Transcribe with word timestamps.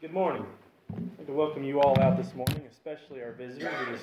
Good 0.00 0.14
morning. 0.14 0.46
I'd 0.94 1.18
like 1.18 1.26
to 1.26 1.32
welcome 1.34 1.62
you 1.62 1.82
all 1.82 2.00
out 2.00 2.16
this 2.16 2.34
morning, 2.34 2.62
especially 2.70 3.20
our 3.20 3.32
visitors. 3.32 3.70
It 3.86 3.94
is 3.96 4.00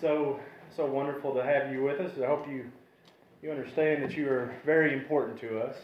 so 0.00 0.40
so 0.74 0.86
wonderful 0.86 1.32
to 1.34 1.44
have 1.44 1.72
you 1.72 1.84
with 1.84 2.00
us. 2.00 2.10
I 2.20 2.26
hope 2.26 2.48
you 2.48 2.64
you 3.40 3.52
understand 3.52 4.02
that 4.02 4.16
you 4.16 4.28
are 4.28 4.52
very 4.66 4.92
important 4.92 5.38
to 5.42 5.60
us. 5.60 5.76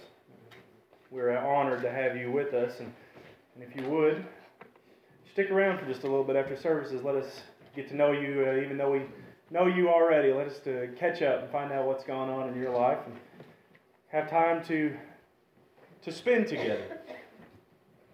We're 1.13 1.39
honored 1.39 1.81
to 1.83 1.93
have 1.93 2.17
you 2.17 2.33
with 2.33 2.55
us, 2.55 2.81
and, 2.81 2.93
and 3.55 3.63
if 3.63 3.81
you 3.81 3.89
would 3.89 4.27
stick 5.31 5.53
around 5.53 5.79
for 5.79 5.87
just 5.87 6.03
a 6.03 6.09
little 6.09 6.25
bit 6.25 6.35
after 6.35 6.57
services, 6.57 7.05
let 7.05 7.15
us 7.15 7.43
get 7.77 7.89
to 7.91 7.95
know 7.95 8.11
you, 8.11 8.47
uh, 8.49 8.61
even 8.65 8.77
though 8.77 8.91
we 8.91 9.03
know 9.53 9.69
you 9.69 9.89
already. 9.89 10.33
Let 10.33 10.49
us 10.49 10.59
to 10.65 10.89
catch 10.99 11.23
up 11.23 11.45
and 11.45 11.53
find 11.53 11.71
out 11.73 11.87
what's 11.87 12.03
going 12.03 12.31
on 12.31 12.49
in 12.49 12.61
your 12.61 12.77
life, 12.77 12.99
and 13.07 13.15
have 14.09 14.29
time 14.29 14.65
to 14.65 14.93
to 16.03 16.11
spend 16.11 16.49
together. 16.49 16.99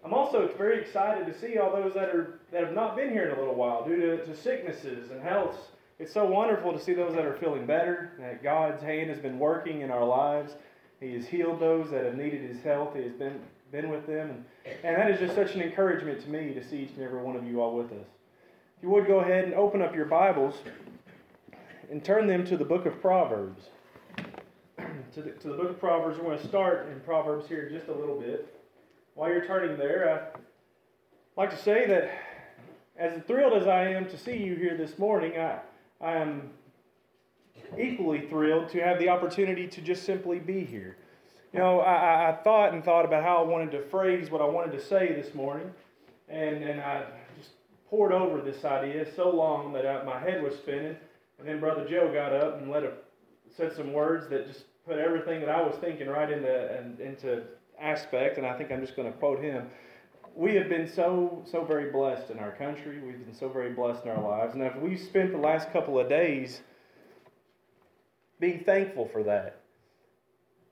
I'm 0.03 0.13
also 0.13 0.49
very 0.57 0.81
excited 0.81 1.25
to 1.25 1.39
see 1.39 1.57
all 1.57 1.71
those 1.71 1.93
that 1.93 2.09
are 2.09 2.39
that 2.51 2.63
have 2.63 2.73
not 2.73 2.95
been 2.95 3.09
here 3.09 3.29
in 3.29 3.35
a 3.35 3.39
little 3.39 3.55
while 3.55 3.85
due 3.85 3.95
to, 3.95 4.25
to 4.25 4.35
sicknesses 4.35 5.11
and 5.11 5.21
healths. 5.21 5.57
It's 5.97 6.11
so 6.11 6.25
wonderful 6.25 6.73
to 6.73 6.79
see 6.79 6.93
those 6.93 7.13
that 7.15 7.23
are 7.23 7.35
feeling 7.35 7.65
better, 7.65 8.11
that 8.19 8.43
God's 8.43 8.81
hand 8.81 9.09
has 9.09 9.19
been 9.19 9.39
working 9.39 9.81
in 9.81 9.91
our 9.91 10.05
lives. 10.05 10.53
He 10.99 11.13
has 11.13 11.25
healed 11.25 11.59
those 11.59 11.89
that 11.91 12.03
have 12.03 12.15
needed 12.15 12.41
His 12.41 12.61
health. 12.63 12.95
He 12.95 13.03
has 13.03 13.13
been, 13.13 13.39
been 13.71 13.89
with 13.89 14.05
them. 14.05 14.43
And, 14.65 14.75
and 14.83 14.97
that 14.97 15.11
is 15.11 15.19
just 15.19 15.35
such 15.35 15.55
an 15.55 15.61
encouragement 15.61 16.21
to 16.23 16.29
me 16.29 16.53
to 16.53 16.67
see 16.67 16.79
each 16.79 16.91
and 16.95 17.03
every 17.03 17.21
one 17.21 17.35
of 17.35 17.45
you 17.45 17.61
all 17.61 17.75
with 17.75 17.91
us. 17.91 18.07
If 18.77 18.83
you 18.83 18.89
would 18.89 19.07
go 19.07 19.19
ahead 19.19 19.45
and 19.45 19.53
open 19.53 19.81
up 19.81 19.95
your 19.95 20.05
Bibles 20.05 20.55
and 21.89 22.03
turn 22.03 22.27
them 22.27 22.45
to 22.47 22.57
the 22.57 22.65
book 22.65 22.85
of 22.85 22.99
Proverbs. 22.99 23.69
to, 24.17 25.21
the, 25.21 25.31
to 25.31 25.47
the 25.47 25.55
book 25.55 25.69
of 25.69 25.79
Proverbs, 25.79 26.17
we're 26.17 26.25
going 26.25 26.39
to 26.39 26.47
start 26.47 26.89
in 26.91 26.99
Proverbs 27.01 27.47
here 27.47 27.69
just 27.69 27.87
a 27.87 27.93
little 27.93 28.19
bit 28.19 28.62
while 29.15 29.29
you're 29.29 29.45
turning 29.45 29.77
there, 29.77 30.31
I'd 30.35 30.39
like 31.37 31.51
to 31.51 31.57
say 31.57 31.87
that 31.87 32.11
as 32.97 33.21
thrilled 33.23 33.53
as 33.53 33.67
I 33.67 33.87
am 33.87 34.07
to 34.09 34.17
see 34.17 34.37
you 34.37 34.55
here 34.55 34.77
this 34.77 34.97
morning, 34.97 35.37
I, 35.37 35.59
I 36.01 36.13
am 36.17 36.49
equally 37.77 38.27
thrilled 38.27 38.69
to 38.69 38.79
have 38.81 38.99
the 38.99 39.09
opportunity 39.09 39.67
to 39.67 39.81
just 39.81 40.03
simply 40.03 40.39
be 40.39 40.63
here. 40.63 40.97
You 41.53 41.59
know, 41.59 41.81
I, 41.81 42.29
I 42.29 42.35
thought 42.43 42.73
and 42.73 42.83
thought 42.83 43.05
about 43.05 43.23
how 43.23 43.37
I 43.37 43.47
wanted 43.47 43.71
to 43.71 43.83
phrase 43.83 44.31
what 44.31 44.41
I 44.41 44.45
wanted 44.45 44.71
to 44.71 44.83
say 44.83 45.13
this 45.13 45.35
morning, 45.35 45.71
and, 46.29 46.63
and 46.63 46.81
I 46.81 47.05
just 47.37 47.51
pored 47.89 48.11
over 48.11 48.41
this 48.41 48.65
idea 48.65 49.05
so 49.15 49.29
long 49.29 49.73
that 49.73 49.85
I, 49.85 50.03
my 50.03 50.19
head 50.19 50.41
was 50.41 50.55
spinning. 50.55 50.95
And 51.39 51.47
then 51.47 51.59
Brother 51.59 51.87
Joe 51.87 52.11
got 52.11 52.33
up 52.33 52.59
and 52.59 52.71
let 52.71 52.83
a, 52.83 52.93
said 53.55 53.75
some 53.75 53.93
words 53.93 54.29
that 54.29 54.47
just 54.47 54.63
put 54.85 54.97
everything 54.97 55.39
that 55.41 55.49
I 55.49 55.61
was 55.61 55.75
thinking 55.75 56.07
right 56.07 56.31
into, 56.31 56.77
into 56.99 57.43
aspect, 57.83 58.37
and 58.37 58.47
I 58.47 58.57
think 58.57 58.71
I'm 58.71 58.81
just 58.81 58.95
going 58.95 59.11
to 59.11 59.17
quote 59.17 59.39
him. 59.39 59.67
We 60.35 60.55
have 60.55 60.69
been 60.69 60.87
so 60.87 61.43
so 61.45 61.63
very 61.63 61.91
blessed 61.91 62.31
in 62.31 62.39
our 62.39 62.51
country. 62.51 62.99
We've 62.99 63.23
been 63.23 63.35
so 63.35 63.49
very 63.49 63.71
blessed 63.71 64.05
in 64.05 64.11
our 64.11 64.21
lives, 64.21 64.55
and 64.55 64.63
if 64.63 64.75
we've 64.77 64.99
spent 64.99 65.31
the 65.31 65.37
last 65.37 65.71
couple 65.71 65.99
of 65.99 66.09
days 66.09 66.61
being 68.39 68.63
thankful 68.63 69.07
for 69.07 69.23
that, 69.23 69.59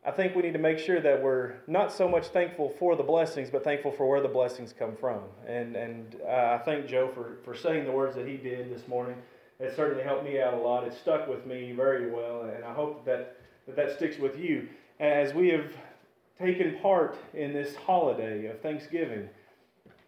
I 0.03 0.09
think 0.09 0.35
we 0.35 0.41
need 0.41 0.53
to 0.53 0.59
make 0.59 0.79
sure 0.79 0.99
that 0.99 1.21
we're 1.21 1.53
not 1.67 1.93
so 1.93 2.07
much 2.09 2.27
thankful 2.27 2.73
for 2.79 2.95
the 2.95 3.03
blessings, 3.03 3.51
but 3.51 3.63
thankful 3.63 3.91
for 3.91 4.09
where 4.09 4.21
the 4.21 4.27
blessings 4.27 4.73
come 4.73 4.95
from. 4.95 5.21
And 5.45 5.75
and 5.75 6.15
uh, 6.25 6.57
I 6.59 6.61
thank 6.65 6.87
Joe 6.87 7.11
for 7.13 7.37
for 7.43 7.55
saying 7.55 7.85
the 7.85 7.91
words 7.91 8.15
that 8.15 8.27
he 8.27 8.37
did 8.37 8.73
this 8.73 8.87
morning. 8.87 9.17
It 9.59 9.75
certainly 9.75 10.03
helped 10.03 10.23
me 10.23 10.41
out 10.41 10.55
a 10.55 10.57
lot. 10.57 10.85
It 10.85 10.93
stuck 10.95 11.27
with 11.27 11.45
me 11.45 11.71
very 11.73 12.09
well, 12.09 12.43
and 12.43 12.63
I 12.63 12.73
hope 12.73 13.05
that 13.05 13.37
that, 13.67 13.75
that 13.75 13.95
sticks 13.95 14.17
with 14.17 14.39
you 14.39 14.67
as 14.99 15.35
we 15.35 15.49
have 15.49 15.71
taken 16.41 16.79
part 16.79 17.17
in 17.33 17.53
this 17.53 17.75
holiday 17.75 18.47
of 18.47 18.59
Thanksgiving, 18.61 19.29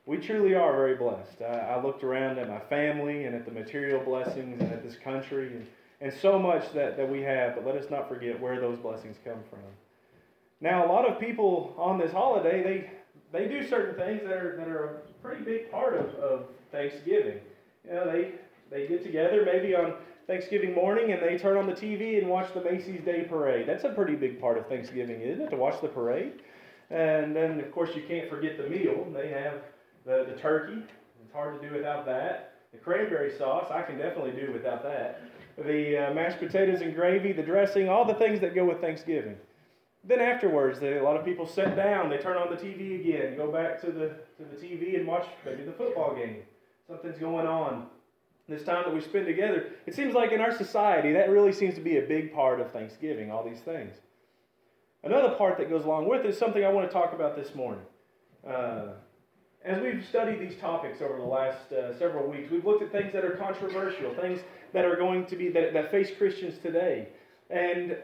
we 0.05 0.17
truly 0.17 0.55
are 0.55 0.75
very 0.75 0.95
blessed. 0.95 1.41
I, 1.41 1.75
I, 1.75 1.83
looked 1.83 2.03
around 2.03 2.37
at 2.37 2.49
my 2.49 2.59
family 2.59 3.23
and 3.23 3.35
at 3.35 3.45
the 3.45 3.51
material 3.51 4.03
blessings 4.03 4.59
and 4.59 4.71
at 4.71 4.83
this 4.83 4.97
country 4.97 5.47
and, 5.47 5.67
and 6.01 6.13
so 6.13 6.37
much 6.37 6.73
that, 6.73 6.97
that 6.97 7.09
we 7.09 7.21
have, 7.21 7.55
but 7.55 7.65
let 7.65 7.75
us 7.75 7.89
not 7.89 8.09
forget 8.09 8.39
where 8.39 8.59
those 8.59 8.77
blessings 8.77 9.15
come 9.23 9.39
from. 9.49 9.59
Now, 10.59 10.85
a 10.85 10.89
lot 10.91 11.09
of 11.09 11.19
people 11.19 11.73
on 11.77 11.97
this 11.97 12.11
holiday, 12.11 12.63
they, 12.63 12.91
they 13.31 13.47
do 13.47 13.65
certain 13.67 13.95
things 13.95 14.21
that 14.23 14.33
are, 14.33 14.57
that 14.57 14.67
are 14.67 14.85
a 14.85 14.95
pretty 15.21 15.43
big 15.43 15.71
part 15.71 15.95
of, 15.95 16.13
of 16.15 16.45
Thanksgiving. 16.71 17.39
You 17.85 17.93
know, 17.93 18.11
they, 18.11 18.31
they 18.69 18.87
get 18.87 19.03
together 19.03 19.43
maybe 19.45 19.75
on 19.75 19.93
Thanksgiving 20.27 20.73
morning 20.73 21.11
and 21.11 21.21
they 21.21 21.37
turn 21.37 21.57
on 21.57 21.67
the 21.67 21.73
TV 21.73 22.17
and 22.17 22.29
watch 22.29 22.53
the 22.53 22.61
Macy's 22.61 23.01
Day 23.01 23.23
Parade. 23.23 23.67
That's 23.67 23.83
a 23.83 23.89
pretty 23.89 24.15
big 24.15 24.39
part 24.39 24.57
of 24.57 24.67
Thanksgiving, 24.67 25.21
isn't 25.21 25.45
it? 25.45 25.49
To 25.49 25.57
watch 25.57 25.81
the 25.81 25.89
parade. 25.89 26.33
And 26.89 27.35
then, 27.35 27.59
of 27.59 27.71
course, 27.71 27.89
you 27.95 28.03
can't 28.07 28.29
forget 28.29 28.57
the 28.57 28.69
meal. 28.69 29.07
They 29.13 29.29
have 29.29 29.61
the, 30.05 30.25
the 30.29 30.39
turkey. 30.39 30.81
It's 31.23 31.33
hard 31.33 31.61
to 31.61 31.67
do 31.67 31.75
without 31.75 32.05
that. 32.05 32.53
The 32.71 32.77
cranberry 32.77 33.37
sauce, 33.37 33.67
I 33.69 33.81
can 33.81 33.97
definitely 33.97 34.31
do 34.31 34.51
without 34.51 34.83
that. 34.83 35.21
The 35.57 36.09
uh, 36.09 36.13
mashed 36.13 36.39
potatoes 36.39 36.81
and 36.81 36.95
gravy, 36.95 37.33
the 37.33 37.43
dressing, 37.43 37.89
all 37.89 38.05
the 38.05 38.15
things 38.15 38.39
that 38.39 38.55
go 38.55 38.65
with 38.65 38.79
Thanksgiving. 38.81 39.35
Then 40.05 40.19
afterwards, 40.19 40.79
they, 40.79 40.97
a 40.97 41.03
lot 41.03 41.15
of 41.15 41.23
people 41.23 41.45
sit 41.45 41.75
down, 41.75 42.09
they 42.09 42.17
turn 42.17 42.37
on 42.37 42.49
the 42.49 42.57
TV 42.57 42.99
again, 42.99 43.37
go 43.37 43.51
back 43.51 43.79
to 43.81 43.87
the, 43.87 44.15
to 44.37 44.43
the 44.51 44.55
TV 44.55 44.97
and 44.97 45.07
watch 45.07 45.27
maybe 45.45 45.63
the 45.63 45.71
football 45.71 46.15
game. 46.15 46.37
Something's 46.87 47.19
going 47.19 47.47
on 47.47 47.87
this 48.47 48.63
time 48.63 48.83
that 48.85 48.93
we 48.93 49.01
spend 49.01 49.25
together, 49.25 49.71
it 49.85 49.95
seems 49.95 50.13
like 50.13 50.31
in 50.31 50.41
our 50.41 50.55
society 50.55 51.13
that 51.13 51.29
really 51.29 51.53
seems 51.53 51.75
to 51.75 51.81
be 51.81 51.97
a 51.97 52.01
big 52.01 52.33
part 52.33 52.59
of 52.59 52.71
Thanksgiving, 52.71 53.31
all 53.31 53.43
these 53.43 53.61
things. 53.61 53.95
Another 55.03 55.35
part 55.35 55.57
that 55.57 55.69
goes 55.69 55.85
along 55.85 56.07
with 56.07 56.21
it 56.21 56.27
is 56.27 56.37
something 56.37 56.63
I 56.63 56.69
want 56.69 56.87
to 56.87 56.93
talk 56.93 57.13
about 57.13 57.35
this 57.35 57.55
morning. 57.55 57.83
Uh, 58.47 58.87
as 59.63 59.81
we've 59.81 60.05
studied 60.05 60.39
these 60.39 60.59
topics 60.59 61.01
over 61.01 61.17
the 61.17 61.25
last 61.25 61.71
uh, 61.71 61.97
several 61.97 62.29
weeks, 62.29 62.51
we've 62.51 62.65
looked 62.65 62.83
at 62.83 62.91
things 62.91 63.13
that 63.13 63.23
are 63.23 63.37
controversial, 63.37 64.13
things 64.15 64.41
that 64.73 64.83
are 64.83 64.97
going 64.97 65.25
to 65.25 65.35
be 65.35 65.49
that, 65.49 65.73
that 65.73 65.89
face 65.89 66.09
Christians 66.17 66.57
today. 66.57 67.07
And 67.49 67.97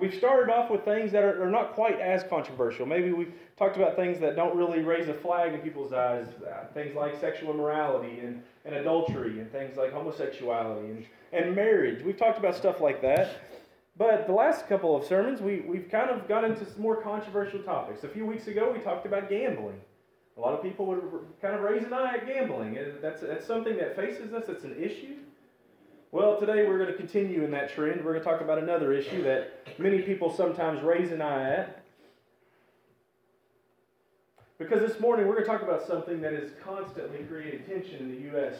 we've 0.00 0.14
started 0.14 0.52
off 0.52 0.70
with 0.70 0.84
things 0.84 1.12
that 1.12 1.22
are, 1.22 1.42
are, 1.44 1.50
not 1.50 1.74
quite 1.74 2.00
as 2.00 2.24
controversial. 2.24 2.84
Maybe 2.84 3.12
we've 3.12 3.32
talked 3.56 3.76
about 3.76 3.96
things 3.96 4.18
that 4.20 4.36
don't 4.36 4.56
really 4.56 4.80
raise 4.80 5.08
a 5.08 5.14
flag 5.14 5.54
in 5.54 5.60
people's 5.60 5.92
eyes, 5.92 6.26
uh, 6.46 6.66
things 6.74 6.94
like 6.94 7.18
sexual 7.20 7.52
immorality 7.52 8.20
and, 8.20 8.42
and 8.68 8.76
adultery, 8.76 9.40
and 9.40 9.50
things 9.50 9.76
like 9.76 9.92
homosexuality 9.92 10.90
and, 10.90 11.06
and 11.32 11.56
marriage. 11.56 12.04
We've 12.04 12.16
talked 12.16 12.38
about 12.38 12.54
stuff 12.54 12.80
like 12.80 13.00
that. 13.02 13.40
But 13.96 14.28
the 14.28 14.32
last 14.32 14.68
couple 14.68 14.94
of 14.94 15.04
sermons, 15.04 15.40
we, 15.40 15.60
we've 15.60 15.88
kind 15.90 16.10
of 16.10 16.28
got 16.28 16.44
into 16.44 16.64
some 16.64 16.80
more 16.80 17.02
controversial 17.02 17.60
topics. 17.62 18.04
A 18.04 18.08
few 18.08 18.24
weeks 18.24 18.46
ago, 18.46 18.70
we 18.72 18.78
talked 18.78 19.06
about 19.06 19.28
gambling. 19.28 19.80
A 20.36 20.40
lot 20.40 20.54
of 20.54 20.62
people 20.62 20.86
would 20.86 21.02
kind 21.42 21.56
of 21.56 21.62
raise 21.62 21.82
an 21.82 21.92
eye 21.92 22.14
at 22.14 22.26
gambling. 22.26 22.78
That's, 23.02 23.22
that's 23.22 23.44
something 23.44 23.76
that 23.78 23.96
faces 23.96 24.32
us, 24.32 24.44
it's 24.48 24.62
an 24.62 24.76
issue. 24.80 25.16
Well, 26.12 26.38
today 26.38 26.66
we're 26.66 26.78
going 26.78 26.92
to 26.92 26.96
continue 26.96 27.42
in 27.42 27.50
that 27.50 27.74
trend. 27.74 28.04
We're 28.04 28.12
going 28.12 28.22
to 28.22 28.30
talk 28.30 28.40
about 28.40 28.58
another 28.58 28.92
issue 28.92 29.22
that 29.24 29.66
many 29.78 30.00
people 30.02 30.32
sometimes 30.32 30.80
raise 30.82 31.10
an 31.10 31.20
eye 31.20 31.50
at. 31.54 31.82
Because 34.58 34.80
this 34.80 34.98
morning 34.98 35.28
we're 35.28 35.34
going 35.34 35.46
to 35.46 35.50
talk 35.50 35.62
about 35.62 35.86
something 35.86 36.20
that 36.20 36.32
has 36.32 36.50
constantly 36.64 37.18
created 37.18 37.64
tension 37.68 38.00
in 38.00 38.10
the 38.10 38.20
U.S. 38.32 38.56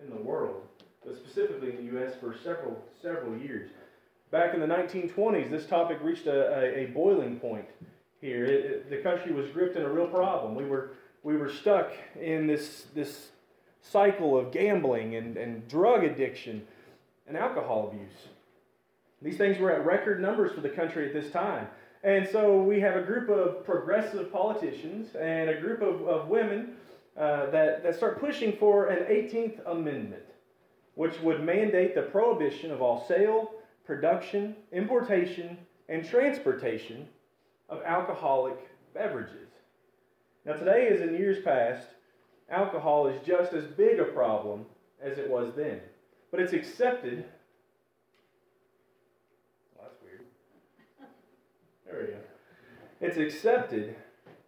in 0.00 0.08
the 0.08 0.22
world, 0.22 0.62
but 1.04 1.16
specifically 1.16 1.70
in 1.70 1.76
the 1.76 1.92
U.S. 1.94 2.14
for 2.20 2.36
several 2.44 2.80
several 3.02 3.36
years. 3.36 3.70
Back 4.30 4.54
in 4.54 4.60
the 4.60 4.66
1920s, 4.66 5.50
this 5.50 5.66
topic 5.66 5.98
reached 6.02 6.26
a, 6.26 6.60
a, 6.60 6.84
a 6.84 6.86
boiling 6.86 7.40
point 7.40 7.66
here. 8.20 8.44
It, 8.44 8.64
it, 8.64 8.90
the 8.90 8.98
country 8.98 9.32
was 9.32 9.48
gripped 9.50 9.76
in 9.76 9.82
a 9.82 9.88
real 9.88 10.06
problem. 10.06 10.54
We 10.54 10.66
were 10.66 10.92
we 11.24 11.36
were 11.36 11.52
stuck 11.52 11.90
in 12.20 12.46
this 12.46 12.86
this 12.94 13.30
cycle 13.82 14.38
of 14.38 14.52
gambling 14.52 15.16
and, 15.16 15.36
and 15.36 15.66
drug 15.66 16.04
addiction 16.04 16.64
and 17.26 17.36
alcohol 17.36 17.88
abuse. 17.92 18.28
These 19.20 19.36
things 19.36 19.58
were 19.58 19.72
at 19.72 19.84
record 19.84 20.22
numbers 20.22 20.52
for 20.52 20.60
the 20.60 20.68
country 20.68 21.08
at 21.08 21.12
this 21.12 21.32
time. 21.32 21.66
And 22.04 22.28
so 22.28 22.60
we 22.60 22.80
have 22.80 22.96
a 22.96 23.02
group 23.02 23.30
of 23.30 23.64
progressive 23.64 24.30
politicians 24.30 25.14
and 25.18 25.48
a 25.48 25.58
group 25.58 25.80
of, 25.80 26.06
of 26.06 26.28
women 26.28 26.76
uh, 27.16 27.50
that, 27.50 27.82
that 27.82 27.96
start 27.96 28.20
pushing 28.20 28.56
for 28.58 28.88
an 28.88 29.04
18th 29.04 29.60
Amendment, 29.66 30.24
which 30.96 31.18
would 31.20 31.42
mandate 31.42 31.94
the 31.94 32.02
prohibition 32.02 32.70
of 32.70 32.82
all 32.82 33.06
sale, 33.08 33.52
production, 33.86 34.54
importation, 34.72 35.56
and 35.88 36.04
transportation 36.04 37.08
of 37.68 37.82
alcoholic 37.84 38.58
beverages. 38.92 39.48
Now, 40.44 40.54
today, 40.54 40.88
as 40.88 41.00
in 41.00 41.14
years 41.14 41.42
past, 41.42 41.88
alcohol 42.50 43.06
is 43.06 43.18
just 43.26 43.54
as 43.54 43.64
big 43.64 43.98
a 43.98 44.04
problem 44.04 44.66
as 45.02 45.18
it 45.18 45.28
was 45.28 45.52
then. 45.56 45.80
But 46.30 46.40
it's 46.40 46.52
accepted. 46.52 47.24
Well, 49.74 49.88
that's 49.88 50.02
weird. 50.02 50.20
There 51.86 52.00
we 52.00 52.06
go. 52.12 52.18
It's 53.04 53.18
accepted 53.18 53.96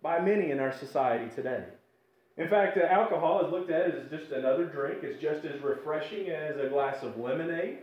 by 0.00 0.18
many 0.18 0.50
in 0.50 0.60
our 0.60 0.72
society 0.72 1.28
today. 1.34 1.62
In 2.38 2.48
fact, 2.48 2.78
alcohol 2.78 3.44
is 3.44 3.52
looked 3.52 3.70
at 3.70 3.90
as 3.90 4.08
just 4.08 4.32
another 4.32 4.64
drink. 4.64 5.00
It's 5.02 5.20
just 5.20 5.44
as 5.44 5.60
refreshing 5.60 6.30
as 6.30 6.56
a 6.56 6.66
glass 6.70 7.02
of 7.02 7.18
lemonade. 7.18 7.80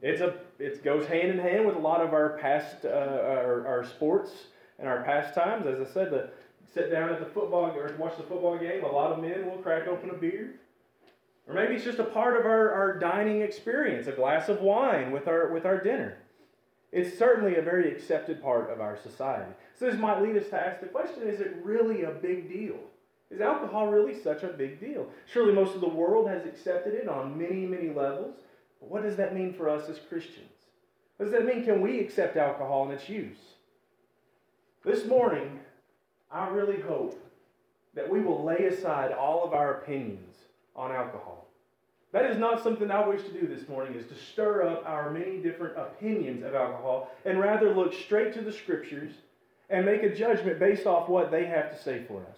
It's 0.00 0.22
a, 0.22 0.36
it 0.58 0.82
goes 0.82 1.06
hand 1.06 1.32
in 1.32 1.38
hand 1.38 1.66
with 1.66 1.76
a 1.76 1.80
lot 1.80 2.00
of 2.00 2.14
our 2.14 2.38
past, 2.38 2.86
uh, 2.86 2.88
our, 2.88 3.66
our 3.66 3.84
sports 3.84 4.30
and 4.78 4.88
our 4.88 5.02
pastimes. 5.02 5.66
As 5.66 5.86
I 5.86 5.92
said, 5.92 6.10
the 6.10 6.30
sit 6.72 6.90
down 6.90 7.10
at 7.10 7.20
the 7.20 7.26
football 7.26 7.66
or 7.66 7.94
watch 7.98 8.16
the 8.16 8.22
football 8.22 8.56
game, 8.56 8.82
a 8.82 8.90
lot 8.90 9.12
of 9.12 9.18
men 9.18 9.44
will 9.50 9.58
crack 9.58 9.86
open 9.86 10.08
a 10.08 10.14
beer. 10.14 10.54
Or 11.46 11.52
maybe 11.52 11.74
it's 11.74 11.84
just 11.84 11.98
a 11.98 12.04
part 12.04 12.40
of 12.40 12.46
our, 12.46 12.72
our 12.72 12.98
dining 12.98 13.42
experience, 13.42 14.06
a 14.06 14.12
glass 14.12 14.48
of 14.48 14.62
wine 14.62 15.12
with 15.12 15.28
our, 15.28 15.52
with 15.52 15.66
our 15.66 15.78
dinner. 15.78 16.16
It's 16.92 17.16
certainly 17.18 17.56
a 17.56 17.62
very 17.62 17.90
accepted 17.92 18.42
part 18.42 18.70
of 18.70 18.80
our 18.80 18.96
society. 18.96 19.52
So 19.78 19.86
this 19.86 19.98
might 19.98 20.22
lead 20.22 20.36
us 20.36 20.48
to 20.50 20.60
ask 20.60 20.80
the 20.80 20.86
question 20.86 21.22
is 21.22 21.40
it 21.40 21.56
really 21.62 22.02
a 22.02 22.10
big 22.10 22.48
deal? 22.48 22.78
Is 23.30 23.40
alcohol 23.40 23.86
really 23.86 24.20
such 24.20 24.42
a 24.42 24.48
big 24.48 24.80
deal? 24.80 25.08
Surely 25.32 25.52
most 25.52 25.76
of 25.76 25.80
the 25.80 25.88
world 25.88 26.28
has 26.28 26.44
accepted 26.44 26.94
it 26.94 27.08
on 27.08 27.38
many, 27.38 27.64
many 27.64 27.90
levels. 27.90 28.34
But 28.80 28.90
what 28.90 29.02
does 29.02 29.16
that 29.16 29.34
mean 29.34 29.54
for 29.54 29.68
us 29.68 29.88
as 29.88 30.00
Christians? 30.08 30.50
What 31.16 31.26
does 31.26 31.32
that 31.32 31.44
mean? 31.44 31.64
Can 31.64 31.80
we 31.80 32.00
accept 32.00 32.36
alcohol 32.36 32.84
and 32.84 32.92
its 32.92 33.08
use? 33.08 33.38
This 34.84 35.06
morning, 35.06 35.60
I 36.30 36.48
really 36.48 36.80
hope 36.80 37.22
that 37.94 38.08
we 38.08 38.20
will 38.20 38.42
lay 38.42 38.64
aside 38.66 39.12
all 39.12 39.44
of 39.44 39.52
our 39.52 39.74
opinions 39.74 40.36
on 40.74 40.90
alcohol. 40.90 41.39
That 42.12 42.26
is 42.26 42.38
not 42.38 42.62
something 42.62 42.90
I 42.90 43.06
wish 43.06 43.22
to 43.22 43.32
do 43.32 43.46
this 43.46 43.68
morning, 43.68 43.94
is 43.94 44.06
to 44.08 44.14
stir 44.16 44.68
up 44.68 44.82
our 44.84 45.10
many 45.10 45.38
different 45.38 45.78
opinions 45.78 46.44
of 46.44 46.54
alcohol 46.54 47.10
and 47.24 47.38
rather 47.38 47.72
look 47.72 47.94
straight 47.94 48.34
to 48.34 48.40
the 48.40 48.52
scriptures 48.52 49.12
and 49.68 49.86
make 49.86 50.02
a 50.02 50.14
judgment 50.14 50.58
based 50.58 50.86
off 50.86 51.08
what 51.08 51.30
they 51.30 51.46
have 51.46 51.70
to 51.70 51.80
say 51.80 52.02
for 52.08 52.22
us. 52.22 52.36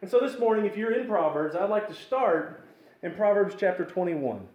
And 0.00 0.10
so 0.10 0.18
this 0.18 0.38
morning, 0.40 0.66
if 0.66 0.76
you're 0.76 0.98
in 0.98 1.06
Proverbs, 1.06 1.54
I'd 1.54 1.70
like 1.70 1.86
to 1.88 1.94
start 1.94 2.64
in 3.04 3.14
Proverbs 3.14 3.54
chapter 3.56 3.84
21. 3.84 4.48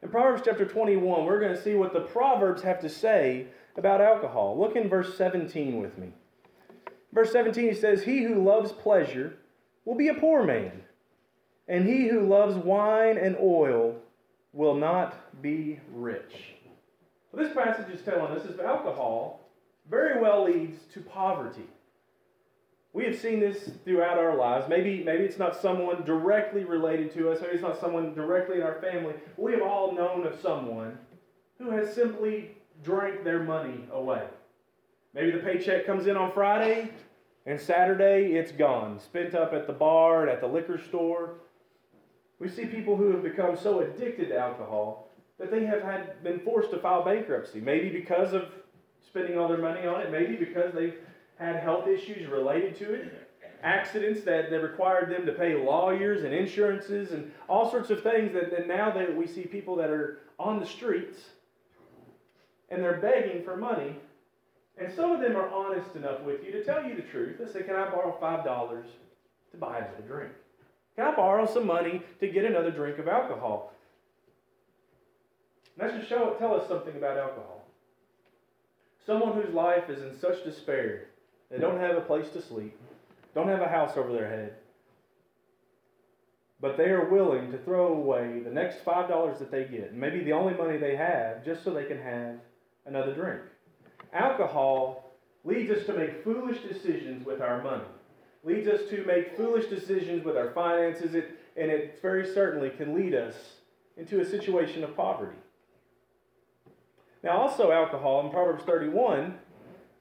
In 0.00 0.08
Proverbs 0.08 0.42
chapter 0.44 0.64
21, 0.64 1.24
we're 1.24 1.40
going 1.40 1.56
to 1.56 1.60
see 1.60 1.74
what 1.74 1.92
the 1.92 2.02
Proverbs 2.02 2.62
have 2.62 2.80
to 2.80 2.88
say 2.88 3.48
about 3.76 4.00
alcohol. 4.00 4.56
Look 4.56 4.76
in 4.76 4.88
verse 4.88 5.18
17 5.18 5.82
with 5.82 5.98
me. 5.98 6.12
Verse 7.12 7.32
17 7.32 7.68
he 7.68 7.74
says, 7.74 8.04
He 8.04 8.22
who 8.22 8.44
loves 8.44 8.70
pleasure 8.70 9.34
will 9.84 9.96
be 9.96 10.08
a 10.08 10.14
poor 10.14 10.44
man, 10.44 10.82
and 11.68 11.86
he 11.86 12.08
who 12.08 12.26
loves 12.26 12.56
wine 12.56 13.18
and 13.18 13.36
oil 13.40 13.94
will 14.52 14.74
not 14.74 15.42
be 15.42 15.78
rich. 15.92 16.54
This 17.34 17.52
passage 17.52 17.94
is 17.94 18.02
telling 18.02 18.32
us 18.32 18.44
that 18.44 18.58
alcohol 18.60 19.40
very 19.88 20.20
well 20.20 20.44
leads 20.44 20.80
to 20.94 21.00
poverty. 21.00 21.66
We 22.92 23.04
have 23.04 23.18
seen 23.18 23.38
this 23.38 23.70
throughout 23.84 24.18
our 24.18 24.34
lives. 24.34 24.66
Maybe, 24.68 25.04
maybe 25.04 25.24
it's 25.24 25.38
not 25.38 25.60
someone 25.60 26.04
directly 26.04 26.64
related 26.64 27.12
to 27.14 27.30
us, 27.30 27.40
maybe 27.40 27.54
it's 27.54 27.62
not 27.62 27.78
someone 27.78 28.14
directly 28.14 28.56
in 28.56 28.62
our 28.62 28.80
family. 28.80 29.14
We 29.36 29.52
have 29.52 29.62
all 29.62 29.92
known 29.92 30.26
of 30.26 30.40
someone 30.40 30.98
who 31.58 31.70
has 31.70 31.94
simply 31.94 32.56
drank 32.82 33.24
their 33.24 33.40
money 33.40 33.84
away. 33.92 34.24
Maybe 35.14 35.30
the 35.32 35.38
paycheck 35.38 35.84
comes 35.84 36.06
in 36.06 36.16
on 36.16 36.32
Friday, 36.32 36.90
and 37.46 37.60
Saturday 37.60 38.32
it's 38.32 38.52
gone, 38.52 38.98
spent 38.98 39.34
up 39.34 39.52
at 39.52 39.66
the 39.66 39.72
bar 39.72 40.28
at 40.28 40.40
the 40.40 40.46
liquor 40.46 40.78
store. 40.78 41.34
We 42.38 42.48
see 42.48 42.66
people 42.66 42.96
who 42.96 43.10
have 43.10 43.22
become 43.22 43.56
so 43.56 43.80
addicted 43.80 44.28
to 44.28 44.38
alcohol 44.38 45.08
that 45.38 45.50
they 45.50 45.64
have 45.64 45.82
had 45.82 46.22
been 46.22 46.40
forced 46.40 46.70
to 46.70 46.78
file 46.78 47.04
bankruptcy, 47.04 47.60
maybe 47.60 47.88
because 47.88 48.32
of 48.32 48.48
spending 49.06 49.38
all 49.38 49.48
their 49.48 49.58
money 49.58 49.86
on 49.86 50.00
it, 50.00 50.10
maybe 50.10 50.36
because 50.36 50.72
they've 50.72 50.98
had 51.38 51.56
health 51.56 51.86
issues 51.86 52.28
related 52.28 52.76
to 52.78 52.94
it, 52.94 53.28
accidents 53.62 54.22
that, 54.24 54.50
that 54.50 54.60
required 54.60 55.10
them 55.10 55.26
to 55.26 55.32
pay 55.32 55.54
lawyers 55.54 56.24
and 56.24 56.34
insurances 56.34 57.12
and 57.12 57.30
all 57.48 57.70
sorts 57.70 57.90
of 57.90 58.02
things 58.02 58.32
that, 58.32 58.50
that 58.50 58.68
now 58.68 58.90
that 58.90 59.16
we 59.16 59.26
see 59.26 59.42
people 59.42 59.76
that 59.76 59.90
are 59.90 60.18
on 60.38 60.60
the 60.60 60.66
streets 60.66 61.18
and 62.70 62.82
they're 62.82 62.98
begging 62.98 63.42
for 63.42 63.56
money. 63.56 63.96
And 64.76 64.92
some 64.94 65.10
of 65.10 65.20
them 65.20 65.36
are 65.36 65.48
honest 65.48 65.96
enough 65.96 66.20
with 66.20 66.44
you 66.44 66.52
to 66.52 66.64
tell 66.64 66.84
you 66.84 66.94
the 66.94 67.02
truth. 67.02 67.38
They 67.38 67.50
say, 67.52 67.64
Can 67.64 67.74
I 67.74 67.90
borrow 67.90 68.16
$5 68.20 68.84
to 69.50 69.56
buy 69.56 69.78
another 69.78 70.02
drink? 70.06 70.32
Can 70.98 71.06
I 71.06 71.14
borrow 71.14 71.46
some 71.46 71.64
money 71.64 72.02
to 72.18 72.26
get 72.26 72.44
another 72.44 72.72
drink 72.72 72.98
of 72.98 73.06
alcohol? 73.06 73.72
And 75.78 75.88
that 75.88 75.96
should 75.96 76.08
show, 76.08 76.34
tell 76.40 76.60
us 76.60 76.66
something 76.66 76.96
about 76.96 77.16
alcohol. 77.16 77.64
Someone 79.06 79.40
whose 79.40 79.54
life 79.54 79.88
is 79.88 80.02
in 80.02 80.18
such 80.18 80.42
despair 80.42 81.04
they 81.52 81.58
don't 81.58 81.78
have 81.78 81.96
a 81.96 82.00
place 82.00 82.28
to 82.30 82.42
sleep, 82.42 82.76
don't 83.32 83.46
have 83.46 83.62
a 83.62 83.68
house 83.68 83.96
over 83.96 84.12
their 84.12 84.28
head. 84.28 84.54
But 86.60 86.76
they 86.76 86.90
are 86.90 87.08
willing 87.08 87.52
to 87.52 87.58
throw 87.58 87.92
away 87.92 88.40
the 88.44 88.50
next 88.50 88.84
$5 88.84 89.38
that 89.38 89.52
they 89.52 89.64
get, 89.66 89.94
maybe 89.94 90.24
the 90.24 90.32
only 90.32 90.54
money 90.54 90.78
they 90.78 90.96
have, 90.96 91.44
just 91.44 91.62
so 91.62 91.72
they 91.72 91.84
can 91.84 92.02
have 92.02 92.34
another 92.86 93.14
drink. 93.14 93.40
Alcohol 94.12 95.12
leads 95.44 95.70
us 95.70 95.86
to 95.86 95.94
make 95.94 96.24
foolish 96.24 96.58
decisions 96.62 97.24
with 97.24 97.40
our 97.40 97.62
money, 97.62 97.84
leads 98.44 98.68
us 98.68 98.88
to 98.90 99.04
make 99.04 99.36
foolish 99.36 99.66
decisions 99.66 100.24
with 100.24 100.36
our 100.36 100.50
finances, 100.52 101.14
it, 101.14 101.38
and 101.56 101.70
it 101.70 101.98
very 102.00 102.26
certainly 102.26 102.70
can 102.70 102.94
lead 102.94 103.14
us 103.14 103.34
into 103.96 104.20
a 104.20 104.24
situation 104.24 104.84
of 104.84 104.96
poverty. 104.96 105.36
Now, 107.22 107.38
also, 107.38 107.72
alcohol 107.72 108.24
in 108.24 108.30
Proverbs 108.30 108.64
31 108.64 109.38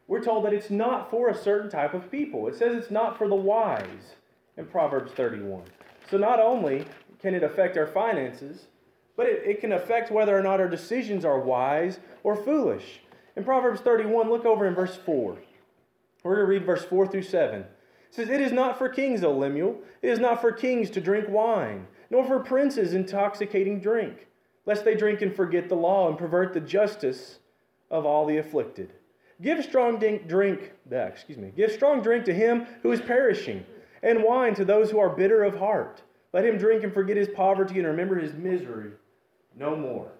we're 0.07 0.23
told 0.23 0.45
that 0.45 0.53
it's 0.53 0.69
not 0.69 1.11
for 1.11 1.29
a 1.29 1.35
certain 1.37 1.69
type 1.69 1.93
of 1.93 2.09
people. 2.09 2.47
It 2.47 2.55
says 2.55 2.75
it's 2.75 2.91
not 2.91 3.17
for 3.17 3.27
the 3.27 3.35
wise 3.35 4.15
in 4.55 4.65
Proverbs 4.65 5.11
31. 5.11 5.63
So 6.09 6.17
not 6.17 6.39
only 6.39 6.85
can 7.19 7.35
it 7.35 7.43
affect 7.43 7.77
our 7.77 7.87
finances, 7.87 8.67
but 9.17 9.27
it, 9.27 9.43
it 9.45 9.61
can 9.61 9.73
affect 9.73 10.11
whether 10.11 10.37
or 10.37 10.41
not 10.41 10.61
our 10.61 10.69
decisions 10.69 11.25
are 11.25 11.39
wise 11.39 11.99
or 12.23 12.35
foolish. 12.35 13.01
In 13.35 13.43
Proverbs 13.43 13.81
31, 13.81 14.29
look 14.29 14.45
over 14.45 14.65
in 14.65 14.73
verse 14.73 14.95
4. 14.95 15.37
We're 16.23 16.35
going 16.35 16.45
to 16.45 16.51
read 16.51 16.65
verse 16.65 16.85
4 16.85 17.07
through 17.07 17.23
7. 17.23 17.65
Says, 18.09 18.29
It 18.29 18.41
is 18.41 18.51
not 18.51 18.77
for 18.77 18.89
kings, 18.89 19.23
O 19.23 19.31
Lemuel, 19.31 19.79
it 20.01 20.09
is 20.09 20.19
not 20.19 20.41
for 20.41 20.51
kings 20.51 20.89
to 20.91 21.01
drink 21.01 21.27
wine, 21.29 21.87
nor 22.09 22.25
for 22.25 22.39
princes 22.39 22.93
intoxicating 22.93 23.79
drink, 23.79 24.27
lest 24.65 24.85
they 24.85 24.95
drink 24.95 25.21
and 25.21 25.35
forget 25.35 25.69
the 25.69 25.75
law 25.75 26.07
and 26.07 26.17
pervert 26.17 26.53
the 26.53 26.59
justice 26.59 27.39
of 27.91 28.05
all 28.05 28.25
the 28.25 28.37
afflicted. 28.37 28.93
Give 29.41 29.63
strong 29.63 29.99
drink, 29.99 30.71
uh, 30.91 30.95
excuse 30.95 31.37
me, 31.37 31.51
give 31.55 31.71
strong 31.71 32.01
drink 32.01 32.25
to 32.25 32.33
him 32.33 32.65
who 32.81 32.91
is 32.91 33.01
perishing, 33.01 33.65
and 34.01 34.23
wine 34.23 34.55
to 34.55 34.65
those 34.65 34.89
who 34.89 34.99
are 34.99 35.09
bitter 35.09 35.43
of 35.43 35.57
heart. 35.57 36.01
Let 36.33 36.45
him 36.45 36.57
drink 36.57 36.83
and 36.83 36.93
forget 36.93 37.17
his 37.17 37.29
poverty 37.29 37.77
and 37.77 37.87
remember 37.87 38.17
his 38.17 38.33
misery 38.33 38.91
no 39.55 39.75
more. 39.75 40.11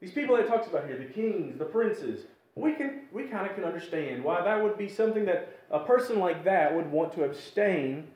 These 0.00 0.12
people 0.12 0.36
that 0.36 0.48
talks 0.48 0.66
about 0.66 0.86
here, 0.86 0.98
the 0.98 1.04
kings, 1.04 1.58
the 1.58 1.64
princes, 1.64 2.26
we 2.54 2.72
can 2.72 3.02
we 3.12 3.24
kind 3.24 3.46
of 3.46 3.54
can 3.54 3.64
understand 3.64 4.22
why 4.22 4.42
that 4.42 4.62
would 4.62 4.76
be 4.76 4.88
something 4.88 5.24
that 5.24 5.61
a 5.72 5.80
person 5.80 6.18
like 6.18 6.44
that 6.44 6.74
would 6.74 6.90
want 6.90 7.12
to 7.14 7.24
abstain 7.24 8.06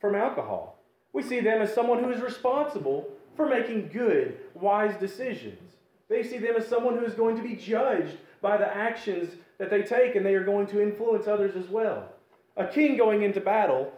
from 0.00 0.14
alcohol. 0.14 0.78
We 1.12 1.22
see 1.22 1.40
them 1.40 1.60
as 1.60 1.72
someone 1.72 2.02
who 2.02 2.10
is 2.10 2.20
responsible 2.20 3.08
for 3.36 3.46
making 3.46 3.90
good, 3.92 4.38
wise 4.54 4.96
decisions. 4.98 5.76
They 6.08 6.22
see 6.22 6.38
them 6.38 6.56
as 6.56 6.66
someone 6.66 6.98
who 6.98 7.04
is 7.04 7.14
going 7.14 7.36
to 7.36 7.42
be 7.42 7.54
judged 7.54 8.16
by 8.40 8.56
the 8.56 8.66
actions 8.66 9.34
that 9.58 9.70
they 9.70 9.82
take, 9.82 10.16
and 10.16 10.26
they 10.26 10.34
are 10.34 10.44
going 10.44 10.66
to 10.68 10.82
influence 10.82 11.28
others 11.28 11.54
as 11.54 11.68
well. 11.68 12.08
A 12.56 12.66
king 12.66 12.96
going 12.96 13.22
into 13.22 13.40
battle 13.40 13.92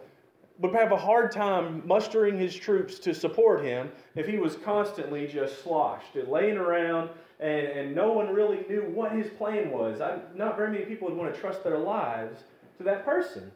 would 0.59 0.73
have 0.73 0.91
a 0.91 0.97
hard 0.97 1.31
time 1.31 1.81
mustering 1.85 2.37
his 2.37 2.55
troops 2.55 2.99
to 2.99 3.13
support 3.13 3.63
him 3.63 3.91
if 4.15 4.27
he 4.27 4.37
was 4.37 4.55
constantly 4.55 5.27
just 5.27 5.63
sloshed 5.63 6.15
and 6.15 6.29
laying 6.29 6.57
around 6.57 7.09
and, 7.39 7.67
and 7.67 7.95
no 7.95 8.13
one 8.13 8.33
really 8.33 8.65
knew 8.69 8.83
what 8.93 9.11
his 9.11 9.27
plan 9.37 9.69
was. 9.71 9.99
I, 9.99 10.19
not 10.35 10.55
very 10.55 10.71
many 10.71 10.85
people 10.85 11.09
would 11.09 11.17
want 11.17 11.33
to 11.33 11.39
trust 11.39 11.63
their 11.63 11.77
lives 11.77 12.43
to 12.77 12.83
that 12.83 13.05
person. 13.05 13.51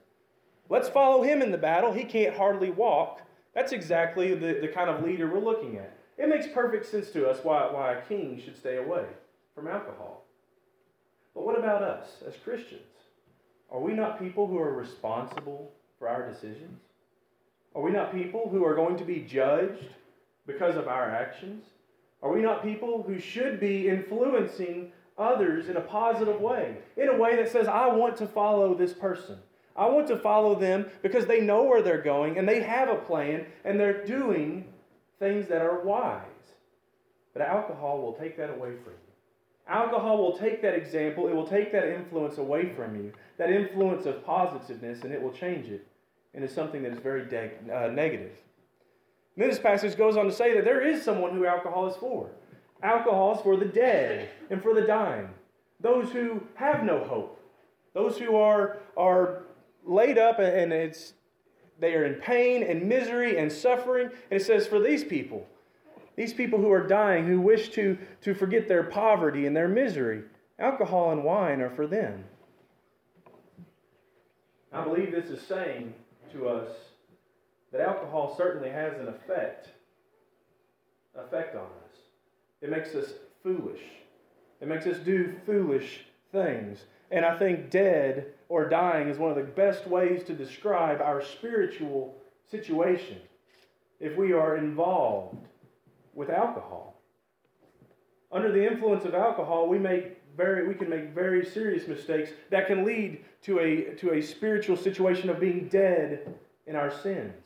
Let's 0.70 0.90
follow 0.90 1.24
him 1.24 1.42
in 1.42 1.52
the 1.52 1.58
battle. 1.58 1.92
He 1.92 2.04
can't 2.04 2.36
hardly 2.36 2.70
walk. 2.70 3.22
That's 3.56 3.72
exactly 3.72 4.36
the, 4.36 4.60
the 4.62 4.68
kind 4.68 4.90
of 4.90 5.04
leader 5.04 5.28
we're 5.28 5.40
looking 5.40 5.78
at. 5.78 5.98
It 6.18 6.30
makes 6.30 6.48
perfect 6.48 6.86
sense 6.86 7.10
to 7.12 7.28
us 7.28 7.44
why, 7.44 7.72
why 7.72 7.94
a 7.94 8.02
king 8.04 8.42
should 8.44 8.58
stay 8.58 8.78
away 8.78 9.06
from 9.56 9.68
alcohol. 9.68 10.26
But 11.34 11.46
what 11.46 11.58
about 11.58 11.82
us 11.82 12.08
as 12.28 12.36
Christians? 12.44 12.82
Are 13.72 13.80
we 13.80 13.94
not 13.94 14.20
people 14.20 14.48
who 14.48 14.60
are 14.60 14.74
responsible 14.74 15.72
for 15.98 16.08
our 16.08 16.28
decisions? 16.30 16.82
Are 17.76 17.82
we 17.82 17.92
not 17.92 18.14
people 18.14 18.50
who 18.50 18.66
are 18.66 18.76
going 18.76 18.98
to 18.98 19.06
be 19.06 19.22
judged 19.22 19.86
because 20.48 20.76
of 20.76 20.88
our 20.88 21.10
actions? 21.10 21.64
Are 22.22 22.32
we 22.32 22.42
not 22.42 22.64
people 22.64 23.04
who 23.04 23.20
should 23.20 23.60
be 23.60 23.88
influencing 23.88 24.92
others 25.20 25.70
in 25.70 25.78
a 25.78 25.82
positive 25.82 26.40
way? 26.40 26.78
In 26.98 27.10
a 27.10 27.18
way 27.18 27.36
that 27.36 27.52
says, 27.52 27.68
I 27.68 27.88
want 27.88 28.18
to 28.18 28.28
follow 28.28 28.74
this 28.74 28.94
person. 28.94 29.38
I 29.76 29.88
want 29.88 30.08
to 30.08 30.18
follow 30.18 30.56
them 30.56 30.88
because 31.02 31.26
they 31.26 31.42
know 31.42 31.64
where 31.64 31.82
they're 31.82 32.02
going 32.02 32.38
and 32.38 32.48
they 32.48 32.62
have 32.62 32.90
a 32.90 32.96
plan 32.96 33.46
and 33.64 33.80
they're 33.80 34.06
doing 34.06 34.66
things 35.20 35.48
that 35.48 35.62
are 35.62 35.82
wise. 35.82 36.24
But 37.34 37.44
alcohol 37.44 38.02
will 38.02 38.14
take 38.14 38.36
that 38.38 38.50
away 38.50 38.72
from 38.84 38.94
you. 38.94 39.10
Alcohol 39.68 40.18
will 40.18 40.38
take 40.38 40.62
that 40.64 40.74
example, 40.74 41.28
it 41.28 41.36
will 41.36 41.48
take 41.48 41.72
that 41.72 41.88
influence 41.88 42.40
away 42.40 42.74
from 42.74 42.96
you, 42.96 43.14
that 43.38 43.52
influence 43.52 44.08
of 44.08 44.26
positiveness, 44.26 45.04
and 45.04 45.14
it 45.14 45.22
will 45.22 45.32
change 45.32 45.68
it 45.68 45.88
into 46.34 46.48
something 46.48 46.82
that 46.82 46.92
is 46.92 47.00
very 47.00 47.26
de- 47.26 47.52
uh, 47.72 47.88
negative. 47.88 48.32
And 49.36 49.44
then 49.44 49.50
this 49.50 49.60
passage 49.60 49.96
goes 49.96 50.18
on 50.18 50.26
to 50.26 50.32
say 50.32 50.56
that 50.56 50.66
there 50.66 50.82
is 50.82 51.04
someone 51.04 51.34
who 51.34 51.46
alcohol 51.46 51.88
is 51.88 51.96
for. 51.98 52.32
Alcohol 52.82 53.36
is 53.36 53.42
for 53.42 53.58
the 53.58 53.66
dead 53.66 54.30
and 54.50 54.62
for 54.62 54.74
the 54.74 54.82
dying, 54.82 55.30
those 55.80 56.12
who 56.12 56.42
have 56.56 56.84
no 56.84 57.04
hope, 57.04 57.40
those 57.94 58.18
who 58.18 58.36
are, 58.36 58.78
are 58.96 59.44
laid 59.86 60.18
up 60.18 60.40
and 60.40 60.72
it's 60.72 61.14
they 61.80 61.94
are 61.96 62.06
in 62.06 62.16
pain 62.16 62.64
and 62.64 62.84
misery 62.88 63.38
and 63.38 63.52
suffering. 63.52 64.10
And 64.30 64.42
it 64.42 64.44
says, 64.44 64.68
for 64.68 64.80
these 64.80 65.04
people, 65.04 65.48
these 66.16 66.34
people 66.34 66.60
who 66.60 66.72
are 66.72 66.86
dying, 66.86 67.26
who 67.26 67.40
wish 67.40 67.70
to, 67.70 67.98
to 68.22 68.34
forget 68.34 68.68
their 68.68 68.84
poverty 68.84 69.46
and 69.46 69.56
their 69.56 69.70
misery, 69.70 70.24
alcohol 70.60 71.12
and 71.12 71.24
wine 71.24 71.62
are 71.62 71.70
for 71.70 71.88
them. 71.88 72.26
I 74.74 74.84
believe 74.84 75.12
this 75.12 75.30
is 75.30 75.42
saying 75.42 75.94
to 76.34 76.50
us 76.50 76.70
that 77.72 77.82
alcohol 77.82 78.36
certainly 78.36 78.70
has 78.70 78.94
an 79.00 79.08
effect 79.08 79.70
effect 81.16 81.56
on 81.56 81.64
us. 81.64 81.79
It 82.62 82.70
makes 82.70 82.96
us 82.96 83.14
foolish. 83.44 83.82
It 84.62 84.68
makes 84.68 84.86
us 84.86 84.98
do 84.98 85.34
foolish 85.46 86.06
things. 86.32 86.84
And 87.12 87.26
I 87.26 87.38
think 87.38 87.70
dead 87.70 88.28
or 88.50 88.68
dying 88.68 89.08
is 89.08 89.18
one 89.18 89.32
of 89.32 89.38
the 89.38 89.44
best 89.44 89.88
ways 89.88 90.24
to 90.26 90.34
describe 90.34 91.02
our 91.02 91.22
spiritual 91.22 92.16
situation 92.50 93.18
if 94.00 94.16
we 94.18 94.34
are 94.34 94.58
involved 94.58 95.48
with 96.14 96.30
alcohol. 96.30 97.02
Under 98.32 98.52
the 98.52 98.66
influence 98.66 99.06
of 99.06 99.16
alcohol, 99.16 99.68
we 99.68 99.80
make 99.80 100.18
very 100.38 100.68
we 100.68 100.76
can 100.76 100.90
make 100.90 101.10
very 101.14 101.44
serious 101.44 101.88
mistakes 101.88 102.30
that 102.50 102.68
can 102.68 102.86
lead 102.86 103.26
to 103.42 103.60
a 103.60 103.96
to 103.96 104.14
a 104.14 104.22
spiritual 104.22 104.78
situation 104.78 105.30
of 105.30 105.40
being 105.40 105.68
dead 105.68 106.34
in 106.68 106.76
our 106.76 106.92
sins. 106.92 107.46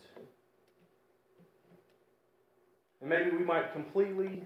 And 3.00 3.10
maybe 3.10 3.32
we 3.32 3.44
might 3.44 3.74
completely 3.74 4.44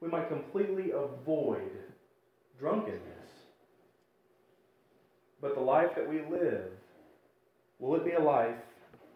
we 0.00 0.08
might 0.08 0.28
completely 0.28 0.92
avoid 0.92 1.70
drunkenness. 2.58 3.00
But 5.40 5.54
the 5.54 5.60
life 5.60 5.94
that 5.94 6.08
we 6.08 6.22
live, 6.22 6.70
will 7.78 7.96
it 7.96 8.04
be 8.04 8.12
a 8.12 8.20
life 8.20 8.56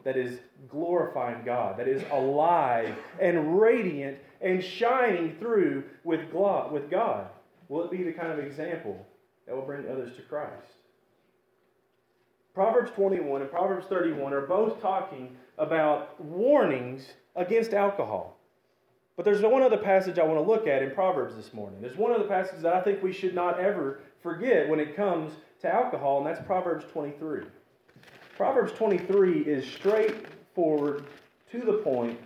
that 0.05 0.17
is 0.17 0.39
glorifying 0.69 1.45
God, 1.45 1.79
that 1.79 1.89
is 1.89 2.03
alive 2.13 2.95
and 3.21 3.59
radiant 3.61 4.19
and 4.41 4.63
shining 4.63 5.37
through 5.39 5.85
with 6.05 6.31
God? 6.31 7.29
Will 7.69 7.85
it 7.85 7.91
be 7.91 8.03
the 8.03 8.13
kind 8.13 8.33
of 8.33 8.39
example 8.39 9.07
that 9.47 9.55
will 9.55 9.63
bring 9.65 9.89
others 9.91 10.15
to 10.17 10.23
Christ? 10.23 10.73
Proverbs 12.55 12.91
21 12.93 13.41
and 13.43 13.51
Proverbs 13.51 13.87
31 13.87 14.33
are 14.33 14.47
both 14.47 14.81
talking 14.81 15.37
about 15.59 16.23
warnings 16.23 17.07
against 17.37 17.75
alcohol. 17.75 18.39
But 19.17 19.25
there's 19.25 19.41
one 19.43 19.63
other 19.63 19.79
passage 19.79 20.19
I 20.19 20.25
want 20.25 20.45
to 20.45 20.51
look 20.51 20.67
at 20.67 20.83
in 20.83 20.91
Proverbs 20.91 21.37
this 21.37 21.55
morning. 21.55 21.81
There's 21.81 21.97
one 21.97 22.13
other 22.13 22.27
passage 22.27 22.61
that 22.63 22.75
I 22.75 22.81
think 22.81 23.03
we 23.03 23.13
should 23.13 23.35
not 23.35 23.61
ever 23.61 24.01
forget 24.23 24.69
when 24.69 24.81
it 24.81 24.97
comes 24.97 25.33
to 25.61 25.73
alcohol, 25.73 26.19
and 26.19 26.27
that's 26.27 26.45
Proverbs 26.45 26.85
23. 26.93 27.43
Proverbs 28.37 28.73
23 28.73 29.43
is 29.43 29.65
straightforward, 29.65 31.07
to 31.53 31.61
the 31.61 31.75
point, 31.75 32.19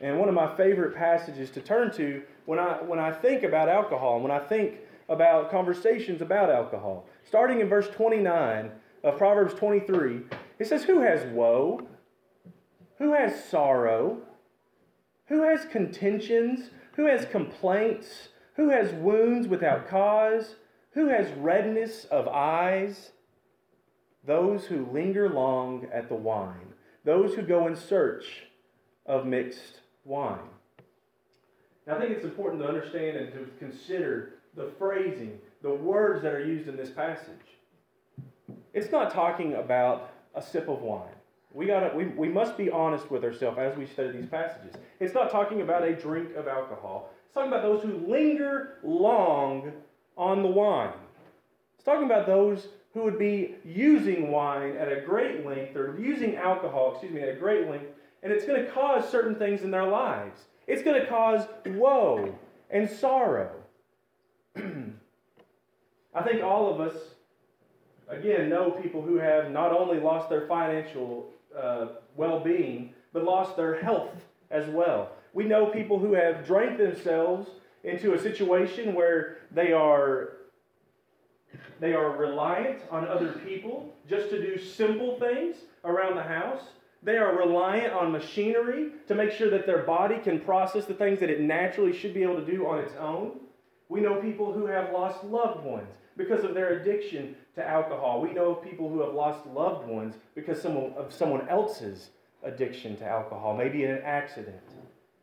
and 0.00 0.18
one 0.18 0.28
of 0.28 0.34
my 0.34 0.52
favorite 0.56 0.96
passages 0.96 1.50
to 1.50 1.60
turn 1.60 1.92
to 1.92 2.22
when 2.46 2.58
I, 2.58 2.82
when 2.82 2.98
I 2.98 3.12
think 3.12 3.44
about 3.44 3.68
alcohol 3.68 4.14
and 4.14 4.24
when 4.24 4.32
I 4.32 4.40
think 4.40 4.78
about 5.08 5.50
conversations 5.50 6.20
about 6.20 6.50
alcohol. 6.50 7.06
Starting 7.24 7.60
in 7.60 7.68
verse 7.68 7.88
29 7.90 8.72
of 9.04 9.16
Proverbs 9.16 9.54
23, 9.54 10.22
it 10.58 10.66
says, 10.66 10.82
Who 10.82 11.00
has 11.02 11.24
woe? 11.32 11.86
Who 12.98 13.12
has 13.12 13.44
sorrow? 13.44 14.18
Who 15.26 15.42
has 15.42 15.64
contentions? 15.64 16.70
Who 16.96 17.06
has 17.06 17.26
complaints? 17.26 18.28
Who 18.56 18.70
has 18.70 18.92
wounds 18.92 19.48
without 19.48 19.88
cause? 19.88 20.56
Who 20.92 21.08
has 21.08 21.30
redness 21.32 22.04
of 22.04 22.28
eyes? 22.28 23.12
Those 24.26 24.66
who 24.66 24.86
linger 24.92 25.28
long 25.28 25.86
at 25.92 26.08
the 26.08 26.14
wine, 26.14 26.72
those 27.04 27.34
who 27.34 27.42
go 27.42 27.66
in 27.66 27.76
search 27.76 28.44
of 29.04 29.26
mixed 29.26 29.80
wine. 30.04 30.38
Now, 31.86 31.96
I 31.96 32.00
think 32.00 32.12
it's 32.12 32.24
important 32.24 32.62
to 32.62 32.68
understand 32.68 33.18
and 33.18 33.32
to 33.32 33.46
consider 33.58 34.34
the 34.56 34.70
phrasing, 34.78 35.38
the 35.62 35.74
words 35.74 36.22
that 36.22 36.32
are 36.32 36.44
used 36.44 36.68
in 36.68 36.76
this 36.76 36.90
passage. 36.90 37.28
It's 38.72 38.90
not 38.90 39.12
talking 39.12 39.54
about 39.54 40.10
a 40.34 40.40
sip 40.40 40.68
of 40.68 40.80
wine. 40.80 41.12
We, 41.52 41.66
gotta, 41.66 41.94
we, 41.94 42.06
we 42.06 42.28
must 42.28 42.56
be 42.56 42.70
honest 42.70 43.10
with 43.10 43.24
ourselves 43.24 43.58
as 43.58 43.76
we 43.76 43.86
study 43.86 44.18
these 44.18 44.26
passages. 44.26 44.74
It's 45.00 45.14
not 45.14 45.30
talking 45.30 45.60
about 45.60 45.82
a 45.82 45.94
drink 45.94 46.34
of 46.36 46.48
alcohol. 46.48 47.10
It's 47.24 47.34
talking 47.34 47.50
about 47.50 47.62
those 47.62 47.82
who 47.82 48.06
linger 48.06 48.78
long 48.82 49.72
on 50.16 50.42
the 50.42 50.48
wine. 50.48 50.92
It's 51.76 51.84
talking 51.84 52.06
about 52.06 52.26
those 52.26 52.68
who 52.92 53.02
would 53.02 53.18
be 53.18 53.56
using 53.64 54.30
wine 54.30 54.76
at 54.76 54.90
a 54.90 55.00
great 55.00 55.44
length 55.44 55.76
or 55.76 55.98
using 55.98 56.36
alcohol, 56.36 56.92
excuse 56.92 57.12
me, 57.12 57.20
at 57.20 57.28
a 57.28 57.34
great 57.34 57.68
length, 57.68 57.90
and 58.22 58.32
it's 58.32 58.46
going 58.46 58.64
to 58.64 58.70
cause 58.70 59.08
certain 59.08 59.34
things 59.34 59.62
in 59.62 59.70
their 59.70 59.86
lives. 59.86 60.42
It's 60.66 60.82
going 60.82 61.00
to 61.00 61.06
cause 61.06 61.46
woe 61.66 62.34
and 62.70 62.88
sorrow. 62.88 63.50
I 64.56 66.22
think 66.22 66.42
all 66.44 66.72
of 66.72 66.80
us, 66.80 66.96
again, 68.08 68.48
know 68.48 68.70
people 68.70 69.02
who 69.02 69.16
have 69.16 69.50
not 69.50 69.72
only 69.72 69.98
lost 69.98 70.30
their 70.30 70.46
financial 70.46 71.28
uh, 71.58 71.86
well 72.16 72.38
being, 72.38 72.94
but 73.12 73.24
lost 73.24 73.56
their 73.56 73.82
health 73.82 74.24
as 74.54 74.66
well. 74.68 75.10
We 75.34 75.44
know 75.44 75.66
people 75.66 75.98
who 75.98 76.14
have 76.14 76.46
drank 76.46 76.78
themselves 76.78 77.50
into 77.82 78.14
a 78.14 78.18
situation 78.18 78.94
where 78.94 79.38
they 79.50 79.72
are 79.72 80.30
they 81.80 81.92
are 81.92 82.16
reliant 82.16 82.82
on 82.90 83.06
other 83.06 83.32
people 83.44 83.92
just 84.08 84.30
to 84.30 84.40
do 84.40 84.58
simple 84.58 85.18
things 85.18 85.56
around 85.84 86.16
the 86.16 86.22
house. 86.22 86.62
They 87.02 87.16
are 87.16 87.36
reliant 87.36 87.92
on 87.92 88.10
machinery 88.10 88.92
to 89.08 89.14
make 89.14 89.32
sure 89.32 89.50
that 89.50 89.66
their 89.66 89.82
body 89.82 90.18
can 90.18 90.40
process 90.40 90.86
the 90.86 90.94
things 90.94 91.20
that 91.20 91.30
it 91.30 91.40
naturally 91.40 91.92
should 91.92 92.14
be 92.14 92.22
able 92.22 92.36
to 92.36 92.46
do 92.46 92.66
on 92.66 92.78
its 92.78 92.94
own. 92.98 93.40
We 93.88 94.00
know 94.00 94.20
people 94.20 94.52
who 94.52 94.66
have 94.66 94.92
lost 94.92 95.22
loved 95.24 95.64
ones 95.64 95.88
because 96.16 96.44
of 96.44 96.54
their 96.54 96.80
addiction 96.80 97.36
to 97.56 97.68
alcohol. 97.68 98.22
We 98.22 98.32
know 98.32 98.54
people 98.54 98.88
who 98.88 99.00
have 99.02 99.14
lost 99.14 99.46
loved 99.46 99.86
ones 99.86 100.14
because 100.34 100.62
someone, 100.62 100.92
of 100.94 101.12
someone 101.12 101.48
else's 101.48 102.10
addiction 102.44 102.96
to 102.98 103.06
alcohol, 103.06 103.56
maybe 103.56 103.84
in 103.84 103.90
an 103.90 104.02
accident 104.04 104.60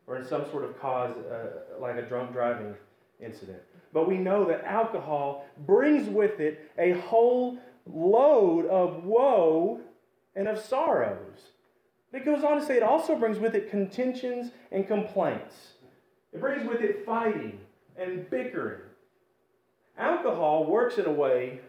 or 0.06 0.16
in 0.16 0.24
some 0.24 0.44
sort 0.50 0.64
of 0.64 0.78
cause 0.80 1.16
uh, 1.16 1.80
like 1.80 1.96
a 1.96 2.02
drunk 2.02 2.32
driving 2.32 2.74
incident. 3.20 3.60
But 3.92 4.08
we 4.08 4.16
know 4.16 4.44
that 4.46 4.64
alcohol 4.64 5.46
brings 5.66 6.08
with 6.08 6.40
it 6.40 6.70
a 6.78 6.92
whole 6.92 7.58
load 7.86 8.66
of 8.66 9.04
woe 9.04 9.80
and 10.34 10.48
of 10.48 10.58
sorrows. 10.58 11.50
It 12.12 12.24
goes 12.24 12.44
on 12.44 12.60
to 12.60 12.66
say 12.66 12.76
it 12.76 12.82
also 12.82 13.16
brings 13.16 13.38
with 13.38 13.54
it 13.54 13.70
contentions 13.70 14.50
and 14.70 14.86
complaints. 14.86 15.54
It 16.32 16.40
brings 16.40 16.68
with 16.68 16.80
it 16.80 17.06
fighting 17.06 17.58
and 17.96 18.28
bickering. 18.28 18.80
Alcohol 19.98 20.64
works 20.64 20.98
in 20.98 21.06
a 21.06 21.12
way 21.12 21.60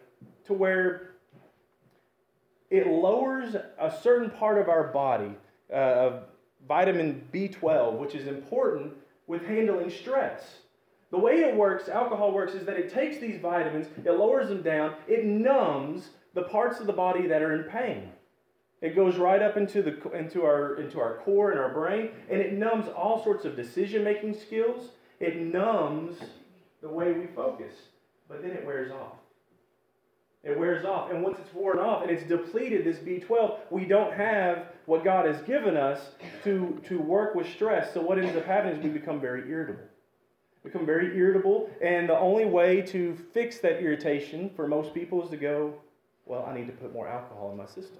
to 0.46 0.54
where 0.54 1.12
it 2.70 2.88
lowers 2.88 3.56
a 3.56 3.94
certain 4.02 4.30
part 4.30 4.58
of 4.58 4.68
our 4.68 4.88
body, 4.88 5.36
uh, 5.74 6.22
vitamin 6.68 7.28
B12, 7.34 7.98
which 7.98 8.16
is 8.16 8.28
important 8.28 8.94
with 9.28 9.46
handling 9.46 9.90
stress. 9.90 10.58
The 11.12 11.20
way 11.20 11.42
it 11.42 11.56
works, 11.56 11.90
alcohol 11.90 12.32
works, 12.32 12.54
is 12.54 12.66
that 12.66 12.78
it 12.78 12.92
takes 12.92 13.20
these 13.20 13.40
vitamins, 13.40 13.88
it 14.04 14.12
lowers 14.12 14.50
them 14.50 14.62
down, 14.62 14.96
it 15.08 15.26
numbs 15.26 16.10
the 16.34 16.44
parts 16.44 16.80
of 16.80 16.88
the 16.88 16.94
body 16.94 17.28
that 17.28 17.42
are 17.42 17.54
in 17.54 17.70
pain. 17.70 18.10
It 18.82 18.96
goes 18.96 19.18
right 19.18 19.42
up 19.42 19.56
into, 19.56 19.82
the, 19.82 20.12
into, 20.12 20.44
our, 20.44 20.76
into 20.82 21.00
our 21.00 21.18
core 21.20 21.52
and 21.52 21.60
our 21.60 21.72
brain, 21.72 22.10
and 22.30 22.42
it 22.42 22.54
numbs 22.54 22.90
all 22.90 23.24
sorts 23.24 23.46
of 23.46 23.56
decision 23.56 24.04
making 24.04 24.38
skills. 24.38 24.90
It 25.20 25.38
numbs 25.38 26.18
the 26.82 26.90
way 26.90 27.14
we 27.14 27.28
focus, 27.28 27.74
but 28.28 28.42
then 28.42 28.52
it 28.52 28.66
wears 28.66 28.92
off. 28.92 29.14
It 30.44 30.60
wears 30.60 30.84
off. 30.84 31.12
And 31.12 31.24
once 31.24 31.38
it's 31.40 31.54
worn 31.54 31.80
off 31.80 32.02
and 32.02 32.12
it's 32.12 32.28
depleted, 32.28 32.84
this 32.84 32.98
B12, 32.98 33.58
we 33.70 33.86
don't 33.86 34.12
have 34.14 34.73
what 34.86 35.04
God 35.04 35.26
has 35.26 35.42
given 35.44 35.78
us 35.78 36.00
to, 36.44 36.82
to 36.88 37.00
work 37.00 37.36
with 37.36 37.48
stress. 37.50 37.94
So 37.94 38.02
what 38.02 38.20
ends 38.20 38.36
up 38.36 38.46
happening 38.46 38.78
is 38.78 38.84
we 38.84 38.90
become 38.90 39.20
very 39.20 39.50
irritable. 39.50 39.84
Become 40.64 40.86
very 40.86 41.18
irritable. 41.18 41.70
And 41.82 42.10
the 42.10 42.18
only 42.18 42.46
way 42.46 42.82
to 42.84 43.18
fix 43.34 43.60
that 43.60 43.82
irritation 43.82 44.50
for 44.56 44.68
most 44.68 44.94
people 44.94 45.24
is 45.24 45.30
to 45.30 45.38
go, 45.38 45.74
well, 46.26 46.46
I 46.46 46.58
need 46.58 46.68
to 46.68 46.74
put 46.74 46.94
more 46.94 47.08
alcohol 47.08 47.52
in 47.52 47.58
my 47.58 47.66
system. 47.66 48.00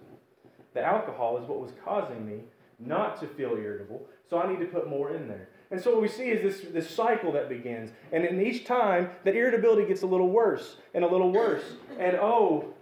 The 0.74 0.82
alcohol 0.82 1.38
is 1.38 1.48
what 1.48 1.60
was 1.60 1.72
causing 1.84 2.26
me 2.26 2.42
not 2.80 3.20
to 3.20 3.28
feel 3.28 3.52
irritable, 3.52 4.06
so 4.30 4.40
I 4.40 4.50
need 4.50 4.60
to 4.60 4.66
put 4.66 4.90
more 4.90 5.16
in 5.16 5.28
there. 5.28 5.50
And 5.72 5.82
so 5.82 5.92
what 5.92 6.02
we 6.02 6.08
see 6.08 6.30
is 6.30 6.42
this, 6.42 6.72
this 6.72 6.90
cycle 6.90 7.32
that 7.34 7.50
begins. 7.50 7.92
And 8.12 8.26
in 8.26 8.42
each 8.42 8.66
time, 8.66 9.10
that 9.24 9.36
irritability 9.36 9.88
gets 9.88 10.04
a 10.04 10.08
little 10.08 10.30
worse 10.30 10.78
and 10.94 11.04
a 11.04 11.08
little 11.08 11.32
worse. 11.32 11.64
And 12.00 12.16
oh, 12.16 12.74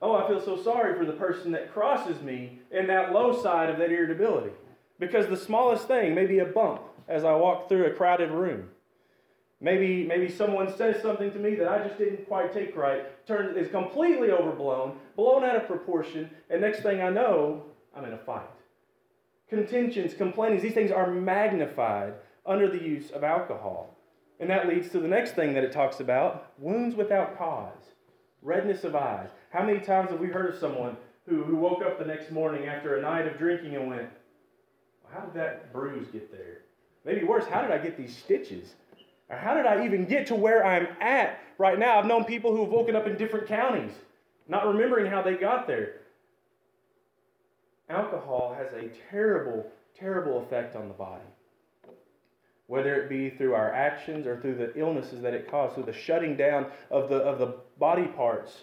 oh, 0.00 0.16
I 0.16 0.28
feel 0.28 0.40
so 0.40 0.60
sorry 0.60 0.96
for 0.96 1.04
the 1.04 1.12
person 1.12 1.52
that 1.52 1.72
crosses 1.72 2.22
me 2.22 2.60
in 2.72 2.86
that 2.88 3.12
low 3.12 3.40
side 3.40 3.70
of 3.70 3.78
that 3.78 3.90
irritability. 3.90 4.52
Because 4.98 5.26
the 5.26 5.36
smallest 5.36 5.86
thing, 5.86 6.14
maybe 6.14 6.38
a 6.38 6.44
bump 6.44 6.82
as 7.08 7.24
I 7.24 7.34
walk 7.34 7.68
through 7.68 7.86
a 7.86 7.90
crowded 7.90 8.30
room, 8.30 8.68
Maybe, 9.62 10.04
maybe 10.04 10.28
someone 10.28 10.76
says 10.76 11.00
something 11.00 11.30
to 11.30 11.38
me 11.38 11.54
that 11.54 11.68
I 11.68 11.86
just 11.86 11.96
didn't 11.96 12.26
quite 12.26 12.52
take 12.52 12.76
right, 12.76 13.24
turns 13.28 13.56
is 13.56 13.70
completely 13.70 14.32
overblown, 14.32 14.98
blown 15.14 15.44
out 15.44 15.54
of 15.54 15.68
proportion, 15.68 16.28
and 16.50 16.60
next 16.60 16.82
thing 16.82 17.00
I 17.00 17.10
know, 17.10 17.62
I'm 17.94 18.04
in 18.04 18.12
a 18.12 18.18
fight. 18.18 18.42
Contentions, 19.48 20.14
complainings, 20.14 20.62
these 20.62 20.74
things 20.74 20.90
are 20.90 21.08
magnified 21.08 22.14
under 22.44 22.68
the 22.68 22.82
use 22.82 23.12
of 23.12 23.22
alcohol. 23.22 23.96
And 24.40 24.50
that 24.50 24.66
leads 24.66 24.88
to 24.90 24.98
the 24.98 25.06
next 25.06 25.36
thing 25.36 25.54
that 25.54 25.62
it 25.62 25.70
talks 25.70 26.00
about 26.00 26.52
wounds 26.58 26.96
without 26.96 27.38
cause, 27.38 27.92
redness 28.42 28.82
of 28.82 28.96
eyes. 28.96 29.28
How 29.50 29.64
many 29.64 29.78
times 29.78 30.10
have 30.10 30.18
we 30.18 30.26
heard 30.26 30.52
of 30.52 30.58
someone 30.58 30.96
who, 31.28 31.44
who 31.44 31.56
woke 31.56 31.82
up 31.82 31.98
the 31.98 32.04
next 32.04 32.30
morning 32.30 32.66
after 32.66 32.96
a 32.96 33.02
night 33.02 33.26
of 33.26 33.38
drinking 33.38 33.76
and 33.76 33.88
went, 33.88 34.08
well, 35.02 35.12
How 35.12 35.20
did 35.20 35.34
that 35.34 35.72
bruise 35.72 36.08
get 36.12 36.32
there? 36.32 36.62
Maybe 37.04 37.24
worse, 37.24 37.46
how 37.46 37.62
did 37.62 37.70
I 37.70 37.78
get 37.78 37.96
these 37.96 38.16
stitches? 38.16 38.74
Or 39.28 39.36
how 39.36 39.54
did 39.54 39.66
I 39.66 39.84
even 39.84 40.04
get 40.04 40.26
to 40.28 40.34
where 40.34 40.64
I'm 40.64 40.88
at 41.00 41.40
right 41.58 41.78
now? 41.78 41.98
I've 41.98 42.06
known 42.06 42.24
people 42.24 42.54
who 42.54 42.62
have 42.64 42.72
woken 42.72 42.94
up 42.96 43.06
in 43.06 43.16
different 43.16 43.46
counties, 43.46 43.92
not 44.48 44.66
remembering 44.66 45.06
how 45.06 45.22
they 45.22 45.34
got 45.34 45.66
there. 45.66 46.00
Alcohol 47.88 48.54
has 48.56 48.72
a 48.72 48.90
terrible, 49.10 49.66
terrible 49.98 50.42
effect 50.42 50.76
on 50.76 50.88
the 50.88 50.94
body. 50.94 51.24
Whether 52.66 52.94
it 53.02 53.08
be 53.08 53.30
through 53.30 53.54
our 53.54 53.72
actions 53.72 54.26
or 54.26 54.40
through 54.40 54.54
the 54.54 54.78
illnesses 54.78 55.20
that 55.22 55.34
it 55.34 55.50
causes, 55.50 55.74
through 55.74 55.84
the 55.84 55.92
shutting 55.92 56.36
down 56.36 56.66
of 56.90 57.08
the, 57.08 57.16
of 57.16 57.38
the 57.38 57.56
body 57.78 58.06
parts 58.06 58.62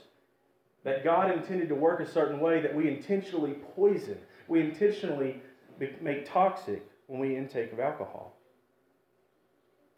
that 0.84 1.04
God 1.04 1.32
intended 1.32 1.70
to 1.70 1.76
work 1.76 2.00
a 2.00 2.06
certain 2.06 2.40
way 2.40 2.62
that 2.62 2.74
we 2.74 2.88
intentionally 2.88 3.56
poison, 3.76 4.18
we 4.48 4.62
intentionally 4.62 5.42
make 6.02 6.26
toxic 6.26 6.84
when 7.08 7.20
we 7.20 7.36
intake 7.36 7.74
of 7.74 7.80
alcohol. 7.80 8.36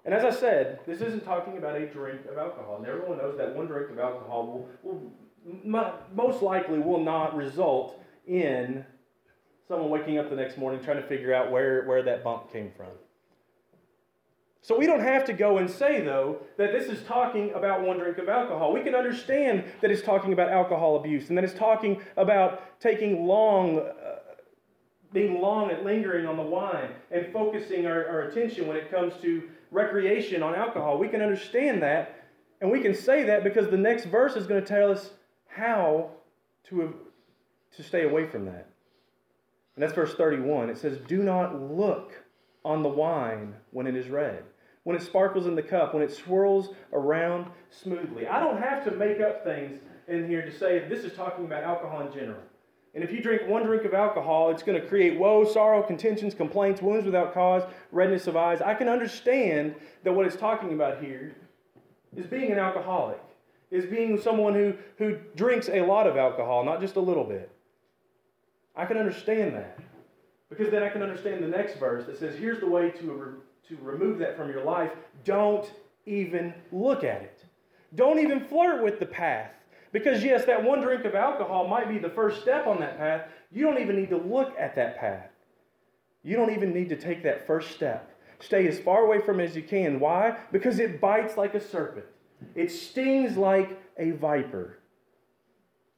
And 0.04 0.14
as 0.14 0.24
I 0.24 0.32
said, 0.32 0.80
this 0.88 1.02
isn't 1.02 1.24
talking 1.24 1.58
about 1.58 1.76
a 1.76 1.86
drink 1.86 2.22
of 2.26 2.38
alcohol. 2.38 2.78
And 2.78 2.88
everyone 2.88 3.20
knows 3.20 3.38
that 3.38 3.56
one 3.56 3.68
drink 3.68 3.92
of 3.92 4.00
alcohol 4.00 4.68
will, 4.84 4.92
will 4.94 5.12
most 6.14 6.42
likely 6.42 6.80
will 6.80 7.04
not 7.04 7.36
result 7.36 8.02
in 8.28 8.84
someone 9.68 9.90
waking 9.90 10.18
up 10.18 10.30
the 10.30 10.36
next 10.36 10.58
morning 10.58 10.84
trying 10.84 11.02
to 11.02 11.08
figure 11.08 11.34
out 11.34 11.52
where, 11.52 11.86
where 11.86 12.02
that 12.04 12.24
bump 12.24 12.52
came 12.52 12.72
from. 12.76 12.88
So 14.64 14.78
we 14.78 14.86
don't 14.86 15.02
have 15.02 15.26
to 15.26 15.34
go 15.34 15.58
and 15.58 15.68
say, 15.68 16.02
though, 16.02 16.38
that 16.58 16.72
this 16.72 16.88
is 16.88 17.04
talking 17.04 17.52
about 17.54 17.82
one 17.82 17.98
drink 17.98 18.20
of 18.20 18.30
alcohol. 18.30 18.72
We 18.72 18.82
can 18.82 18.94
understand 18.94 19.64
that 19.82 19.90
it's 19.90 20.04
talking 20.04 20.34
about 20.34 20.50
alcohol 20.50 20.98
abuse 20.98 21.30
and 21.30 21.38
that 21.38 21.44
it's 21.44 21.56
talking 21.56 22.00
about 22.16 22.80
taking 22.80 23.26
long, 23.26 23.80
uh, 23.80 24.18
being 25.12 25.42
long 25.42 25.72
at 25.72 25.84
lingering 25.84 26.28
on 26.28 26.38
the 26.38 26.44
wine 26.44 26.90
and 27.10 27.34
focusing 27.34 27.88
our, 27.88 28.08
our 28.08 28.22
attention 28.22 28.68
when 28.68 28.78
it 28.78 28.92
comes 28.92 29.16
to 29.24 29.50
recreation 29.72 30.44
on 30.44 30.54
alcohol. 30.54 31.00
We 31.00 31.08
can 31.08 31.24
understand 31.24 31.82
that, 31.82 32.24
and 32.62 32.70
we 32.70 32.82
can 32.82 32.94
say 32.94 33.24
that 33.24 33.44
because 33.44 33.68
the 33.70 33.78
next 33.78 34.06
verse 34.06 34.36
is 34.36 34.46
going 34.46 34.62
to 34.62 34.68
tell 34.68 34.92
us 34.92 35.10
how 35.48 36.12
to, 36.66 36.94
to 37.78 37.84
stay 37.84 38.04
away 38.04 38.28
from 38.28 38.46
that. 38.46 38.68
And 39.76 39.82
that's 39.82 39.94
verse 39.94 40.14
31. 40.14 40.70
It 40.70 40.78
says, 40.78 41.00
Do 41.08 41.24
not 41.24 41.60
look 41.60 42.14
on 42.64 42.84
the 42.84 42.90
wine 42.90 43.56
when 43.72 43.88
it 43.88 43.96
is 43.96 44.08
red, 44.08 44.44
when 44.84 44.96
it 44.96 45.02
sparkles 45.02 45.48
in 45.48 45.56
the 45.56 45.64
cup, 45.64 45.94
when 45.94 46.04
it 46.04 46.14
swirls 46.14 46.70
around 46.94 47.48
smoothly. 47.70 48.28
I 48.28 48.40
don't 48.40 48.62
have 48.62 48.84
to 48.86 48.92
make 48.92 49.20
up 49.20 49.44
things 49.44 49.80
in 50.08 50.28
here 50.28 50.44
to 50.44 50.52
say 50.52 50.88
this 50.88 51.04
is 51.04 51.14
talking 51.14 51.46
about 51.46 51.64
alcohol 51.64 52.06
in 52.06 52.14
general. 52.14 52.42
And 52.94 53.04
if 53.04 53.12
you 53.12 53.22
drink 53.22 53.48
one 53.48 53.64
drink 53.64 53.86
of 53.86 53.94
alcohol, 53.94 54.52
it's 54.52 54.64
going 54.64 54.80
to 54.80 54.86
create 54.86 55.18
woe, 55.18 55.46
sorrow, 55.46 55.82
contentions, 55.82 56.34
complaints, 56.34 56.82
wounds 56.82 57.06
without 57.06 57.34
cause, 57.34 57.64
redness 57.92 58.28
of 58.28 58.36
eyes. 58.36 58.62
I 58.62 58.74
can 58.74 58.90
understand 58.90 59.76
that 60.04 60.12
what 60.12 60.26
it's 60.26 60.36
talking 60.36 60.74
about 60.74 61.02
here 61.02 61.34
is 62.16 62.26
being 62.26 62.52
an 62.52 62.60
alcoholic, 62.60 63.22
is 63.70 63.86
being 63.86 64.20
someone 64.20 64.54
who, 64.54 64.74
who 64.98 65.18
drinks 65.36 65.70
a 65.70 65.82
lot 65.82 66.06
of 66.06 66.18
alcohol, 66.18 66.66
not 66.66 66.82
just 66.82 66.98
a 66.98 67.00
little 67.00 67.24
bit. 67.24 67.50
I 68.76 68.86
can 68.86 68.98
understand 68.98 69.56
that. 69.56 69.80
Because 70.52 70.70
then 70.70 70.84
I 70.84 70.90
can 70.90 71.02
understand 71.02 71.42
the 71.42 71.48
next 71.48 71.80
verse 71.80 72.06
that 72.06 72.20
says, 72.20 72.36
here's 72.36 72.60
the 72.60 72.68
way 72.68 72.92
to, 72.92 73.12
re- 73.12 73.40
to 73.70 73.78
remove 73.82 74.20
that 74.20 74.36
from 74.36 74.50
your 74.50 74.64
life. 74.64 74.92
Don't 75.24 75.72
even 76.06 76.54
look 76.74 77.06
at 77.06 77.22
it. 77.22 77.46
Don't 77.96 78.20
even 78.20 78.42
flirt 78.42 78.84
with 78.84 79.00
the 79.00 79.06
path. 79.06 79.52
Because, 79.94 80.24
yes, 80.24 80.46
that 80.46 80.62
one 80.62 80.82
drink 80.82 81.06
of 81.06 81.16
alcohol 81.16 81.68
might 81.68 81.88
be 81.88 81.98
the 81.98 82.10
first 82.10 82.42
step 82.42 82.68
on 82.68 82.82
that 82.82 82.98
path. 82.98 83.30
You 83.50 83.64
don't 83.64 83.82
even 83.82 83.96
need 83.96 84.10
to 84.10 84.18
look 84.18 84.54
at 84.60 84.76
that 84.76 85.00
path. 85.00 85.30
You 86.24 86.36
don't 86.36 86.52
even 86.52 86.74
need 86.74 86.90
to 86.90 86.98
take 86.98 87.24
that 87.24 87.48
first 87.48 87.72
step. 87.72 88.14
Stay 88.40 88.68
as 88.68 88.78
far 88.80 89.06
away 89.06 89.22
from 89.22 89.40
it 89.40 89.46
as 89.46 89.56
you 89.56 89.64
can. 89.64 90.02
Why? 90.02 90.38
Because 90.52 90.80
it 90.80 91.00
bites 91.00 91.38
like 91.38 91.54
a 91.56 91.62
serpent, 91.62 92.06
it 92.56 92.72
stings 92.72 93.38
like 93.38 93.82
a 93.98 94.12
viper. 94.12 94.80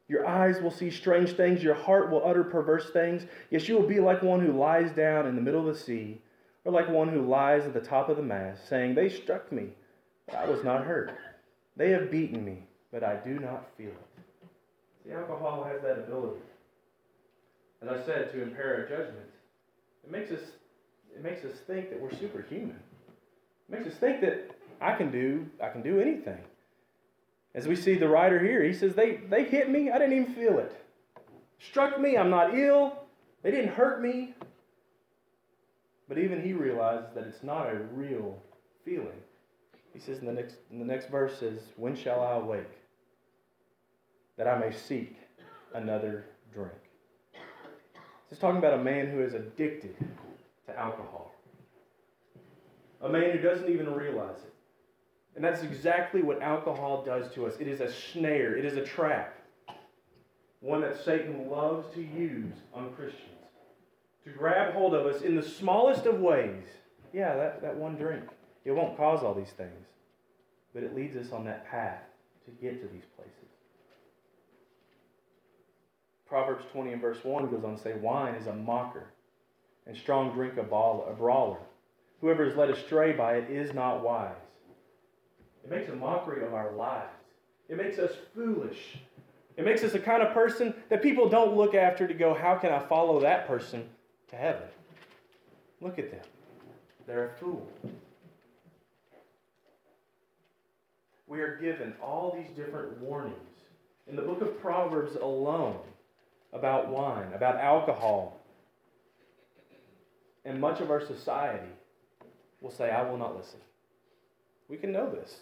Your 0.07 0.27
eyes 0.27 0.61
will 0.61 0.71
see 0.71 0.91
strange 0.91 1.33
things. 1.33 1.63
Your 1.63 1.73
heart 1.73 2.11
will 2.11 2.25
utter 2.25 2.43
perverse 2.43 2.89
things. 2.91 3.25
Yes, 3.49 3.67
you 3.67 3.75
will 3.75 3.87
be 3.87 3.99
like 3.99 4.21
one 4.21 4.41
who 4.41 4.51
lies 4.51 4.91
down 4.91 5.25
in 5.27 5.35
the 5.35 5.41
middle 5.41 5.67
of 5.67 5.73
the 5.73 5.79
sea, 5.79 6.21
or 6.65 6.71
like 6.71 6.89
one 6.89 7.09
who 7.09 7.21
lies 7.21 7.65
at 7.65 7.73
the 7.73 7.81
top 7.81 8.09
of 8.09 8.17
the 8.17 8.23
mast, 8.23 8.67
saying, 8.67 8.95
They 8.95 9.09
struck 9.09 9.51
me, 9.51 9.69
but 10.27 10.35
I 10.35 10.45
was 10.45 10.63
not 10.63 10.85
hurt. 10.85 11.13
They 11.77 11.91
have 11.91 12.11
beaten 12.11 12.43
me, 12.43 12.63
but 12.91 13.03
I 13.03 13.15
do 13.15 13.39
not 13.39 13.69
feel 13.77 13.87
it. 13.87 14.47
The 15.05 15.15
alcohol 15.15 15.63
has 15.63 15.81
that 15.81 15.99
ability. 15.99 16.41
As 17.81 17.89
I 17.89 18.05
said, 18.05 18.31
to 18.31 18.41
impair 18.41 18.75
our 18.75 18.81
judgment. 18.87 19.29
It 20.03 20.11
makes 20.11 20.31
us 20.31 20.41
it 21.15 21.23
makes 21.23 21.45
us 21.45 21.57
think 21.67 21.89
that 21.89 22.01
we're 22.01 22.11
superhuman. 22.11 22.79
It 23.69 23.77
makes 23.77 23.87
us 23.87 23.99
think 23.99 24.21
that 24.21 24.51
I 24.81 24.95
can 24.95 25.11
do 25.11 25.45
I 25.61 25.69
can 25.69 25.81
do 25.81 25.99
anything. 25.99 26.39
As 27.55 27.67
we 27.67 27.75
see 27.75 27.95
the 27.95 28.07
writer 28.07 28.39
here, 28.39 28.63
he 28.63 28.73
says, 28.73 28.95
they, 28.95 29.17
they 29.29 29.43
hit 29.43 29.69
me, 29.69 29.91
I 29.91 29.99
didn't 29.99 30.13
even 30.13 30.33
feel 30.33 30.57
it. 30.59 30.75
Struck 31.59 31.99
me, 31.99 32.17
I'm 32.17 32.29
not 32.29 32.57
ill, 32.57 32.97
they 33.43 33.51
didn't 33.51 33.73
hurt 33.73 34.01
me. 34.01 34.33
But 36.09 36.17
even 36.17 36.41
he 36.41 36.53
realizes 36.53 37.13
that 37.15 37.25
it's 37.25 37.43
not 37.43 37.69
a 37.69 37.75
real 37.93 38.37
feeling. 38.83 39.21
He 39.93 39.99
says 39.99 40.19
in 40.19 40.25
the 40.25 40.33
next, 40.33 40.55
in 40.71 40.79
the 40.79 40.85
next 40.85 41.09
verse 41.09 41.37
says, 41.39 41.59
When 41.77 41.95
shall 41.95 42.21
I 42.21 42.33
awake? 42.33 42.69
That 44.37 44.47
I 44.47 44.57
may 44.57 44.71
seek 44.71 45.15
another 45.73 46.25
drink. 46.53 46.73
Is 48.31 48.39
talking 48.39 48.57
about 48.57 48.73
a 48.73 48.83
man 48.83 49.11
who 49.11 49.21
is 49.21 49.35
addicted 49.35 49.95
to 50.65 50.79
alcohol. 50.79 51.35
A 53.01 53.09
man 53.09 53.31
who 53.31 53.37
doesn't 53.37 53.69
even 53.69 53.93
realize 53.93 54.37
it. 54.37 54.52
And 55.35 55.43
that's 55.43 55.63
exactly 55.63 56.21
what 56.21 56.41
alcohol 56.41 57.03
does 57.03 57.33
to 57.33 57.45
us. 57.45 57.55
It 57.59 57.67
is 57.67 57.81
a 57.81 57.91
snare, 57.91 58.55
it 58.55 58.65
is 58.65 58.77
a 58.77 58.83
trap. 58.83 59.35
One 60.59 60.81
that 60.81 61.03
Satan 61.03 61.49
loves 61.49 61.93
to 61.95 62.01
use 62.01 62.53
on 62.73 62.93
Christians. 62.93 63.29
To 64.23 64.29
grab 64.29 64.73
hold 64.73 64.93
of 64.93 65.05
us 65.05 65.21
in 65.21 65.35
the 65.35 65.43
smallest 65.43 66.05
of 66.05 66.19
ways. 66.19 66.63
Yeah, 67.11 67.35
that, 67.35 67.61
that 67.61 67.75
one 67.75 67.95
drink. 67.97 68.23
It 68.63 68.71
won't 68.71 68.95
cause 68.95 69.23
all 69.23 69.33
these 69.33 69.51
things. 69.51 69.85
But 70.73 70.83
it 70.83 70.95
leads 70.95 71.17
us 71.17 71.33
on 71.33 71.43
that 71.45 71.69
path 71.69 72.01
to 72.45 72.51
get 72.51 72.81
to 72.81 72.87
these 72.87 73.03
places. 73.17 73.33
Proverbs 76.27 76.63
20 76.71 76.93
and 76.93 77.01
verse 77.01 77.23
1 77.23 77.49
goes 77.51 77.63
on 77.63 77.75
to 77.75 77.81
say, 77.81 77.93
Wine 77.93 78.35
is 78.35 78.47
a 78.47 78.53
mocker, 78.53 79.07
and 79.85 79.95
strong 79.95 80.33
drink 80.33 80.57
a, 80.57 80.63
brawler. 80.63 81.59
Whoever 82.21 82.45
is 82.45 82.55
led 82.55 82.69
astray 82.69 83.11
by 83.11 83.35
it 83.35 83.51
is 83.51 83.73
not 83.73 84.03
wise. 84.03 84.31
It 85.63 85.69
makes 85.69 85.89
a 85.89 85.95
mockery 85.95 86.45
of 86.45 86.53
our 86.53 86.71
lives. 86.71 87.09
It 87.69 87.77
makes 87.77 87.97
us 87.97 88.11
foolish. 88.35 88.97
It 89.55 89.65
makes 89.65 89.83
us 89.83 89.93
a 89.93 89.99
kind 89.99 90.23
of 90.23 90.33
person 90.33 90.73
that 90.89 91.01
people 91.01 91.29
don't 91.29 91.55
look 91.55 91.75
after 91.75 92.07
to 92.07 92.13
go, 92.13 92.33
how 92.33 92.55
can 92.55 92.71
I 92.71 92.79
follow 92.79 93.19
that 93.21 93.47
person 93.47 93.87
to 94.29 94.35
heaven? 94.35 94.67
Look 95.79 95.99
at 95.99 96.11
them. 96.11 96.21
They're 97.05 97.29
a 97.29 97.39
fool. 97.39 97.67
We 101.27 101.39
are 101.39 101.57
given 101.57 101.93
all 102.01 102.35
these 102.37 102.55
different 102.55 102.97
warnings 102.99 103.37
in 104.07 104.15
the 104.15 104.21
book 104.21 104.41
of 104.41 104.59
Proverbs 104.59 105.15
alone 105.15 105.79
about 106.51 106.89
wine, 106.89 107.31
about 107.33 107.55
alcohol. 107.55 108.39
And 110.45 110.59
much 110.59 110.81
of 110.81 110.91
our 110.91 111.03
society 111.03 111.71
will 112.61 112.71
say, 112.71 112.91
I 112.91 113.09
will 113.09 113.17
not 113.17 113.35
listen. 113.35 113.59
We 114.69 114.77
can 114.77 114.91
know 114.91 115.09
this. 115.09 115.37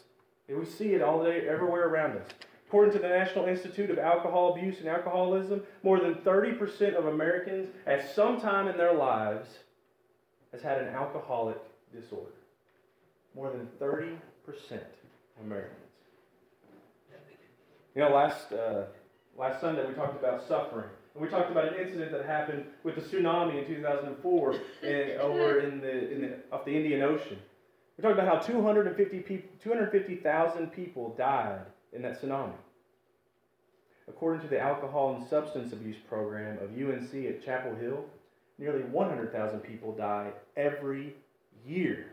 And 0.52 0.60
we 0.60 0.66
see 0.66 0.94
it 0.94 1.02
all 1.02 1.24
day, 1.24 1.48
everywhere 1.48 1.88
around 1.88 2.18
us. 2.18 2.28
According 2.68 2.94
to 2.94 3.00
the 3.00 3.08
National 3.08 3.46
Institute 3.46 3.90
of 3.90 3.98
Alcohol 3.98 4.54
Abuse 4.54 4.80
and 4.80 4.88
Alcoholism, 4.88 5.64
more 5.82 6.00
than 6.00 6.16
30% 6.16 6.94
of 6.96 7.06
Americans 7.06 7.70
at 7.88 8.14
some 8.14 8.40
time 8.40 8.68
in 8.68 8.78
their 8.78 8.94
lives 8.94 9.48
has 10.52 10.62
had 10.62 10.80
an 10.80 10.90
alcoholic 10.94 11.58
disorder. 11.94 12.34
More 13.34 13.50
than 13.50 13.68
30% 13.80 14.18
of 14.74 15.46
Americans. 15.46 15.78
You 17.96 18.02
know, 18.02 18.10
last, 18.10 18.52
uh, 18.52 18.84
last 19.38 19.62
Sunday 19.62 19.86
we 19.86 19.94
talked 19.94 20.20
about 20.20 20.46
suffering. 20.48 20.90
And 21.14 21.24
we 21.24 21.30
talked 21.30 21.52
about 21.52 21.68
an 21.68 21.76
incident 21.76 22.12
that 22.12 22.26
happened 22.26 22.66
with 22.84 22.96
the 22.96 23.02
tsunami 23.02 23.62
in 23.62 23.68
2004 23.74 24.56
in, 24.84 25.20
over 25.20 25.60
in 25.60 25.80
the, 25.80 26.12
in 26.12 26.22
the, 26.22 26.38
off 26.52 26.66
the 26.66 26.76
Indian 26.76 27.04
Ocean. 27.04 27.38
We're 27.98 28.10
talking 28.10 28.24
about 28.24 28.42
how 28.42 28.48
250 28.48 29.20
people, 29.20 29.50
250,000 29.62 30.68
people 30.68 31.14
died 31.18 31.62
in 31.94 32.02
that 32.02 32.22
tsunami. 32.22 32.54
According 34.08 34.42
to 34.42 34.48
the 34.48 34.60
Alcohol 34.60 35.16
and 35.16 35.28
Substance 35.28 35.72
Abuse 35.74 35.98
Program 36.10 36.58
of 36.58 36.72
UNC 36.72 37.14
at 37.26 37.44
Chapel 37.44 37.76
Hill, 37.76 38.04
nearly 38.58 38.82
100,000 38.84 39.60
people 39.60 39.94
die 39.94 40.32
every 40.58 41.16
year 41.66 42.08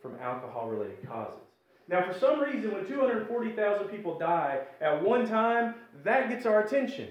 from 0.00 0.16
alcohol 0.20 0.68
related 0.68 1.06
causes. 1.06 1.40
Now, 1.88 2.04
for 2.10 2.18
some 2.18 2.40
reason, 2.40 2.72
when 2.72 2.86
240,000 2.86 3.88
people 3.88 4.18
die 4.18 4.60
at 4.80 5.02
one 5.02 5.26
time, 5.26 5.74
that 6.04 6.28
gets 6.28 6.46
our 6.46 6.62
attention. 6.62 7.08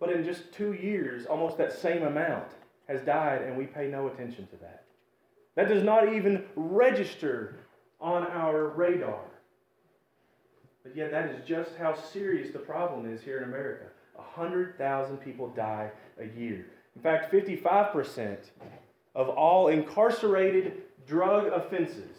But 0.00 0.10
in 0.10 0.24
just 0.24 0.52
two 0.52 0.72
years, 0.72 1.26
almost 1.26 1.58
that 1.58 1.72
same 1.72 2.02
amount 2.02 2.48
has 2.88 3.02
died, 3.02 3.42
and 3.42 3.56
we 3.56 3.66
pay 3.66 3.88
no 3.88 4.08
attention 4.08 4.46
to 4.48 4.56
that. 4.56 4.85
That 5.56 5.68
does 5.68 5.82
not 5.82 6.12
even 6.14 6.44
register 6.54 7.56
on 8.00 8.26
our 8.26 8.68
radar. 8.68 9.24
But 10.84 10.94
yet, 10.94 11.10
that 11.10 11.30
is 11.30 11.46
just 11.46 11.76
how 11.76 11.94
serious 11.94 12.52
the 12.52 12.60
problem 12.60 13.12
is 13.12 13.22
here 13.22 13.38
in 13.38 13.44
America. 13.44 13.86
100,000 14.14 15.16
people 15.16 15.48
die 15.48 15.90
a 16.20 16.26
year. 16.38 16.66
In 16.94 17.02
fact, 17.02 17.32
55% 17.32 18.36
of 19.14 19.28
all 19.30 19.68
incarcerated 19.68 20.82
drug 21.06 21.46
offenses. 21.46 22.12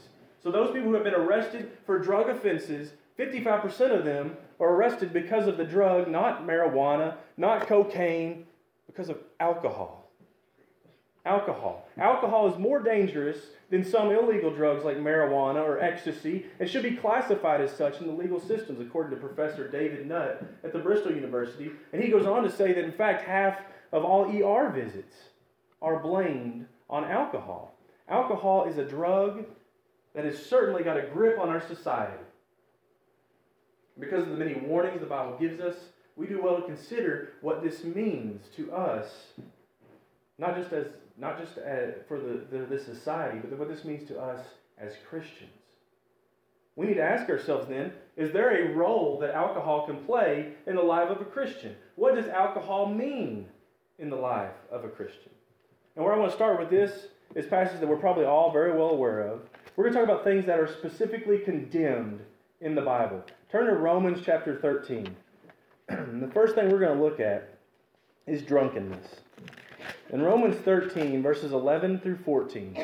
So, 0.44 0.52
those 0.52 0.72
people 0.72 0.90
who 0.90 0.94
have 0.96 1.04
been 1.04 1.14
arrested 1.14 1.72
for 1.86 2.00
drug 2.00 2.30
offenses, 2.30 2.92
55% 3.18 3.98
of 3.98 4.04
them 4.04 4.36
are 4.60 4.70
arrested 4.70 5.14
because 5.14 5.48
of 5.48 5.58
the 5.58 5.64
drug, 5.64 6.08
not 6.08 6.46
marijuana, 6.46 7.16
not 7.38 7.68
cocaine, 7.68 8.46
because 8.88 9.10
of 9.10 9.20
alcohol. 9.40 10.07
Alcohol. 11.28 11.86
Alcohol 11.98 12.52
is 12.52 12.58
more 12.58 12.82
dangerous 12.82 13.38
than 13.70 13.84
some 13.84 14.12
illegal 14.12 14.50
drugs 14.50 14.86
like 14.86 14.98
marijuana 14.98 15.62
or 15.62 15.80
ecstasy 15.80 16.46
and 16.60 16.70
should 16.70 16.84
be 16.84 16.96
classified 16.96 17.60
as 17.60 17.72
such 17.72 18.00
in 18.00 18.08
the 18.08 18.14
legal 18.14 18.40
systems, 18.40 18.80
according 18.80 19.12
to 19.12 19.18
Professor 19.18 19.68
David 19.68 20.08
Nutt 20.08 20.42
at 20.64 20.72
the 20.72 20.80
Bristol 20.80 21.14
University. 21.14 21.72
And 21.92 22.02
he 22.02 22.10
goes 22.10 22.26
on 22.26 22.44
to 22.44 22.52
say 22.52 22.72
that, 22.74 22.84
in 22.84 22.94
fact, 22.94 23.28
half 23.28 23.60
of 23.92 24.06
all 24.06 24.26
ER 24.26 24.70
visits 24.70 25.16
are 25.82 26.00
blamed 26.00 26.66
on 26.90 27.04
alcohol. 27.04 27.76
Alcohol 28.08 28.66
is 28.66 28.78
a 28.78 28.86
drug 28.86 29.46
that 30.16 30.24
has 30.24 30.44
certainly 30.46 30.84
got 30.84 30.98
a 30.98 31.08
grip 31.08 31.38
on 31.40 31.50
our 31.50 31.62
society. 31.68 32.24
Because 34.00 34.24
of 34.24 34.30
the 34.30 34.38
many 34.38 34.54
warnings 34.54 35.02
the 35.02 35.08
Bible 35.08 35.38
gives 35.38 35.60
us, 35.60 35.76
we 36.16 36.26
do 36.26 36.42
well 36.42 36.56
to 36.56 36.66
consider 36.66 37.34
what 37.42 37.62
this 37.62 37.84
means 37.84 38.48
to 38.56 38.72
us, 38.72 39.34
not 40.38 40.56
just 40.56 40.72
as 40.72 40.88
not 41.18 41.40
just 41.40 41.58
as, 41.58 41.96
for 42.08 42.20
the, 42.20 42.42
the, 42.52 42.66
this 42.66 42.86
society, 42.86 43.40
but 43.40 43.58
what 43.58 43.68
this 43.68 43.86
means 43.86 44.08
to 44.10 44.20
us 44.20 44.46
as 44.78 44.94
Christians. 45.10 45.52
We 46.76 46.86
need 46.86 46.96
to 46.96 47.04
ask 47.04 47.28
ourselves 47.30 47.68
then 47.68 47.92
is 48.16 48.32
there 48.32 48.70
a 48.70 48.76
role 48.76 49.18
that 49.22 49.34
alcohol 49.34 49.88
can 49.88 49.98
play 50.06 50.54
in 50.68 50.76
the 50.76 50.82
life 50.82 51.10
of 51.10 51.22
a 51.22 51.26
Christian? 51.26 51.76
What 51.96 52.16
does 52.16 52.28
alcohol 52.28 52.88
mean 52.94 53.48
in 53.98 54.10
the 54.10 54.16
life 54.16 54.54
of 54.72 54.84
a 54.84 54.90
Christian? 54.90 55.32
And 55.96 56.06
where 56.06 56.14
I 56.14 56.18
want 56.18 56.32
to 56.32 56.38
start 56.38 56.60
with 56.60 56.70
this 56.70 57.08
is 57.36 57.48
passages 57.48 57.80
that 57.80 57.88
we're 57.88 57.98
probably 57.98 58.26
all 58.26 58.52
very 58.52 58.72
well 58.72 58.90
aware 58.90 59.22
of. 59.22 59.42
We're 59.76 59.86
going 59.86 59.94
to 59.94 60.00
talk 60.00 60.10
about 60.10 60.24
things 60.24 60.46
that 60.46 60.60
are 60.60 60.68
specifically 60.68 61.40
condemned 61.40 62.22
in 62.62 62.76
the 62.76 62.82
Bible. 62.82 63.24
Turn 63.52 63.66
to 63.66 63.74
Romans 63.74 64.22
chapter 64.24 64.60
13. 64.60 65.16
the 65.90 66.32
first 66.34 66.56
thing 66.56 66.70
we're 66.70 66.80
going 66.80 66.98
to 66.98 67.04
look 67.04 67.20
at 67.20 67.58
is 68.28 68.42
drunkenness. 68.44 69.08
In 70.10 70.22
Romans 70.22 70.56
13, 70.56 71.22
verses 71.22 71.52
11 71.52 72.00
through 72.00 72.20
14, 72.24 72.78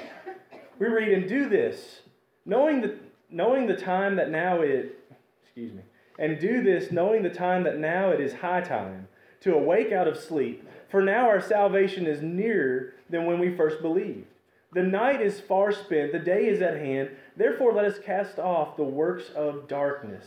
we 0.78 0.88
read, 0.88 1.14
And 1.14 1.28
do 1.28 1.48
this, 1.48 2.02
knowing 2.46 2.82
the, 2.82 2.98
knowing 3.30 3.66
the 3.66 3.78
time 3.78 4.18
that 4.18 4.30
now 4.30 4.60
it, 4.60 5.00
excuse 5.42 5.72
me, 5.72 5.84
and 6.20 6.38
do 6.38 6.62
this, 6.62 6.92
knowing 6.92 7.24
the 7.24 7.30
time 7.30 7.64
that 7.64 7.78
now 7.78 8.10
it 8.10 8.20
is 8.20 8.34
high 8.34 8.60
time 8.60 9.08
to 9.40 9.54
awake 9.54 9.94
out 9.94 10.08
of 10.08 10.18
sleep. 10.18 10.68
For 10.90 11.02
now 11.02 11.30
our 11.30 11.40
salvation 11.40 12.08
is 12.08 12.22
nearer 12.22 12.94
than 13.10 13.26
when 13.26 13.40
we 13.40 13.56
first 13.56 13.82
believed. 13.82 14.28
The 14.74 14.84
night 14.84 15.22
is 15.22 15.40
far 15.40 15.72
spent, 15.72 16.12
the 16.12 16.20
day 16.20 16.48
is 16.48 16.62
at 16.62 16.78
hand. 16.78 17.12
Therefore, 17.38 17.72
let 17.72 17.86
us 17.86 18.00
cast 18.00 18.38
off 18.38 18.76
the 18.76 18.84
works 18.84 19.30
of 19.34 19.70
darkness. 19.70 20.26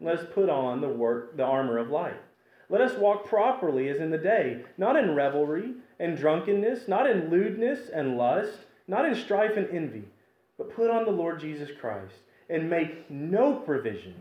Let 0.00 0.20
us 0.20 0.26
put 0.32 0.48
on 0.48 0.80
the 0.80 0.88
work, 0.88 1.36
the 1.36 1.44
armor 1.44 1.78
of 1.78 1.90
light. 1.90 2.20
Let 2.68 2.82
us 2.82 2.96
walk 2.96 3.26
properly 3.26 3.88
as 3.88 3.98
in 3.98 4.10
the 4.10 4.18
day, 4.18 4.64
not 4.78 4.96
in 4.96 5.16
revelry 5.16 5.74
and 6.00 6.16
drunkenness, 6.16 6.88
not 6.88 7.08
in 7.08 7.30
lewdness 7.30 7.90
and 7.92 8.16
lust, 8.16 8.58
not 8.88 9.04
in 9.04 9.14
strife 9.14 9.56
and 9.56 9.68
envy, 9.68 10.04
but 10.56 10.74
put 10.74 10.90
on 10.90 11.04
the 11.04 11.12
Lord 11.12 11.38
Jesus 11.38 11.68
Christ 11.78 12.14
and 12.48 12.68
make 12.68 13.08
no 13.10 13.54
provision 13.54 14.14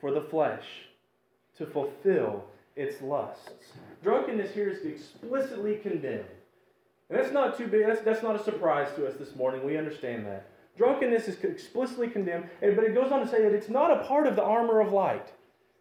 for 0.00 0.10
the 0.10 0.22
flesh 0.22 0.64
to 1.58 1.66
fulfill 1.66 2.44
its 2.74 3.00
lusts. 3.02 3.72
Drunkenness 4.02 4.52
here 4.52 4.68
is 4.68 4.84
explicitly 4.84 5.76
condemned. 5.76 6.24
And 7.08 7.18
that's 7.18 7.32
not 7.32 7.56
too 7.56 7.68
big, 7.68 7.86
that's, 7.86 8.00
that's 8.00 8.22
not 8.22 8.34
a 8.34 8.42
surprise 8.42 8.88
to 8.96 9.06
us 9.06 9.16
this 9.16 9.36
morning. 9.36 9.64
We 9.64 9.76
understand 9.76 10.26
that. 10.26 10.48
Drunkenness 10.76 11.28
is 11.28 11.42
explicitly 11.44 12.08
condemned, 12.08 12.48
but 12.60 12.84
it 12.84 12.94
goes 12.94 13.12
on 13.12 13.20
to 13.20 13.28
say 13.28 13.42
that 13.42 13.54
it's 13.54 13.68
not 13.68 13.90
a 13.90 14.04
part 14.04 14.26
of 14.26 14.36
the 14.36 14.42
armor 14.42 14.80
of 14.80 14.92
light. 14.92 15.28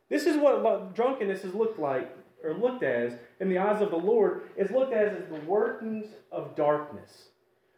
This 0.09 0.25
is 0.25 0.37
what 0.37 0.93
drunkenness 0.93 1.41
has 1.41 1.53
looked 1.53 1.79
like, 1.79 2.15
or 2.45 2.53
looked 2.53 2.83
as 2.83 3.13
in 3.39 3.49
the 3.49 3.57
eyes 3.57 3.81
of 3.81 3.89
the 3.89 3.97
Lord, 3.97 4.43
is 4.55 4.71
looked 4.71 4.93
as 4.93 5.17
as 5.17 5.27
the 5.29 5.45
workings 5.47 6.05
of 6.31 6.55
darkness. 6.55 7.29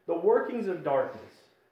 The 0.06 0.17
workings 0.17 0.67
of 0.67 0.84
darkness. 0.84 1.23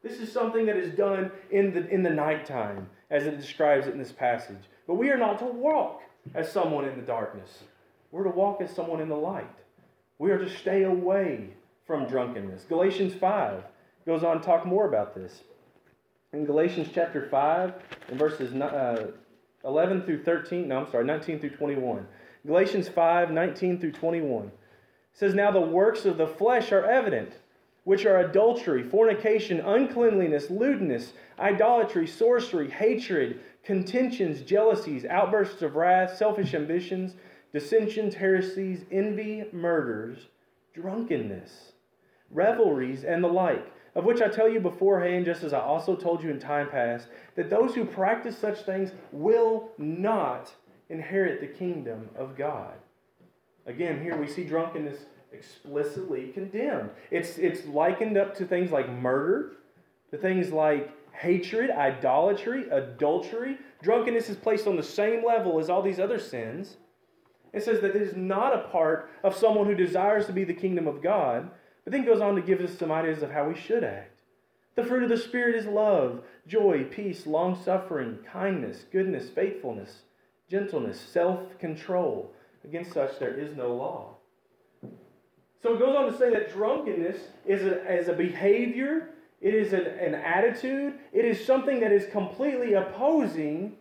This 0.02 0.20
is 0.20 0.32
something 0.32 0.66
that 0.68 0.78
is 0.78 0.96
done 0.96 1.32
in 1.52 1.74
the, 1.74 1.88
in 1.90 2.04
the 2.04 2.10
nighttime, 2.10 2.90
as 3.10 3.26
it 3.26 3.38
describes 3.38 3.88
it 3.88 3.94
in 3.94 4.00
this 4.00 4.12
passage. 4.12 4.64
But 4.88 4.96
we 4.96 5.10
are 5.10 5.18
not 5.18 5.40
to 5.40 5.46
walk 5.46 6.02
as 6.34 6.52
someone 6.52 6.86
in 6.86 6.96
the 6.96 7.06
darkness. 7.06 7.64
We're 8.12 8.24
to 8.24 8.30
walk 8.30 8.62
as 8.62 8.74
someone 8.74 9.02
in 9.02 9.10
the 9.10 9.16
light. 9.16 9.50
We 10.20 10.32
are 10.32 10.38
to 10.38 10.50
stay 10.50 10.84
away 10.84 11.50
from 11.86 12.08
drunkenness. 12.08 12.66
Galatians 12.70 13.14
5 13.14 13.64
goes 14.06 14.24
on 14.24 14.40
to 14.40 14.46
talk 14.46 14.66
more 14.66 14.88
about 14.88 15.16
this. 15.16 15.42
In 16.34 16.46
Galatians 16.46 16.90
chapter 16.94 17.28
5, 17.30 17.74
in 18.10 18.18
verses 18.18 18.54
uh, 18.54 19.08
11 19.64 20.04
through 20.04 20.24
13, 20.24 20.68
no, 20.68 20.80
I'm 20.82 20.92
sorry, 20.92 21.06
19 21.06 21.40
through 21.40 21.52
21. 21.52 22.06
Galatians 22.46 22.88
5, 22.88 23.32
19 23.32 23.80
through 23.80 23.92
21 23.92 24.52
says, 25.14 25.34
Now 25.34 25.52
the 25.52 25.62
works 25.62 26.06
of 26.06 26.18
the 26.18 26.28
flesh 26.28 26.72
are 26.72 26.86
evident, 26.86 27.34
which 27.86 28.06
are 28.06 28.20
adultery, 28.20 28.84
fornication, 28.84 29.60
uncleanliness, 29.62 30.50
lewdness, 30.50 31.14
idolatry, 31.40 32.06
sorcery, 32.06 32.70
hatred, 32.70 33.40
contentions, 33.64 34.42
jealousies, 34.42 35.06
outbursts 35.06 35.62
of 35.62 35.76
wrath, 35.76 36.18
selfish 36.18 36.54
ambitions, 36.54 37.16
dissensions, 37.52 38.14
heresies, 38.14 38.86
envy, 38.92 39.46
murders, 39.52 40.28
drunkenness, 40.74 41.72
revelries, 42.30 43.04
and 43.04 43.24
the 43.24 43.28
like, 43.28 43.72
of 43.96 44.04
which 44.04 44.22
I 44.22 44.28
tell 44.28 44.50
you 44.50 44.60
beforehand, 44.60 45.26
just 45.26 45.44
as 45.44 45.54
I 45.54 45.62
also 45.62 45.96
told 45.96 46.22
you 46.22 46.30
in 46.30 46.40
time 46.40 46.70
past, 46.70 47.08
that 47.36 47.50
those 47.50 47.74
who 47.74 47.86
practice 47.86 48.38
such 48.38 48.64
things 48.64 48.92
will 49.12 49.70
not 49.78 50.54
inherit 50.90 51.42
the 51.42 51.48
kingdom 51.48 52.10
of 52.18 52.38
God. 52.38 52.74
Again, 53.66 54.02
here 54.02 54.16
we 54.16 54.28
see 54.28 54.44
drunkenness 54.44 55.00
explicitly 55.32 56.28
condemned. 56.28 56.92
It's, 57.12 57.38
it's 57.38 57.66
likened 57.66 58.18
up 58.18 58.36
to 58.38 58.46
things 58.46 58.72
like 58.72 58.90
murder, 58.90 59.54
to 60.12 60.18
things 60.18 60.52
like 60.52 60.92
hatred, 61.12 61.72
idolatry, 61.72 62.70
adultery. 62.70 63.58
Drunkenness 63.82 64.30
is 64.30 64.38
placed 64.38 64.68
on 64.68 64.76
the 64.76 64.84
same 64.84 65.26
level 65.26 65.60
as 65.60 65.70
all 65.70 65.82
these 65.82 66.00
other 66.00 66.20
sins. 66.20 66.78
It 67.54 67.64
says 67.64 67.80
that 67.82 67.96
it 67.96 68.02
is 68.02 68.16
not 68.16 68.54
a 68.54 68.68
part 68.70 69.10
of 69.24 69.36
someone 69.36 69.66
who 69.66 69.76
desires 69.76 70.26
to 70.28 70.34
be 70.34 70.44
the 70.44 70.54
kingdom 70.54 70.88
of 70.88 71.02
God, 71.02 71.50
but 71.84 71.94
then 71.94 72.06
goes 72.06 72.22
on 72.22 72.36
to 72.36 72.42
give 72.42 72.60
us 72.60 72.78
some 72.78 72.92
ideas 72.92 73.24
of 73.24 73.32
how 73.32 73.48
we 73.48 73.56
should 73.56 73.84
act. 73.84 74.12
The 74.76 74.84
fruit 74.84 75.04
of 75.04 75.10
the 75.10 75.18
Spirit 75.18 75.56
is 75.56 75.66
love, 75.66 76.22
joy, 76.48 76.84
peace, 76.84 77.26
long 77.26 77.58
suffering, 77.64 78.20
kindness, 78.30 78.84
goodness, 78.92 79.30
faithfulness, 79.30 80.02
gentleness, 80.50 81.00
self 81.00 81.58
control. 81.60 82.32
Against 82.64 82.94
such 82.94 83.20
there 83.20 83.34
is 83.34 83.56
no 83.56 83.76
law. 83.76 84.16
So 85.62 85.74
it 85.74 85.80
goes 85.80 85.96
on 85.96 86.12
to 86.12 86.18
say 86.18 86.32
that 86.32 86.54
drunkenness 86.54 87.18
is 87.46 87.64
a, 87.64 88.00
is 88.00 88.08
a 88.08 88.14
behavior, 88.14 89.10
it 89.42 89.54
is 89.54 89.74
an, 89.74 89.82
an 89.82 90.16
attitude, 90.16 90.96
it 91.12 91.26
is 91.26 91.44
something 91.44 91.80
that 91.80 91.92
is 91.92 92.06
completely 92.12 92.74
opposing 92.74 93.74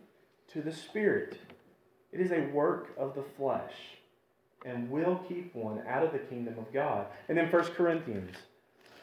to 0.51 0.61
the 0.61 0.71
Spirit. 0.71 1.39
It 2.11 2.21
is 2.21 2.31
a 2.31 2.41
work 2.51 2.93
of 2.97 3.13
the 3.13 3.23
flesh 3.37 3.73
and 4.65 4.89
will 4.89 5.17
keep 5.27 5.53
one 5.53 5.83
out 5.87 6.03
of 6.03 6.11
the 6.11 6.19
kingdom 6.19 6.55
of 6.57 6.71
God. 6.73 7.07
And 7.29 7.37
then 7.37 7.51
1 7.51 7.63
Corinthians. 7.73 8.35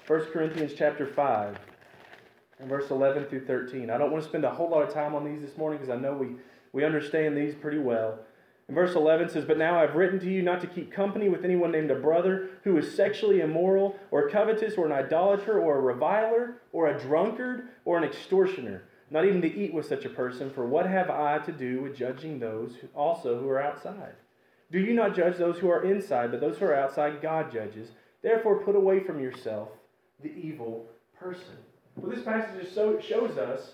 1 0.06 0.20
Corinthians 0.32 0.72
chapter 0.76 1.06
5 1.06 1.58
and 2.58 2.68
verse 2.68 2.90
11 2.90 3.26
through 3.26 3.46
13. 3.46 3.90
I 3.90 3.98
don't 3.98 4.10
want 4.10 4.24
to 4.24 4.28
spend 4.28 4.44
a 4.44 4.50
whole 4.50 4.68
lot 4.68 4.82
of 4.82 4.92
time 4.92 5.14
on 5.14 5.24
these 5.24 5.40
this 5.40 5.56
morning 5.56 5.78
because 5.78 5.94
I 5.94 6.00
know 6.00 6.14
we 6.14 6.34
we 6.72 6.84
understand 6.84 7.36
these 7.36 7.54
pretty 7.54 7.78
well. 7.78 8.18
And 8.68 8.74
verse 8.74 8.94
11 8.94 9.28
says, 9.28 9.44
But 9.44 9.58
now 9.58 9.78
I've 9.78 9.94
written 9.94 10.18
to 10.20 10.30
you 10.30 10.42
not 10.42 10.60
to 10.62 10.66
keep 10.66 10.92
company 10.92 11.28
with 11.28 11.44
anyone 11.44 11.72
named 11.72 11.90
a 11.90 11.96
brother 11.96 12.48
who 12.64 12.76
is 12.78 12.94
sexually 12.94 13.40
immoral, 13.40 13.96
or 14.10 14.30
covetous, 14.30 14.74
or 14.74 14.86
an 14.86 14.92
idolater, 14.92 15.60
or 15.60 15.76
a 15.76 15.80
reviler, 15.80 16.62
or 16.72 16.88
a 16.88 16.98
drunkard, 16.98 17.68
or 17.84 17.98
an 17.98 18.04
extortioner. 18.04 18.84
Not 19.10 19.26
even 19.26 19.42
to 19.42 19.54
eat 19.54 19.74
with 19.74 19.86
such 19.86 20.06
a 20.06 20.10
person, 20.10 20.50
for 20.50 20.64
what 20.64 20.86
have 20.86 21.10
I 21.10 21.38
to 21.40 21.52
do 21.52 21.82
with 21.82 21.96
judging 21.96 22.38
those 22.38 22.76
also 22.94 23.38
who 23.38 23.48
are 23.50 23.62
outside? 23.62 24.14
Do 24.70 24.78
you 24.78 24.94
not 24.94 25.14
judge 25.14 25.36
those 25.36 25.58
who 25.58 25.68
are 25.68 25.84
inside, 25.84 26.30
but 26.30 26.40
those 26.40 26.56
who 26.56 26.64
are 26.64 26.74
outside 26.74 27.20
God 27.20 27.52
judges? 27.52 27.90
Therefore, 28.22 28.64
put 28.64 28.74
away 28.74 29.00
from 29.00 29.20
yourself 29.20 29.68
the 30.22 30.32
evil 30.32 30.86
person. 31.18 31.58
Well, 31.96 32.10
this 32.10 32.24
passage 32.24 32.72
so, 32.72 32.98
shows 32.98 33.36
us 33.36 33.72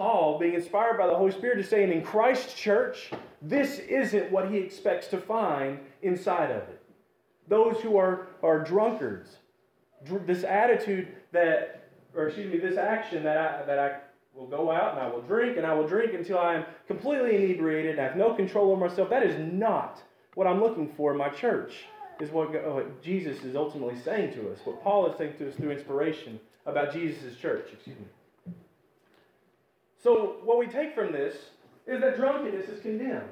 Paul 0.00 0.38
being 0.38 0.54
inspired 0.54 0.96
by 0.96 1.06
the 1.08 1.14
Holy 1.14 1.30
Spirit 1.30 1.58
is 1.58 1.68
saying 1.68 1.92
in 1.92 2.00
Christ's 2.00 2.54
church, 2.54 3.10
this 3.42 3.80
isn't 3.80 4.32
what 4.32 4.50
he 4.50 4.56
expects 4.56 5.08
to 5.08 5.18
find 5.18 5.78
inside 6.00 6.50
of 6.50 6.62
it. 6.70 6.80
Those 7.48 7.78
who 7.82 7.98
are, 7.98 8.28
are 8.42 8.60
drunkards, 8.60 9.36
this 10.24 10.42
attitude 10.42 11.08
that, 11.32 11.90
or 12.14 12.28
excuse 12.28 12.50
me, 12.50 12.58
this 12.58 12.78
action 12.78 13.22
that 13.24 13.36
I, 13.36 13.66
that 13.66 13.78
I 13.78 13.96
will 14.34 14.46
go 14.46 14.70
out 14.70 14.96
and 14.96 15.02
I 15.02 15.10
will 15.10 15.20
drink 15.20 15.58
and 15.58 15.66
I 15.66 15.74
will 15.74 15.86
drink 15.86 16.14
until 16.14 16.38
I 16.38 16.54
am 16.54 16.64
completely 16.86 17.36
inebriated 17.36 17.98
and 17.98 18.00
I 18.00 18.04
have 18.04 18.16
no 18.16 18.32
control 18.32 18.72
over 18.72 18.80
myself. 18.88 19.10
That 19.10 19.22
is 19.22 19.36
not 19.52 20.02
what 20.32 20.46
I'm 20.46 20.62
looking 20.62 20.90
for 20.96 21.12
in 21.12 21.18
my 21.18 21.28
church, 21.28 21.74
is 22.20 22.30
what, 22.30 22.52
what 22.72 23.02
Jesus 23.02 23.44
is 23.44 23.54
ultimately 23.54 24.00
saying 24.00 24.32
to 24.32 24.50
us, 24.50 24.60
what 24.64 24.82
Paul 24.82 25.10
is 25.10 25.18
saying 25.18 25.34
to 25.40 25.50
us 25.50 25.56
through 25.56 25.72
inspiration 25.72 26.40
about 26.64 26.90
Jesus' 26.90 27.36
church. 27.36 27.66
Excuse 27.74 27.98
me. 27.98 28.06
So, 30.02 30.36
what 30.44 30.58
we 30.58 30.66
take 30.66 30.94
from 30.94 31.12
this 31.12 31.34
is 31.86 32.00
that 32.00 32.16
drunkenness 32.16 32.68
is 32.68 32.80
condemned. 32.80 33.28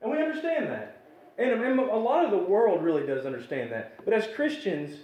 And 0.00 0.10
we 0.10 0.18
understand 0.18 0.66
that. 0.68 1.04
And, 1.38 1.50
a 1.50 1.96
lot 1.96 2.24
of 2.24 2.30
the 2.30 2.38
world 2.38 2.82
really 2.82 3.06
does 3.06 3.26
understand 3.26 3.72
that. 3.72 4.04
But 4.04 4.14
as 4.14 4.26
Christians, 4.34 4.96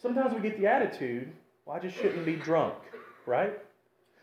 sometimes 0.00 0.34
we 0.34 0.40
get 0.40 0.58
the 0.58 0.66
attitude, 0.66 1.32
well, 1.64 1.76
I 1.76 1.80
just 1.80 1.96
shouldn't 1.96 2.24
be 2.24 2.36
drunk, 2.36 2.74
right? 3.26 3.58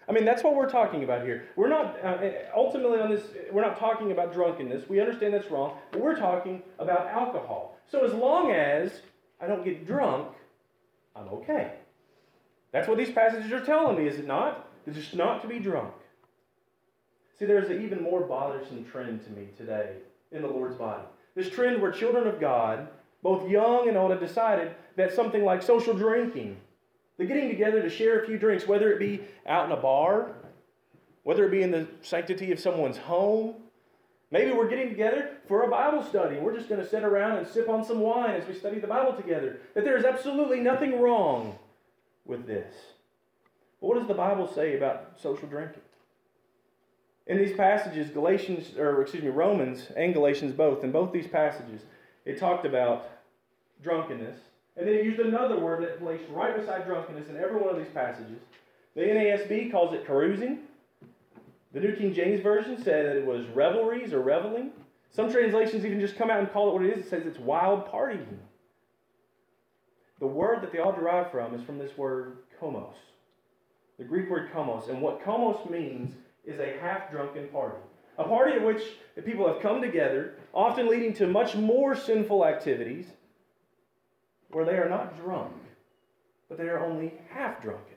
I 0.07 0.11
mean, 0.11 0.25
that's 0.25 0.43
what 0.43 0.55
we're 0.55 0.69
talking 0.69 1.03
about 1.03 1.23
here. 1.23 1.47
We're 1.55 1.69
not, 1.69 1.97
uh, 2.03 2.17
ultimately, 2.55 2.99
on 2.99 3.09
this, 3.09 3.23
we're 3.51 3.63
not 3.63 3.77
talking 3.79 4.11
about 4.11 4.33
drunkenness. 4.33 4.87
We 4.87 4.99
understand 4.99 5.33
that's 5.33 5.49
wrong, 5.49 5.77
but 5.91 6.01
we're 6.01 6.15
talking 6.15 6.61
about 6.77 7.07
alcohol. 7.07 7.77
So 7.89 8.05
as 8.05 8.13
long 8.13 8.51
as 8.51 9.01
I 9.41 9.47
don't 9.47 9.63
get 9.63 9.87
drunk, 9.87 10.27
I'm 11.15 11.27
okay. 11.29 11.73
That's 12.71 12.87
what 12.87 12.97
these 12.97 13.11
passages 13.11 13.51
are 13.51 13.63
telling 13.63 13.97
me, 13.97 14.07
is 14.07 14.19
it 14.19 14.27
not? 14.27 14.69
It's 14.85 14.97
just 14.97 15.15
not 15.15 15.41
to 15.41 15.47
be 15.47 15.59
drunk. 15.59 15.93
See, 17.37 17.45
there's 17.45 17.69
an 17.69 17.83
even 17.83 18.01
more 18.01 18.21
bothersome 18.21 18.85
trend 18.85 19.23
to 19.25 19.31
me 19.31 19.47
today 19.57 19.95
in 20.31 20.41
the 20.41 20.47
Lord's 20.47 20.75
body. 20.75 21.03
This 21.35 21.49
trend 21.49 21.81
where 21.81 21.91
children 21.91 22.27
of 22.27 22.39
God, 22.39 22.87
both 23.21 23.49
young 23.49 23.89
and 23.89 23.97
old, 23.97 24.11
have 24.11 24.19
decided 24.19 24.73
that 24.95 25.13
something 25.13 25.43
like 25.43 25.61
social 25.61 25.93
drinking, 25.93 26.57
the 27.17 27.25
getting 27.25 27.49
together 27.49 27.81
to 27.81 27.89
share 27.89 28.21
a 28.21 28.25
few 28.25 28.37
drinks, 28.37 28.67
whether 28.67 28.91
it 28.91 28.99
be 28.99 29.21
out 29.47 29.65
in 29.65 29.71
a 29.71 29.77
bar, 29.77 30.31
whether 31.23 31.45
it 31.45 31.51
be 31.51 31.61
in 31.61 31.71
the 31.71 31.87
sanctity 32.01 32.51
of 32.51 32.59
someone's 32.59 32.97
home, 32.97 33.55
Maybe 34.31 34.51
we're 34.51 34.67
getting 34.67 34.89
together 34.89 35.37
for 35.47 35.63
a 35.63 35.69
Bible 35.69 36.03
study. 36.03 36.37
We're 36.37 36.55
just 36.55 36.67
going 36.67 36.81
to 36.81 36.87
sit 36.87 37.03
around 37.03 37.37
and 37.37 37.47
sip 37.47 37.69
on 37.69 37.85
some 37.85 37.99
wine 37.99 38.31
as 38.31 38.47
we 38.47 38.53
study 38.53 38.79
the 38.79 38.87
Bible 38.87 39.13
together. 39.13 39.59
That 39.75 39.83
there 39.83 39.97
is 39.97 40.03
absolutely 40.03 40.59
nothing 40.59 40.99
wrong 40.99 41.57
with 42.25 42.47
this. 42.47 42.73
But 43.85 43.89
what 43.89 43.99
does 43.99 44.07
the 44.07 44.15
Bible 44.15 44.47
say 44.47 44.75
about 44.75 45.11
social 45.21 45.47
drinking? 45.47 45.83
In 47.27 47.37
these 47.37 47.55
passages, 47.55 48.09
Galatians, 48.09 48.75
or 48.79 48.99
excuse 48.99 49.21
me, 49.21 49.29
Romans 49.29 49.91
and 49.95 50.11
Galatians 50.11 50.53
both, 50.53 50.83
in 50.83 50.91
both 50.91 51.13
these 51.13 51.27
passages, 51.27 51.81
it 52.25 52.39
talked 52.39 52.65
about 52.65 53.07
drunkenness. 53.83 54.37
And 54.75 54.87
then 54.87 54.95
it 54.95 55.05
used 55.05 55.19
another 55.19 55.59
word 55.59 55.83
that 55.83 55.99
placed 55.99 56.23
right 56.31 56.57
beside 56.57 56.87
drunkenness 56.87 57.29
in 57.29 57.37
every 57.37 57.61
one 57.61 57.69
of 57.69 57.77
these 57.77 57.93
passages. 57.93 58.39
The 58.95 59.01
NASB 59.01 59.71
calls 59.71 59.93
it 59.93 60.07
carousing. 60.07 60.61
The 61.71 61.79
New 61.79 61.95
King 61.95 62.11
James 62.11 62.41
Version 62.41 62.77
said 62.77 63.05
that 63.05 63.17
it 63.17 63.25
was 63.27 63.45
revelries 63.49 64.13
or 64.13 64.21
reveling. 64.21 64.71
Some 65.11 65.31
translations 65.31 65.85
even 65.85 65.99
just 65.99 66.15
come 66.15 66.31
out 66.31 66.39
and 66.39 66.51
call 66.51 66.69
it 66.69 66.73
what 66.73 66.85
it 66.85 66.97
is. 66.97 67.05
It 67.05 67.09
says 67.11 67.27
it's 67.27 67.37
wild 67.37 67.85
partying. 67.85 68.39
The 70.19 70.25
word 70.25 70.63
that 70.63 70.71
they 70.71 70.79
all 70.79 70.91
derive 70.91 71.29
from 71.29 71.53
is 71.53 71.61
from 71.61 71.77
this 71.77 71.95
word 71.95 72.37
komos, 72.59 72.95
the 73.97 74.03
Greek 74.03 74.29
word 74.29 74.51
komos. 74.51 74.89
And 74.89 75.01
what 75.01 75.23
komos 75.23 75.69
means 75.69 76.13
is 76.45 76.59
a 76.59 76.77
half 76.81 77.11
drunken 77.11 77.47
party. 77.47 77.77
A 78.17 78.23
party 78.23 78.53
at 78.53 78.65
which 78.65 78.81
the 79.15 79.21
people 79.21 79.47
have 79.47 79.61
come 79.61 79.81
together, 79.81 80.35
often 80.53 80.87
leading 80.87 81.13
to 81.15 81.27
much 81.27 81.55
more 81.55 81.95
sinful 81.95 82.45
activities, 82.45 83.07
where 84.51 84.65
they 84.65 84.77
are 84.77 84.89
not 84.89 85.21
drunk, 85.21 85.53
but 86.47 86.57
they 86.57 86.69
are 86.69 86.85
only 86.85 87.13
half 87.29 87.61
drunken. 87.61 87.95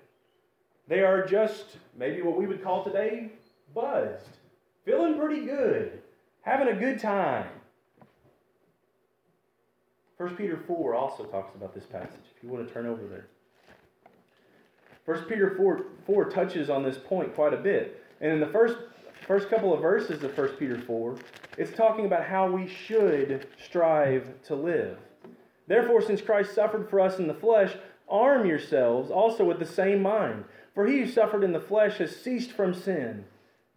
They 0.89 1.01
are 1.01 1.25
just 1.25 1.77
maybe 1.97 2.23
what 2.23 2.37
we 2.37 2.47
would 2.47 2.65
call 2.65 2.83
today 2.83 3.31
buzzed, 3.75 4.39
feeling 4.85 5.19
pretty 5.19 5.45
good, 5.45 6.01
having 6.43 6.69
a 6.69 6.75
good 6.75 6.99
time. 6.99 7.47
1 10.17 10.35
Peter 10.35 10.59
4 10.67 10.95
also 10.97 11.25
talks 11.27 11.55
about 11.55 11.75
this 11.75 11.85
passage, 11.85 12.25
if 12.37 12.43
you 12.43 12.49
want 12.49 12.67
to 12.67 12.75
turn 12.75 12.87
over 12.87 13.07
there. 13.07 13.29
1 15.09 15.23
Peter 15.23 15.55
4, 15.57 15.87
4 16.05 16.25
touches 16.29 16.68
on 16.68 16.83
this 16.83 16.99
point 16.99 17.35
quite 17.35 17.55
a 17.55 17.57
bit. 17.57 18.05
And 18.21 18.31
in 18.31 18.40
the 18.40 18.47
first, 18.47 18.77
first 19.27 19.49
couple 19.49 19.73
of 19.73 19.81
verses 19.81 20.23
of 20.23 20.37
1 20.37 20.49
Peter 20.59 20.79
4, 20.79 21.16
it's 21.57 21.75
talking 21.75 22.05
about 22.05 22.27
how 22.27 22.51
we 22.51 22.68
should 22.68 23.47
strive 23.64 24.31
to 24.42 24.55
live. 24.55 24.99
Therefore, 25.66 26.03
since 26.03 26.21
Christ 26.21 26.55
suffered 26.55 26.90
for 26.90 27.01
us 27.01 27.18
in 27.18 27.27
the 27.27 27.33
flesh, 27.33 27.75
arm 28.07 28.44
yourselves 28.47 29.11
also 29.11 29.47
with 29.47 29.59
the 29.59 29.64
same 29.64 30.03
mind. 30.03 30.44
For 30.75 30.87
he 30.87 30.99
who 30.99 31.07
suffered 31.07 31.42
in 31.42 31.55
the 31.55 31.59
flesh 31.59 31.97
has 31.97 32.14
ceased 32.14 32.53
from 32.53 32.75
sin, 32.75 33.25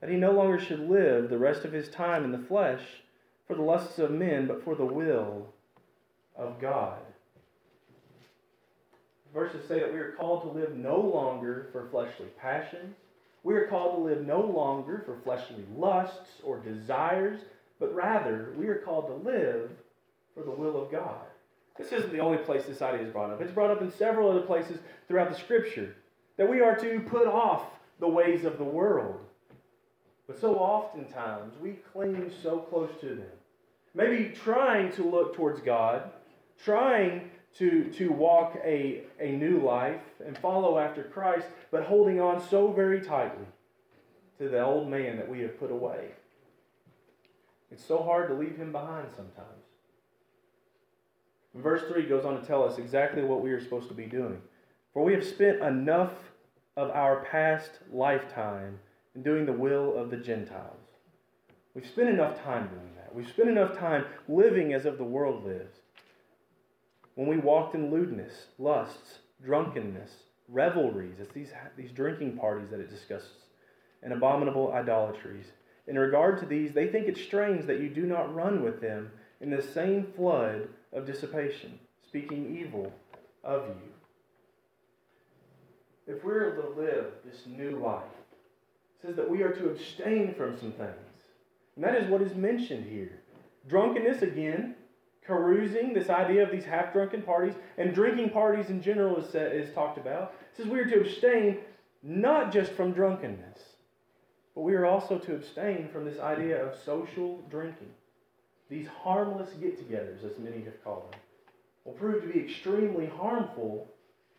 that 0.01 0.09
he 0.09 0.17
no 0.17 0.33
longer 0.33 0.59
should 0.59 0.89
live 0.89 1.29
the 1.29 1.37
rest 1.37 1.63
of 1.63 1.71
his 1.71 1.87
time 1.87 2.25
in 2.25 2.33
the 2.33 2.45
flesh 2.45 2.81
for 3.47 3.55
the 3.55 3.61
lusts 3.61 3.99
of 3.99 4.11
men, 4.11 4.47
but 4.47 4.65
for 4.65 4.75
the 4.75 4.83
will 4.83 5.47
of 6.35 6.59
God. 6.59 6.99
Verses 9.33 9.67
say 9.67 9.79
that 9.79 9.93
we 9.93 9.99
are 9.99 10.11
called 10.11 10.41
to 10.43 10.59
live 10.59 10.75
no 10.75 10.99
longer 10.99 11.67
for 11.71 11.87
fleshly 11.89 12.27
passions 12.39 12.95
we 13.43 13.55
are 13.55 13.67
called 13.67 13.95
to 13.95 14.01
live 14.03 14.25
no 14.25 14.41
longer 14.41 15.01
for 15.05 15.17
fleshly 15.23 15.65
lusts 15.75 16.41
or 16.43 16.59
desires, 16.59 17.39
but 17.79 17.93
rather 17.93 18.53
we 18.55 18.67
are 18.67 18.75
called 18.75 19.07
to 19.07 19.29
live 19.29 19.71
for 20.35 20.43
the 20.43 20.51
will 20.51 20.81
of 20.81 20.91
God. 20.91 21.25
This 21.77 21.91
isn't 21.91 22.13
the 22.13 22.19
only 22.19 22.37
place 22.37 22.65
this 22.65 22.81
idea 22.81 23.07
is 23.07 23.11
brought 23.11 23.31
up. 23.31 23.41
It's 23.41 23.51
brought 23.51 23.71
up 23.71 23.81
in 23.81 23.91
several 23.91 24.29
other 24.29 24.41
places 24.41 24.77
throughout 25.07 25.31
the 25.31 25.37
scripture 25.37 25.95
that 26.37 26.47
we 26.47 26.61
are 26.61 26.75
to 26.75 26.99
put 27.01 27.27
off 27.27 27.63
the 27.99 28.07
ways 28.07 28.45
of 28.45 28.57
the 28.57 28.63
world. 28.63 29.19
But 30.27 30.39
so 30.39 30.55
oftentimes 30.55 31.55
we 31.59 31.79
cling 31.91 32.31
so 32.43 32.59
close 32.59 32.91
to 33.01 33.07
them. 33.07 33.25
Maybe 33.95 34.33
trying 34.35 34.91
to 34.93 35.03
look 35.03 35.35
towards 35.35 35.61
God, 35.61 36.11
trying 36.63 37.31
to, 37.57 37.85
to 37.91 38.11
walk 38.11 38.57
a, 38.63 39.03
a 39.19 39.31
new 39.31 39.59
life 39.59 40.01
and 40.25 40.37
follow 40.37 40.79
after 40.79 41.03
Christ, 41.03 41.47
but 41.69 41.83
holding 41.83 42.19
on 42.21 42.41
so 42.41 42.71
very 42.71 43.01
tightly 43.01 43.45
to 44.37 44.49
the 44.49 44.63
old 44.63 44.89
man 44.89 45.17
that 45.17 45.29
we 45.29 45.41
have 45.41 45.59
put 45.59 45.71
away. 45.71 46.11
It's 47.71 47.85
so 47.85 48.01
hard 48.03 48.29
to 48.29 48.33
leave 48.33 48.57
him 48.57 48.71
behind 48.71 49.07
sometimes. 49.15 49.65
Verse 51.53 51.83
3 51.91 52.07
goes 52.07 52.25
on 52.25 52.39
to 52.39 52.45
tell 52.45 52.63
us 52.63 52.77
exactly 52.77 53.23
what 53.23 53.41
we 53.41 53.51
are 53.51 53.61
supposed 53.61 53.89
to 53.89 53.93
be 53.93 54.05
doing. 54.05 54.41
For 54.93 55.03
we 55.03 55.13
have 55.13 55.25
spent 55.25 55.61
enough 55.61 56.13
of 56.77 56.89
our 56.91 57.25
past 57.25 57.71
lifetime 57.91 58.79
in 59.15 59.23
doing 59.23 59.45
the 59.45 59.53
will 59.53 59.95
of 59.95 60.09
the 60.09 60.17
Gentiles. 60.17 60.79
We've 61.73 61.85
spent 61.85 62.09
enough 62.09 62.41
time 62.43 62.67
doing 62.67 62.91
that. 62.95 63.13
We've 63.13 63.27
spent 63.27 63.49
enough 63.49 63.77
time 63.77 64.05
living 64.27 64.73
as 64.73 64.85
if 64.85 64.97
the 64.97 65.03
world 65.03 65.45
lives 65.45 65.80
when 67.15 67.27
we 67.27 67.37
walked 67.37 67.75
in 67.75 67.91
lewdness, 67.91 68.47
lusts, 68.57 69.19
drunkenness, 69.43 70.11
revelries, 70.47 71.19
it's 71.19 71.33
these, 71.33 71.51
these 71.77 71.91
drinking 71.91 72.37
parties 72.37 72.69
that 72.69 72.79
it 72.79 72.89
discusses, 72.89 73.45
and 74.03 74.13
abominable 74.13 74.71
idolatries. 74.73 75.45
In 75.87 75.97
regard 75.97 76.39
to 76.39 76.45
these, 76.45 76.73
they 76.73 76.87
think 76.87 77.07
it 77.07 77.17
strange 77.17 77.65
that 77.65 77.79
you 77.79 77.89
do 77.89 78.05
not 78.05 78.33
run 78.33 78.63
with 78.63 78.81
them 78.81 79.11
in 79.39 79.49
the 79.49 79.61
same 79.61 80.07
flood 80.15 80.69
of 80.93 81.05
dissipation, 81.05 81.79
speaking 82.07 82.57
evil 82.57 82.93
of 83.43 83.67
you. 83.67 83.91
If 86.07 86.23
we're 86.23 86.55
to 86.55 86.79
live 86.79 87.05
this 87.25 87.45
new 87.47 87.79
life, 87.79 88.03
it 88.99 89.07
says 89.07 89.15
that 89.15 89.29
we 89.29 89.41
are 89.43 89.53
to 89.53 89.69
abstain 89.69 90.33
from 90.35 90.57
some 90.57 90.71
things. 90.73 90.91
And 91.75 91.85
that 91.85 91.95
is 91.95 92.09
what 92.09 92.21
is 92.21 92.35
mentioned 92.35 92.85
here. 92.85 93.21
Drunkenness, 93.67 94.21
again, 94.21 94.75
carousing, 95.25 95.93
this 95.93 96.09
idea 96.09 96.43
of 96.43 96.51
these 96.51 96.65
half 96.65 96.93
drunken 96.93 97.21
parties, 97.21 97.53
and 97.77 97.93
drinking 97.93 98.29
parties 98.31 98.69
in 98.69 98.81
general 98.81 99.17
is, 99.17 99.35
uh, 99.35 99.39
is 99.39 99.73
talked 99.73 99.97
about. 99.97 100.33
It 100.51 100.57
says 100.57 100.67
we 100.67 100.79
are 100.79 100.85
to 100.85 101.01
abstain 101.01 101.59
not 102.03 102.51
just 102.51 102.71
from 102.73 102.93
drunkenness, 102.93 103.59
But 104.55 104.61
we 104.61 104.73
are 104.73 104.85
also 104.85 105.19
to 105.19 105.35
abstain 105.35 105.87
from 105.93 106.05
this 106.05 106.19
idea 106.19 106.65
of 106.65 106.75
social 106.83 107.41
drinking. 107.49 107.91
These 108.69 108.87
harmless 108.87 109.49
get 109.53 109.77
togethers, 109.77 110.23
as 110.25 110.39
many 110.39 110.63
have 110.63 110.83
called 110.83 111.11
them, 111.11 111.19
will 111.85 111.93
prove 111.93 112.23
to 112.23 112.27
be 112.27 112.39
extremely 112.39 113.05
harmful 113.05 113.87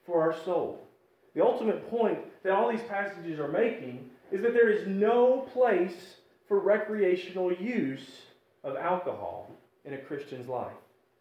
for 0.04 0.20
our 0.20 0.36
soul. 0.44 0.86
The 1.34 1.44
ultimate 1.44 1.88
point 1.88 2.18
that 2.42 2.52
all 2.52 2.70
these 2.70 2.82
passages 2.82 3.38
are 3.38 3.48
making 3.48 4.10
is 4.30 4.42
that 4.42 4.54
there 4.54 4.70
is 4.70 4.86
no 4.86 5.48
place 5.52 6.16
for 6.48 6.58
recreational 6.58 7.52
use 7.52 8.22
of 8.64 8.76
alcohol 8.76 9.50
in 9.84 9.94
a 9.94 9.98
Christian's 9.98 10.48
life. 10.48 10.72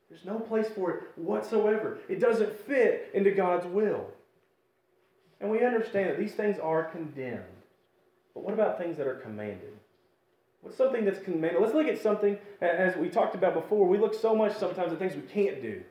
There's 0.10 0.26
no 0.26 0.40
place 0.40 0.68
for 0.76 0.92
it 0.92 1.04
whatsoever. 1.16 2.00
It 2.10 2.20
doesn't 2.20 2.60
fit 2.68 3.10
into 3.14 3.32
God's 3.32 3.66
will. 3.66 4.08
And 5.40 5.50
we 5.50 5.64
understand 5.66 6.10
that 6.10 6.20
these 6.20 6.34
things 6.34 6.60
are 6.60 6.84
condemned. 6.84 7.44
But 8.34 8.44
what 8.44 8.54
about 8.54 8.78
things 8.78 8.98
that 8.98 9.08
are 9.08 9.16
commanded? 9.16 9.74
What's 10.62 10.78
something 10.78 11.06
that's 11.06 11.20
commanded? 11.20 11.62
Let's 11.62 11.74
look 11.74 11.88
at 11.88 12.02
something, 12.02 12.38
as 12.62 12.96
we 12.96 13.10
talked 13.10 13.36
about 13.36 13.54
before, 13.54 13.88
we 13.88 13.98
look 13.98 14.14
so 14.14 14.36
much 14.36 14.56
sometimes 14.56 14.92
at 14.94 15.00
things 15.00 15.16
we 15.16 15.22
can't 15.22 15.62
do. 15.62 15.82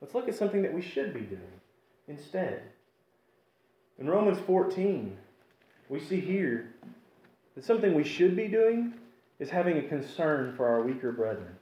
Let's 0.00 0.14
look 0.14 0.28
at 0.28 0.34
something 0.34 0.62
that 0.62 0.72
we 0.72 0.80
should 0.80 1.12
be 1.12 1.20
doing 1.20 1.60
instead. 2.08 2.62
In 3.98 4.08
Romans 4.08 4.38
14, 4.46 5.16
we 5.88 6.00
see 6.00 6.20
here 6.20 6.74
that 7.54 7.64
something 7.64 7.94
we 7.94 8.04
should 8.04 8.34
be 8.34 8.48
doing 8.48 8.94
is 9.38 9.50
having 9.50 9.78
a 9.78 9.82
concern 9.82 10.54
for 10.56 10.66
our 10.66 10.82
weaker 10.82 11.12
brethren. 11.12 11.56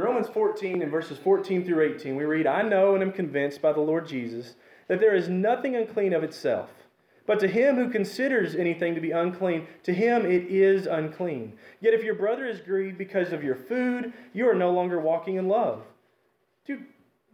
In 0.00 0.06
Romans 0.06 0.28
14, 0.28 0.80
in 0.80 0.88
verses 0.88 1.18
14 1.18 1.62
through 1.62 1.94
18, 1.96 2.16
we 2.16 2.24
read, 2.24 2.46
I 2.46 2.62
know 2.62 2.94
and 2.94 3.02
am 3.02 3.12
convinced 3.12 3.60
by 3.60 3.74
the 3.74 3.82
Lord 3.82 4.08
Jesus 4.08 4.54
that 4.88 4.98
there 4.98 5.14
is 5.14 5.28
nothing 5.28 5.76
unclean 5.76 6.14
of 6.14 6.24
itself. 6.24 6.70
But 7.26 7.38
to 7.40 7.46
him 7.46 7.76
who 7.76 7.90
considers 7.90 8.54
anything 8.54 8.94
to 8.94 9.00
be 9.02 9.10
unclean, 9.10 9.66
to 9.82 9.92
him 9.92 10.24
it 10.24 10.44
is 10.44 10.86
unclean. 10.86 11.52
Yet 11.82 11.92
if 11.92 12.02
your 12.02 12.14
brother 12.14 12.46
is 12.46 12.62
grieved 12.62 12.96
because 12.96 13.30
of 13.30 13.44
your 13.44 13.54
food, 13.54 14.14
you 14.32 14.48
are 14.48 14.54
no 14.54 14.70
longer 14.70 14.98
walking 14.98 15.34
in 15.34 15.48
love. 15.48 15.82
Do, 16.66 16.78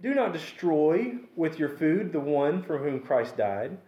do 0.02 0.12
not 0.12 0.32
destroy 0.32 1.18
with 1.36 1.60
your 1.60 1.68
food 1.68 2.12
the 2.12 2.18
one 2.18 2.64
for 2.64 2.78
whom 2.78 2.98
Christ 2.98 3.36
died. 3.36 3.78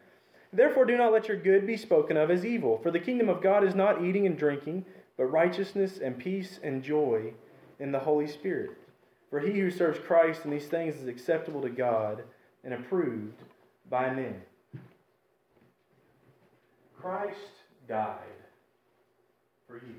Therefore, 0.52 0.84
do 0.84 0.96
not 0.96 1.12
let 1.12 1.26
your 1.26 1.36
good 1.36 1.66
be 1.66 1.76
spoken 1.76 2.16
of 2.16 2.30
as 2.30 2.44
evil, 2.44 2.78
for 2.78 2.92
the 2.92 3.00
kingdom 3.00 3.28
of 3.28 3.42
God 3.42 3.64
is 3.64 3.74
not 3.74 4.04
eating 4.04 4.24
and 4.24 4.38
drinking, 4.38 4.84
but 5.16 5.24
righteousness 5.24 5.98
and 5.98 6.16
peace 6.16 6.60
and 6.62 6.80
joy 6.80 7.32
in 7.80 7.92
the 7.92 7.98
Holy 7.98 8.26
Spirit. 8.26 8.70
For 9.30 9.40
he 9.40 9.58
who 9.58 9.70
serves 9.70 9.98
Christ 9.98 10.44
in 10.44 10.50
these 10.50 10.66
things 10.66 10.96
is 10.96 11.06
acceptable 11.06 11.60
to 11.62 11.68
God 11.68 12.22
and 12.64 12.74
approved 12.74 13.42
by 13.90 14.10
men. 14.10 14.40
Christ 17.00 17.36
died 17.88 18.18
for 19.66 19.76
you. 19.76 19.94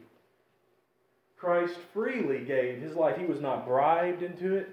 Christ 1.38 1.76
freely 1.94 2.44
gave 2.44 2.82
his 2.82 2.96
life. 2.96 3.18
He 3.18 3.26
was 3.26 3.40
not 3.40 3.66
bribed 3.66 4.24
into 4.24 4.56
it. 4.56 4.70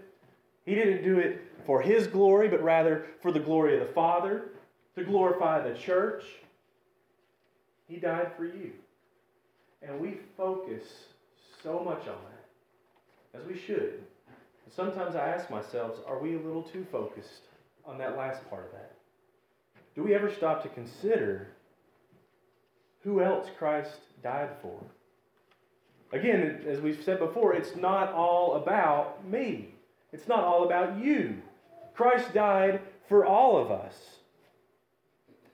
He 0.65 0.75
didn't 0.75 1.05
do 1.05 1.19
it 1.19 1.43
for 1.65 1.81
his 1.81 2.09
glory, 2.09 2.49
but 2.49 2.63
rather 2.63 3.07
for 3.23 3.31
the 3.31 3.39
glory 3.39 3.79
of 3.79 3.87
the 3.87 3.93
Father, 3.93 4.49
to 4.97 5.05
glorify 5.05 5.61
the 5.61 5.79
church. 5.79 6.25
He 7.89 7.97
died 7.99 8.33
for 8.37 8.45
you. 8.45 8.73
And 9.83 10.01
we 10.01 10.19
focus 10.37 10.83
so 11.63 11.81
much 11.85 12.01
on 12.01 12.07
that, 12.07 12.36
as 13.39 13.47
we 13.47 13.59
should. 13.59 14.03
sometimes 14.75 15.15
I 15.15 15.29
ask 15.29 15.51
myself, 15.51 15.97
are 16.07 16.19
we 16.19 16.35
a 16.35 16.41
little 16.41 16.63
too 16.63 16.87
focused 16.91 17.43
on 17.85 17.99
that 17.99 18.17
last 18.17 18.49
part 18.51 18.67
of 18.67 18.73
that? 18.73 18.93
Do 19.95 20.03
we 20.03 20.15
ever 20.15 20.31
stop 20.31 20.63
to 20.63 20.69
consider 20.69 21.49
who 23.03 23.23
else 23.23 23.49
Christ 23.59 23.99
died 24.23 24.51
for? 24.61 24.79
Again, 26.13 26.65
as 26.69 26.81
we've 26.81 27.03
said 27.03 27.19
before, 27.19 27.55
it's 27.55 27.77
not 27.77 28.13
all 28.13 28.55
about 28.55 29.27
me. 29.29 29.69
It's 30.13 30.29
not 30.29 30.45
all 30.45 30.65
about 30.65 30.99
you. 30.99 31.37
Christ 31.95 32.33
died 32.35 32.81
for 33.09 33.25
all 33.25 33.59
of 33.59 33.71
us. 33.71 33.95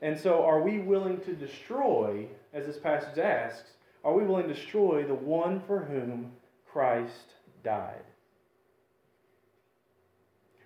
And 0.00 0.18
so, 0.18 0.44
are 0.44 0.60
we 0.60 0.80
willing 0.80 1.20
to 1.20 1.32
destroy, 1.34 2.26
as 2.52 2.66
this 2.66 2.78
passage 2.78 3.18
asks, 3.18 3.70
are 4.04 4.14
we 4.14 4.24
willing 4.24 4.48
to 4.48 4.54
destroy 4.54 5.04
the 5.04 5.14
one 5.14 5.60
for 5.66 5.78
whom 5.78 6.32
Christ 6.72 7.34
died? 7.62 8.04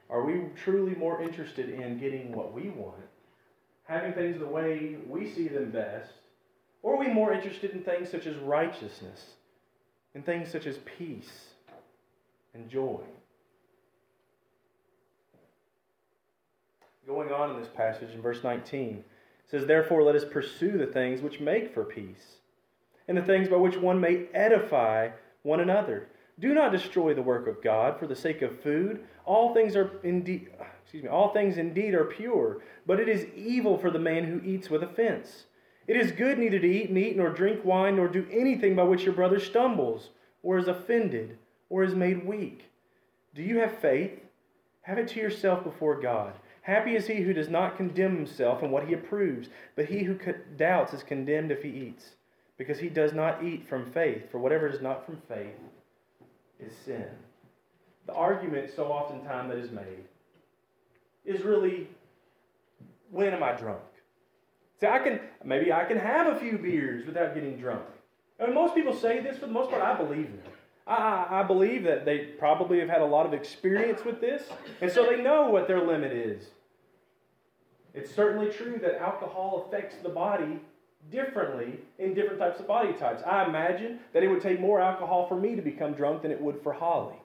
Are 0.08 0.24
we 0.24 0.44
truly 0.54 0.94
more 0.94 1.20
interested 1.20 1.68
in 1.68 1.98
getting 1.98 2.32
what 2.32 2.52
we 2.52 2.68
want, 2.70 3.02
having 3.84 4.12
things 4.12 4.38
the 4.38 4.46
way 4.46 4.96
we 5.08 5.28
see 5.28 5.48
them 5.48 5.70
best, 5.70 6.12
or 6.82 6.94
are 6.94 6.98
we 6.98 7.08
more 7.08 7.32
interested 7.32 7.72
in 7.72 7.82
things 7.82 8.10
such 8.10 8.26
as 8.26 8.36
righteousness, 8.36 9.32
in 10.14 10.22
things 10.22 10.50
such 10.50 10.66
as 10.66 10.78
peace 10.98 11.46
and 12.54 12.70
joy? 12.70 13.00
Going 17.06 17.32
on 17.32 17.50
in 17.50 17.60
this 17.60 17.70
passage 17.74 18.10
in 18.10 18.22
verse 18.22 18.42
19, 18.44 19.04
says, 19.50 19.66
Therefore, 19.66 20.02
let 20.02 20.16
us 20.16 20.24
pursue 20.24 20.78
the 20.78 20.86
things 20.86 21.20
which 21.20 21.40
make 21.40 21.72
for 21.72 21.84
peace, 21.84 22.36
and 23.08 23.16
the 23.16 23.22
things 23.22 23.48
by 23.48 23.56
which 23.56 23.76
one 23.76 24.00
may 24.00 24.26
edify 24.34 25.10
one 25.42 25.60
another. 25.60 26.08
Do 26.38 26.52
not 26.52 26.70
destroy 26.70 27.14
the 27.14 27.22
work 27.22 27.46
of 27.46 27.62
God 27.62 27.98
for 27.98 28.06
the 28.06 28.14
sake 28.14 28.42
of 28.42 28.60
food. 28.60 29.04
All 29.24 29.54
things 29.54 29.74
are 29.74 29.90
indeed 30.02 30.50
excuse 30.82 31.02
me, 31.02 31.08
all 31.08 31.32
things 31.32 31.56
indeed 31.56 31.94
are 31.94 32.04
pure, 32.04 32.62
but 32.86 33.00
it 33.00 33.08
is 33.08 33.26
evil 33.34 33.76
for 33.76 33.90
the 33.90 33.98
man 33.98 34.24
who 34.24 34.40
eats 34.48 34.70
with 34.70 34.82
offense. 34.82 35.46
It 35.88 35.96
is 35.96 36.12
good 36.12 36.38
neither 36.38 36.60
to 36.60 36.66
eat 36.66 36.92
meat, 36.92 37.16
nor 37.16 37.30
drink 37.30 37.64
wine, 37.64 37.96
nor 37.96 38.06
do 38.06 38.26
anything 38.30 38.76
by 38.76 38.84
which 38.84 39.02
your 39.02 39.14
brother 39.14 39.40
stumbles, 39.40 40.10
or 40.42 40.58
is 40.58 40.68
offended, 40.68 41.38
or 41.70 41.82
is 41.82 41.94
made 41.94 42.24
weak. 42.24 42.70
Do 43.34 43.42
you 43.42 43.58
have 43.58 43.78
faith? 43.78 44.12
Have 44.82 44.98
it 44.98 45.08
to 45.08 45.20
yourself 45.20 45.64
before 45.64 46.00
God. 46.00 46.34
Happy 46.62 46.94
is 46.94 47.06
he 47.06 47.22
who 47.22 47.32
does 47.32 47.48
not 47.48 47.76
condemn 47.76 48.14
himself 48.14 48.62
in 48.62 48.70
what 48.70 48.86
he 48.86 48.94
approves, 48.94 49.48
but 49.74 49.86
he 49.86 50.04
who 50.04 50.18
doubts 50.56 50.92
is 50.92 51.02
condemned 51.02 51.50
if 51.50 51.62
he 51.62 51.70
eats, 51.70 52.14
because 52.58 52.78
he 52.78 52.88
does 52.88 53.12
not 53.12 53.42
eat 53.42 53.68
from 53.68 53.90
faith, 53.90 54.30
for 54.30 54.38
whatever 54.38 54.68
is 54.68 54.80
not 54.80 55.04
from 55.04 55.16
faith 55.28 55.56
is 56.60 56.72
sin. 56.84 57.06
The 58.06 58.12
argument 58.12 58.70
so 58.74 58.84
oftentimes 58.84 59.50
that 59.50 59.58
is 59.58 59.70
made 59.70 60.04
is 61.24 61.42
really 61.42 61.88
when 63.10 63.32
am 63.32 63.42
I 63.42 63.52
drunk? 63.52 63.80
See, 64.80 64.86
I 64.86 64.98
can 64.98 65.20
maybe 65.44 65.72
I 65.72 65.84
can 65.84 65.98
have 65.98 66.36
a 66.36 66.38
few 66.38 66.58
beers 66.58 67.06
without 67.06 67.34
getting 67.34 67.56
drunk. 67.56 67.82
And 68.38 68.54
most 68.54 68.74
people 68.74 68.94
say 68.94 69.20
this 69.20 69.38
for 69.38 69.46
the 69.46 69.52
most 69.52 69.70
part. 69.70 69.82
I 69.82 69.96
believe 69.96 70.26
them. 70.26 70.52
I, 70.86 71.26
I 71.30 71.42
believe 71.42 71.82
that 71.84 72.04
they 72.04 72.18
probably 72.18 72.78
have 72.78 72.88
had 72.88 73.00
a 73.00 73.06
lot 73.06 73.26
of 73.26 73.32
experience 73.32 74.04
with 74.04 74.20
this, 74.20 74.44
and 74.80 74.90
so 74.90 75.06
they 75.06 75.20
know 75.20 75.48
what 75.48 75.66
their 75.66 75.84
limit 75.84 76.12
is. 76.12 76.50
It's 77.92 78.14
certainly 78.14 78.52
true 78.52 78.78
that 78.82 79.00
alcohol 79.00 79.66
affects 79.66 79.96
the 80.02 80.10
body 80.10 80.60
differently 81.10 81.78
in 81.98 82.14
different 82.14 82.38
types 82.38 82.60
of 82.60 82.66
body 82.66 82.92
types. 82.94 83.22
I 83.26 83.44
imagine 83.44 84.00
that 84.12 84.22
it 84.22 84.28
would 84.28 84.42
take 84.42 84.60
more 84.60 84.80
alcohol 84.80 85.26
for 85.28 85.36
me 85.36 85.54
to 85.56 85.62
become 85.62 85.92
drunk 85.92 86.22
than 86.22 86.30
it 86.30 86.40
would 86.40 86.62
for 86.62 86.72
Holly. 86.72 87.16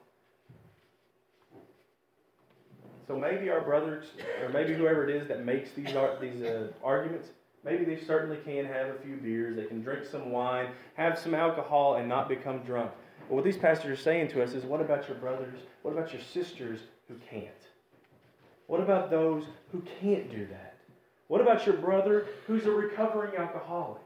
So 3.06 3.18
maybe 3.18 3.50
our 3.50 3.60
brothers, 3.60 4.06
or 4.42 4.48
maybe 4.48 4.74
whoever 4.74 5.08
it 5.08 5.14
is 5.14 5.28
that 5.28 5.44
makes 5.44 5.72
these, 5.72 5.94
these 6.20 6.42
uh, 6.42 6.68
arguments, 6.84 7.28
Maybe 7.64 7.84
they 7.84 7.96
certainly 7.96 8.38
can 8.38 8.64
have 8.64 8.88
a 8.88 8.94
few 9.04 9.16
beers, 9.16 9.56
they 9.56 9.66
can 9.66 9.82
drink 9.82 10.04
some 10.04 10.32
wine, 10.32 10.70
have 10.94 11.18
some 11.18 11.34
alcohol, 11.34 11.96
and 11.96 12.08
not 12.08 12.28
become 12.28 12.58
drunk. 12.60 12.90
But 13.28 13.36
what 13.36 13.44
these 13.44 13.56
pastors 13.56 13.98
are 13.98 14.02
saying 14.02 14.28
to 14.28 14.42
us 14.42 14.52
is 14.52 14.64
what 14.64 14.80
about 14.80 15.08
your 15.08 15.16
brothers? 15.18 15.60
What 15.82 15.92
about 15.92 16.12
your 16.12 16.22
sisters 16.22 16.80
who 17.08 17.14
can't? 17.30 17.50
What 18.66 18.80
about 18.80 19.10
those 19.10 19.44
who 19.70 19.80
can't 20.00 20.28
do 20.30 20.46
that? 20.46 20.71
What 21.32 21.40
about 21.40 21.64
your 21.64 21.76
brother 21.76 22.26
who's 22.46 22.66
a 22.66 22.70
recovering 22.70 23.34
alcoholic? 23.38 24.02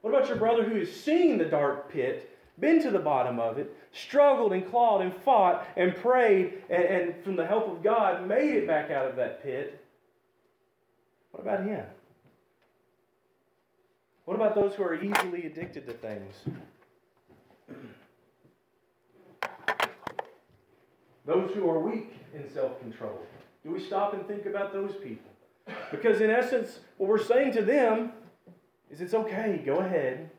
What 0.00 0.08
about 0.08 0.26
your 0.28 0.38
brother 0.38 0.64
who 0.64 0.76
has 0.76 0.90
seen 0.90 1.36
the 1.36 1.44
dark 1.44 1.92
pit, 1.92 2.34
been 2.58 2.80
to 2.82 2.90
the 2.90 2.98
bottom 2.98 3.38
of 3.38 3.58
it, 3.58 3.76
struggled 3.92 4.54
and 4.54 4.66
clawed 4.66 5.02
and 5.02 5.14
fought 5.14 5.68
and 5.76 5.94
prayed, 5.94 6.62
and, 6.70 6.82
and 6.82 7.24
from 7.24 7.36
the 7.36 7.46
help 7.46 7.68
of 7.68 7.82
God 7.82 8.26
made 8.26 8.54
it 8.54 8.66
back 8.66 8.90
out 8.90 9.04
of 9.06 9.16
that 9.16 9.42
pit? 9.42 9.84
What 11.32 11.42
about 11.42 11.66
him? 11.66 11.84
What 14.24 14.36
about 14.36 14.54
those 14.54 14.74
who 14.74 14.82
are 14.82 14.94
easily 14.94 15.44
addicted 15.44 15.86
to 15.88 15.92
things? 15.92 16.34
those 21.26 21.50
who 21.52 21.68
are 21.68 21.80
weak 21.80 22.14
in 22.34 22.50
self 22.50 22.80
control. 22.80 23.20
Do 23.62 23.72
we 23.72 23.84
stop 23.84 24.14
and 24.14 24.26
think 24.26 24.46
about 24.46 24.72
those 24.72 24.94
people? 25.04 25.31
Because, 25.90 26.20
in 26.20 26.30
essence, 26.30 26.80
what 26.96 27.08
we're 27.08 27.22
saying 27.22 27.52
to 27.54 27.62
them 27.62 28.12
is 28.90 29.00
it's 29.00 29.14
okay, 29.14 29.62
go 29.64 29.78
ahead, 29.78 30.30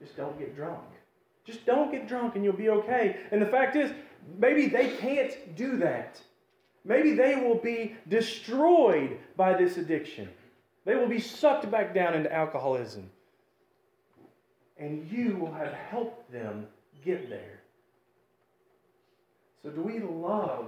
just 0.00 0.16
don't 0.16 0.38
get 0.38 0.54
drunk. 0.54 0.84
Just 1.44 1.64
don't 1.66 1.90
get 1.90 2.06
drunk 2.06 2.36
and 2.36 2.44
you'll 2.44 2.52
be 2.52 2.68
okay. 2.68 3.16
And 3.30 3.40
the 3.40 3.46
fact 3.46 3.74
is, 3.76 3.90
maybe 4.38 4.66
they 4.66 4.90
can't 4.96 5.56
do 5.56 5.78
that. 5.78 6.20
Maybe 6.84 7.14
they 7.14 7.36
will 7.36 7.56
be 7.56 7.96
destroyed 8.08 9.18
by 9.36 9.54
this 9.54 9.76
addiction. 9.78 10.28
They 10.84 10.94
will 10.94 11.08
be 11.08 11.20
sucked 11.20 11.70
back 11.70 11.94
down 11.94 12.14
into 12.14 12.32
alcoholism. 12.32 13.10
and 14.78 15.10
you 15.10 15.36
will 15.36 15.52
have 15.52 15.72
helped 15.72 16.30
them 16.32 16.66
get 17.04 17.28
there. 17.28 17.60
So, 19.62 19.70
do 19.70 19.82
we 19.82 19.98
love 19.98 20.66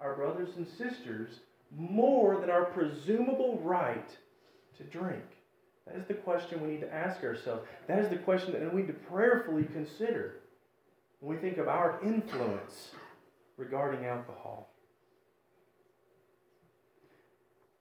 our 0.00 0.14
brothers 0.14 0.50
and 0.56 0.66
sisters 0.66 1.40
more 1.76 2.40
than 2.40 2.50
our 2.50 2.66
presumable 2.66 3.58
right 3.62 4.08
to 4.76 4.84
drink? 4.84 5.24
That 5.86 5.96
is 5.96 6.06
the 6.06 6.14
question 6.14 6.60
we 6.60 6.68
need 6.68 6.80
to 6.80 6.94
ask 6.94 7.22
ourselves. 7.22 7.66
That 7.86 7.98
is 7.98 8.08
the 8.08 8.16
question 8.16 8.52
that 8.52 8.74
we 8.74 8.82
need 8.82 8.88
to 8.88 8.92
prayerfully 8.92 9.64
consider 9.72 10.40
when 11.20 11.36
we 11.36 11.40
think 11.40 11.58
of 11.58 11.68
our 11.68 11.98
influence 12.04 12.90
regarding 13.56 14.06
alcohol. 14.06 14.70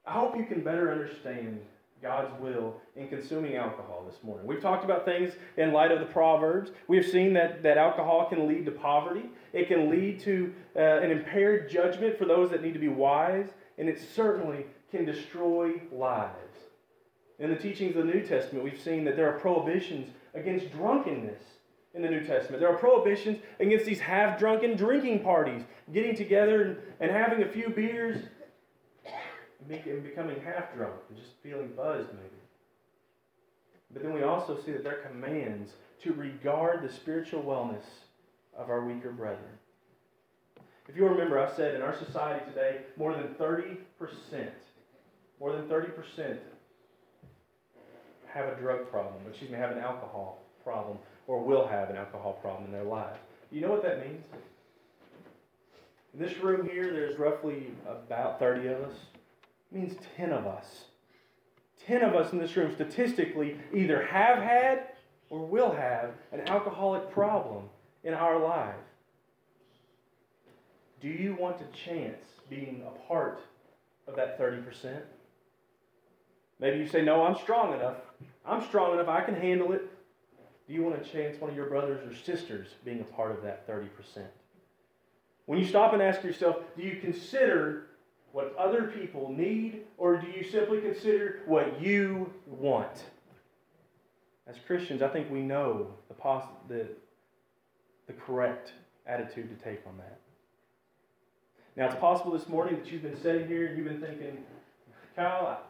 I 0.05 0.13
hope 0.13 0.37
you 0.37 0.45
can 0.45 0.63
better 0.63 0.91
understand 0.91 1.59
God's 2.01 2.31
will 2.39 2.75
in 2.95 3.09
consuming 3.09 3.55
alcohol 3.55 4.05
this 4.09 4.23
morning. 4.23 4.47
We've 4.47 4.61
talked 4.61 4.85
about 4.85 5.03
things 5.03 5.33
in 5.57 5.73
light 5.73 5.91
of 5.91 5.99
the 5.99 6.05
Proverbs. 6.05 6.71
We've 6.87 7.05
seen 7.05 7.33
that, 7.33 7.63
that 7.63 7.77
alcohol 7.77 8.27
can 8.29 8.47
lead 8.47 8.65
to 8.65 8.71
poverty, 8.71 9.25
it 9.51 9.67
can 9.67 9.89
lead 9.89 10.19
to 10.21 10.53
uh, 10.75 10.79
an 10.79 11.11
impaired 11.11 11.69
judgment 11.69 12.17
for 12.17 12.25
those 12.25 12.51
that 12.51 12.61
need 12.61 12.73
to 12.73 12.79
be 12.79 12.87
wise, 12.87 13.49
and 13.77 13.87
it 13.89 13.99
certainly 14.15 14.65
can 14.91 15.05
destroy 15.05 15.81
lives. 15.91 16.33
In 17.39 17.49
the 17.49 17.55
teachings 17.55 17.95
of 17.95 18.07
the 18.07 18.13
New 18.13 18.25
Testament, 18.25 18.63
we've 18.63 18.81
seen 18.81 19.03
that 19.05 19.15
there 19.15 19.29
are 19.29 19.39
prohibitions 19.39 20.09
against 20.33 20.71
drunkenness 20.71 21.41
in 21.93 22.01
the 22.01 22.09
New 22.09 22.25
Testament. 22.25 22.59
There 22.59 22.69
are 22.69 22.77
prohibitions 22.77 23.39
against 23.59 23.85
these 23.85 23.99
half 23.99 24.39
drunken 24.39 24.75
drinking 24.75 25.23
parties, 25.23 25.63
getting 25.93 26.15
together 26.15 26.63
and, 26.63 26.77
and 26.99 27.11
having 27.11 27.43
a 27.43 27.47
few 27.47 27.69
beers 27.69 28.23
and 29.69 30.03
becoming 30.03 30.39
half 30.41 30.73
drunk 30.73 30.93
and 31.09 31.17
just 31.17 31.31
feeling 31.43 31.69
buzzed, 31.75 32.09
maybe. 32.13 32.41
But 33.91 34.03
then 34.03 34.13
we 34.13 34.23
also 34.23 34.59
see 34.63 34.71
that 34.71 34.83
there 34.83 34.99
are 34.99 35.07
commands 35.07 35.73
to 36.03 36.13
regard 36.13 36.83
the 36.83 36.91
spiritual 36.91 37.41
wellness 37.43 37.85
of 38.55 38.69
our 38.69 38.85
weaker 38.85 39.11
brethren. 39.11 39.57
If 40.87 40.95
you'll 40.95 41.09
remember, 41.09 41.39
I 41.39 41.53
said 41.53 41.75
in 41.75 41.81
our 41.81 41.95
society 41.95 42.45
today, 42.45 42.77
more 42.95 43.13
than 43.13 43.27
30%, 43.35 43.77
more 45.39 45.51
than 45.51 45.67
30% 45.67 46.37
have 48.27 48.47
a 48.47 48.55
drug 48.55 48.89
problem, 48.89 49.21
excuse 49.29 49.51
me, 49.51 49.57
have 49.57 49.71
an 49.71 49.79
alcohol 49.79 50.39
problem, 50.63 50.97
or 51.27 51.43
will 51.43 51.67
have 51.67 51.89
an 51.89 51.97
alcohol 51.97 52.33
problem 52.41 52.65
in 52.65 52.71
their 52.71 52.83
lives. 52.83 53.19
You 53.51 53.61
know 53.61 53.71
what 53.71 53.83
that 53.83 54.05
means? 54.05 54.25
In 56.13 56.19
this 56.19 56.37
room 56.39 56.67
here, 56.67 56.91
there's 56.91 57.19
roughly 57.19 57.67
about 57.87 58.39
30 58.39 58.67
of 58.67 58.81
us. 58.83 58.95
It 59.71 59.77
means 59.77 59.95
10 60.15 60.31
of 60.31 60.47
us. 60.47 60.85
10 61.85 62.01
of 62.01 62.15
us 62.15 62.31
in 62.31 62.39
this 62.39 62.55
room 62.55 62.73
statistically 62.73 63.57
either 63.73 64.05
have 64.05 64.39
had 64.39 64.87
or 65.29 65.45
will 65.45 65.71
have 65.71 66.11
an 66.31 66.41
alcoholic 66.47 67.11
problem 67.11 67.63
in 68.03 68.13
our 68.13 68.39
life. 68.39 68.75
Do 71.01 71.09
you 71.09 71.35
want 71.35 71.57
to 71.59 71.65
chance 71.79 72.23
being 72.49 72.83
a 72.87 73.07
part 73.07 73.41
of 74.07 74.15
that 74.15 74.39
30%? 74.39 75.01
Maybe 76.59 76.79
you 76.79 76.87
say, 76.87 77.01
No, 77.01 77.23
I'm 77.23 77.35
strong 77.35 77.73
enough. 77.73 77.97
I'm 78.45 78.63
strong 78.63 78.93
enough. 78.93 79.07
I 79.07 79.21
can 79.21 79.35
handle 79.35 79.73
it. 79.73 79.81
Do 80.67 80.73
you 80.73 80.83
want 80.83 81.01
to 81.01 81.09
chance 81.09 81.39
one 81.39 81.49
of 81.49 81.55
your 81.55 81.67
brothers 81.67 82.05
or 82.05 82.15
sisters 82.15 82.67
being 82.83 82.99
a 82.99 83.03
part 83.03 83.31
of 83.31 83.41
that 83.43 83.67
30%? 83.67 83.89
When 85.45 85.59
you 85.59 85.65
stop 85.65 85.93
and 85.93 86.01
ask 86.01 86.23
yourself, 86.23 86.57
do 86.75 86.83
you 86.83 86.99
consider 86.99 87.87
what 88.33 88.53
other 88.57 88.83
people 88.83 89.31
need, 89.31 89.83
or 89.97 90.17
do 90.17 90.27
you 90.27 90.43
simply 90.43 90.81
consider 90.81 91.39
what 91.45 91.81
you 91.81 92.31
want? 92.45 93.05
As 94.45 94.55
Christians, 94.65 95.01
I 95.01 95.07
think 95.07 95.31
we 95.31 95.41
know 95.41 95.87
the, 96.09 96.13
poss- 96.13 96.49
the, 96.67 96.87
the 98.07 98.13
correct 98.13 98.73
attitude 99.05 99.57
to 99.57 99.63
take 99.63 99.79
on 99.87 99.97
that. 99.97 100.19
Now, 101.77 101.85
it's 101.85 101.95
possible 101.95 102.31
this 102.31 102.49
morning 102.49 102.75
that 102.75 102.91
you've 102.91 103.03
been 103.03 103.21
sitting 103.21 103.47
here 103.47 103.67
and 103.67 103.77
you've 103.77 103.87
been 103.87 104.01
thinking, 104.01 104.39
Kyle, 105.15 105.61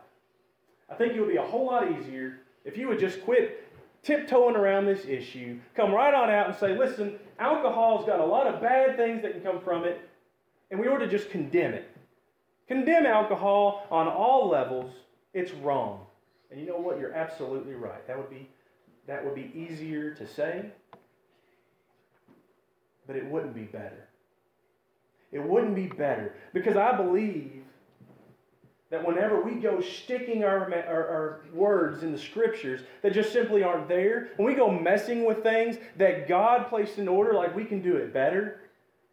I 0.89 0.95
think 0.95 1.13
it 1.13 1.19
would 1.19 1.29
be 1.29 1.35
a 1.35 1.45
whole 1.45 1.65
lot 1.65 1.91
easier 1.91 2.39
if 2.63 2.77
you 2.77 2.87
would 2.87 2.97
just 2.97 3.23
quit 3.25 3.65
tiptoeing 4.03 4.55
around 4.55 4.85
this 4.85 5.05
issue, 5.05 5.59
come 5.75 5.93
right 5.93 6.13
on 6.13 6.29
out 6.29 6.47
and 6.47 6.55
say, 6.57 6.77
listen, 6.77 7.19
alcohol's 7.39 8.05
got 8.05 8.21
a 8.21 8.25
lot 8.25 8.47
of 8.47 8.61
bad 8.61 8.95
things 8.95 9.21
that 9.21 9.33
can 9.33 9.41
come 9.41 9.59
from 9.59 9.83
it, 9.83 9.99
and 10.71 10.79
we 10.79 10.87
ought 10.87 10.99
to 10.99 11.07
just 11.07 11.29
condemn 11.29 11.73
it. 11.73 11.89
Condemn 12.69 13.05
alcohol 13.05 13.85
on 13.91 14.07
all 14.07 14.47
levels. 14.49 14.93
It's 15.33 15.51
wrong. 15.51 16.05
And 16.51 16.59
you 16.59 16.67
know 16.67 16.77
what? 16.77 16.99
You're 16.99 17.13
absolutely 17.13 17.73
right. 17.73 18.05
That 18.07 18.17
would 18.17 18.29
be 18.29 18.49
that 19.07 19.23
would 19.23 19.35
be 19.35 19.51
easier 19.53 20.13
to 20.13 20.27
say, 20.27 20.65
but 23.05 23.15
it 23.15 23.25
wouldn't 23.25 23.55
be 23.55 23.63
better. 23.63 24.06
It 25.31 25.43
wouldn't 25.43 25.75
be 25.75 25.87
better 25.87 26.35
because 26.53 26.77
I 26.77 26.95
believe 26.95 27.63
that 28.89 29.05
whenever 29.05 29.41
we 29.41 29.55
go 29.55 29.81
sticking 29.81 30.43
our, 30.43 30.73
our, 30.73 31.07
our, 31.07 31.41
words 31.53 32.03
in 32.03 32.13
the 32.13 32.17
scriptures 32.17 32.81
that 33.01 33.13
just 33.13 33.33
simply 33.33 33.61
aren't 33.61 33.89
there, 33.89 34.29
when 34.37 34.47
we 34.47 34.55
go 34.55 34.71
messing 34.71 35.25
with 35.25 35.43
things 35.43 35.77
that 35.97 36.27
God 36.27 36.69
placed 36.69 36.97
in 36.97 37.07
order, 37.07 37.33
like 37.33 37.53
we 37.53 37.65
can 37.65 37.81
do 37.81 37.97
it 37.97 38.13
better, 38.13 38.61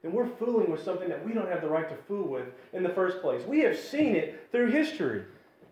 then 0.02 0.12
we're 0.12 0.28
fooling 0.28 0.70
with 0.70 0.82
something 0.82 1.08
that 1.08 1.24
we 1.26 1.32
don't 1.32 1.48
have 1.48 1.60
the 1.60 1.68
right 1.68 1.88
to 1.88 1.96
fool 2.06 2.28
with 2.28 2.46
in 2.72 2.84
the 2.84 2.90
first 2.90 3.20
place. 3.20 3.42
We 3.46 3.60
have 3.60 3.76
seen 3.76 4.14
it 4.14 4.48
through 4.52 4.70
history, 4.70 5.24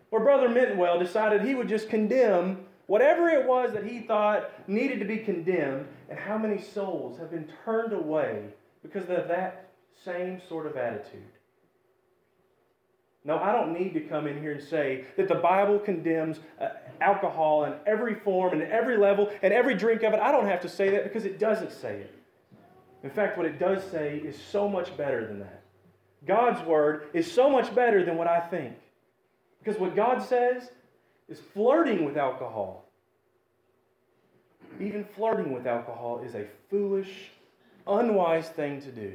where 0.09 0.23
Brother 0.23 0.49
Mintonwell 0.49 0.99
decided 0.99 1.41
he 1.41 1.55
would 1.55 1.69
just 1.69 1.87
condemn 1.87 2.65
whatever 2.87 3.29
it 3.29 3.47
was 3.47 3.71
that 3.73 3.85
he 3.85 4.01
thought 4.01 4.51
needed 4.67 4.99
to 4.99 5.05
be 5.05 5.17
condemned, 5.17 5.87
and 6.09 6.19
how 6.19 6.37
many 6.37 6.61
souls 6.61 7.17
have 7.19 7.31
been 7.31 7.49
turned 7.63 7.93
away 7.93 8.43
because 8.81 9.09
of 9.09 9.29
that 9.29 9.62
same 10.03 10.41
sort 10.47 10.65
of 10.65 10.77
attitude. 10.77 11.23
No, 13.25 13.37
I 13.37 13.53
don't 13.53 13.73
need 13.73 13.93
to 13.93 14.01
come 14.01 14.27
in 14.27 14.41
here 14.41 14.51
and 14.51 14.61
say 14.61 15.05
that 15.15 15.29
the 15.29 15.35
Bible 15.35 15.79
condemns 15.79 16.39
uh, 16.59 16.69
alcohol 16.99 17.63
in 17.63 17.73
every 17.85 18.15
form 18.15 18.53
and 18.53 18.61
every 18.63 18.97
level 18.97 19.31
and 19.41 19.53
every 19.53 19.75
drink 19.75 20.03
of 20.03 20.13
it. 20.13 20.19
I 20.19 20.31
don't 20.31 20.47
have 20.47 20.61
to 20.61 20.69
say 20.69 20.89
that 20.89 21.05
because 21.05 21.23
it 21.23 21.39
doesn't 21.39 21.71
say 21.71 22.01
it. 22.01 22.13
In 23.01 23.09
fact, 23.09 23.37
what 23.37 23.45
it 23.45 23.59
does 23.59 23.83
say 23.91 24.17
is 24.17 24.37
so 24.37 24.67
much 24.67 24.95
better 24.97 25.25
than 25.25 25.39
that. 25.39 25.61
God's 26.25 26.65
word 26.65 27.07
is 27.13 27.29
so 27.29 27.49
much 27.49 27.73
better 27.73 28.03
than 28.05 28.17
what 28.17 28.27
I 28.27 28.39
think. 28.39 28.75
Because 29.59 29.79
what 29.79 29.95
God 29.95 30.21
says 30.21 30.69
is 31.29 31.39
flirting 31.53 32.05
with 32.05 32.17
alcohol. 32.17 32.85
Even 34.79 35.05
flirting 35.05 35.53
with 35.53 35.67
alcohol 35.67 36.21
is 36.25 36.35
a 36.35 36.45
foolish, 36.69 37.31
unwise 37.87 38.49
thing 38.49 38.81
to 38.81 38.91
do. 38.91 39.13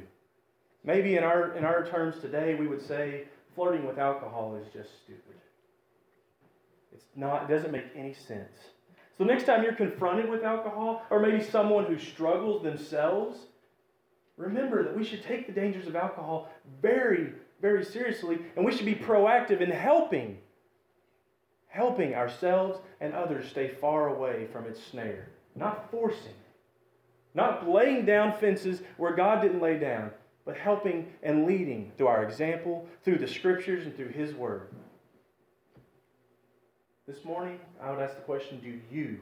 Maybe 0.89 1.17
in 1.17 1.23
our, 1.23 1.55
in 1.55 1.65
our 1.65 1.85
terms 1.85 2.19
today, 2.19 2.55
we 2.55 2.65
would 2.65 2.81
say 2.81 3.25
flirting 3.53 3.85
with 3.85 3.99
alcohol 3.99 4.55
is 4.55 4.73
just 4.73 4.89
stupid. 5.03 5.35
It's 6.91 7.05
not, 7.15 7.43
it 7.43 7.53
doesn't 7.53 7.71
make 7.71 7.85
any 7.95 8.15
sense. 8.15 8.57
So 9.15 9.23
next 9.23 9.43
time 9.43 9.61
you're 9.61 9.75
confronted 9.75 10.27
with 10.27 10.43
alcohol, 10.43 11.03
or 11.11 11.19
maybe 11.19 11.43
someone 11.43 11.85
who 11.85 11.99
struggles 11.99 12.63
themselves, 12.63 13.37
remember 14.35 14.83
that 14.83 14.97
we 14.97 15.03
should 15.03 15.23
take 15.23 15.45
the 15.45 15.53
dangers 15.53 15.85
of 15.85 15.95
alcohol 15.95 16.49
very, 16.81 17.33
very 17.61 17.85
seriously, 17.85 18.39
and 18.55 18.65
we 18.65 18.75
should 18.75 18.87
be 18.87 18.95
proactive 18.95 19.61
in 19.61 19.69
helping, 19.69 20.39
helping 21.67 22.15
ourselves 22.15 22.79
and 22.99 23.13
others 23.13 23.47
stay 23.47 23.67
far 23.67 24.07
away 24.07 24.47
from 24.51 24.65
its 24.65 24.83
snare, 24.83 25.29
not 25.55 25.91
forcing, 25.91 26.33
not 27.35 27.69
laying 27.69 28.07
down 28.07 28.35
fences 28.39 28.81
where 28.97 29.15
God 29.15 29.43
didn't 29.43 29.61
lay 29.61 29.77
down, 29.77 30.09
but 30.49 30.57
helping 30.57 31.05
and 31.21 31.45
leading 31.45 31.91
through 31.95 32.07
our 32.07 32.23
example, 32.23 32.87
through 33.03 33.19
the 33.19 33.27
scriptures, 33.27 33.85
and 33.85 33.95
through 33.95 34.07
His 34.07 34.33
Word. 34.33 34.69
This 37.05 37.23
morning, 37.23 37.59
I 37.79 37.91
would 37.91 37.99
ask 37.99 38.15
the 38.15 38.21
question 38.21 38.59
do 38.59 38.81
you, 38.91 39.19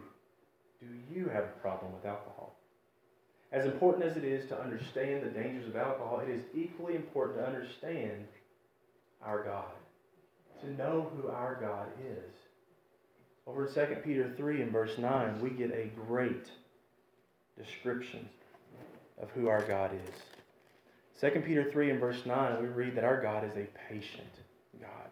do 0.80 0.88
you 1.14 1.28
have 1.28 1.44
a 1.44 1.60
problem 1.62 1.92
with 1.92 2.06
alcohol? 2.06 2.56
As 3.52 3.66
important 3.66 4.06
as 4.06 4.16
it 4.16 4.24
is 4.24 4.48
to 4.48 4.58
understand 4.58 5.22
the 5.22 5.30
dangers 5.30 5.68
of 5.68 5.76
alcohol, 5.76 6.22
it 6.26 6.30
is 6.30 6.44
equally 6.56 6.96
important 6.96 7.40
to 7.40 7.46
understand 7.46 8.26
our 9.22 9.44
God, 9.44 9.76
to 10.62 10.72
know 10.76 11.12
who 11.14 11.28
our 11.28 11.58
God 11.60 11.88
is. 12.10 12.34
Over 13.46 13.68
in 13.68 13.74
2 13.74 13.96
Peter 14.02 14.34
3 14.38 14.62
and 14.62 14.72
verse 14.72 14.98
9, 14.98 15.42
we 15.42 15.50
get 15.50 15.72
a 15.72 15.92
great 16.08 16.52
description 17.62 18.30
of 19.22 19.30
who 19.32 19.50
our 19.50 19.64
God 19.64 19.92
is. 19.94 20.37
2 21.20 21.30
Peter 21.46 21.70
3 21.70 21.92
and 21.92 22.00
verse 22.00 22.26
9, 22.26 22.62
we 22.62 22.68
read 22.68 22.96
that 22.96 23.04
our 23.04 23.22
God 23.22 23.44
is 23.44 23.56
a 23.56 23.68
patient 23.90 24.34
God. 24.80 25.10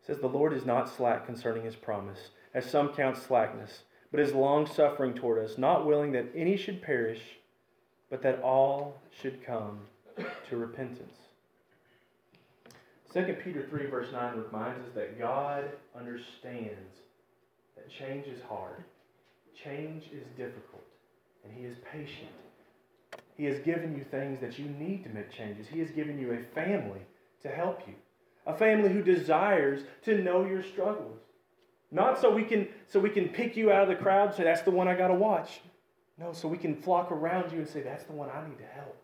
It 0.00 0.06
says, 0.06 0.18
The 0.18 0.28
Lord 0.28 0.52
is 0.52 0.64
not 0.64 0.88
slack 0.88 1.26
concerning 1.26 1.64
his 1.64 1.76
promise, 1.76 2.30
as 2.54 2.70
some 2.70 2.90
count 2.90 3.16
slackness 3.16 3.80
but 4.14 4.20
is 4.20 4.32
long 4.32 4.64
suffering 4.64 5.12
toward 5.12 5.44
us, 5.44 5.58
not 5.58 5.84
willing 5.84 6.12
that 6.12 6.26
any 6.36 6.56
should 6.56 6.80
perish, 6.80 7.20
but 8.08 8.22
that 8.22 8.40
all 8.42 8.96
should 9.10 9.44
come 9.44 9.80
to 10.48 10.56
repentance. 10.56 11.16
2 13.12 13.36
Peter 13.42 13.66
3, 13.68 13.86
verse 13.86 14.12
9 14.12 14.36
reminds 14.36 14.86
us 14.86 14.94
that 14.94 15.18
God 15.18 15.64
understands 15.98 17.00
that 17.74 17.90
change 17.90 18.28
is 18.28 18.40
hard. 18.48 18.84
change 19.64 20.04
is 20.12 20.24
difficult, 20.36 20.86
and 21.42 21.52
He 21.52 21.64
is 21.64 21.76
patient. 21.90 22.30
He 23.36 23.44
has 23.46 23.58
given 23.60 23.96
you 23.96 24.04
things 24.04 24.40
that 24.40 24.58
you 24.58 24.66
need 24.66 25.04
to 25.04 25.10
make 25.10 25.30
changes. 25.30 25.66
He 25.66 25.80
has 25.80 25.90
given 25.90 26.18
you 26.18 26.32
a 26.32 26.54
family 26.54 27.00
to 27.42 27.48
help 27.48 27.82
you, 27.86 27.94
a 28.46 28.56
family 28.56 28.92
who 28.92 29.02
desires 29.02 29.82
to 30.04 30.22
know 30.22 30.44
your 30.44 30.62
struggles. 30.62 31.18
Not 31.90 32.20
so 32.20 32.32
we 32.32 32.44
can 32.44 32.68
so 32.88 33.00
we 33.00 33.10
can 33.10 33.28
pick 33.28 33.56
you 33.56 33.70
out 33.70 33.82
of 33.82 33.88
the 33.88 34.02
crowd 34.02 34.34
say 34.34 34.44
that's 34.44 34.62
the 34.62 34.70
one 34.70 34.88
I 34.88 34.94
got 34.94 35.08
to 35.08 35.14
watch. 35.14 35.60
No, 36.18 36.32
so 36.32 36.46
we 36.46 36.58
can 36.58 36.76
flock 36.76 37.10
around 37.10 37.52
you 37.52 37.58
and 37.58 37.68
say 37.68 37.82
that's 37.82 38.04
the 38.04 38.12
one 38.12 38.30
I 38.30 38.46
need 38.48 38.58
to 38.58 38.66
help. 38.66 38.96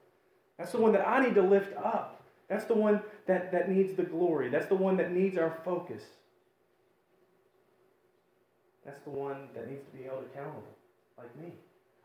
That's 0.59 0.73
the 0.73 0.79
one 0.79 0.93
that 0.93 1.07
I 1.07 1.21
need 1.21 1.35
to 1.35 1.43
lift 1.43 1.77
up. 1.77 2.23
That's 2.49 2.65
the 2.65 2.75
one 2.75 3.01
that, 3.27 3.53
that 3.53 3.71
needs 3.71 3.95
the 3.95 4.03
glory. 4.03 4.49
That's 4.49 4.67
the 4.67 4.75
one 4.75 4.97
that 4.99 5.13
needs 5.13 5.39
our 5.39 5.59
focus. 5.65 6.03
That's 8.85 9.01
the 9.03 9.11
one 9.11 9.49
that 9.55 9.69
needs 9.69 9.85
to 9.85 9.97
be 9.97 10.03
held 10.05 10.25
accountable, 10.25 10.63
like 11.17 11.35
me. 11.37 11.53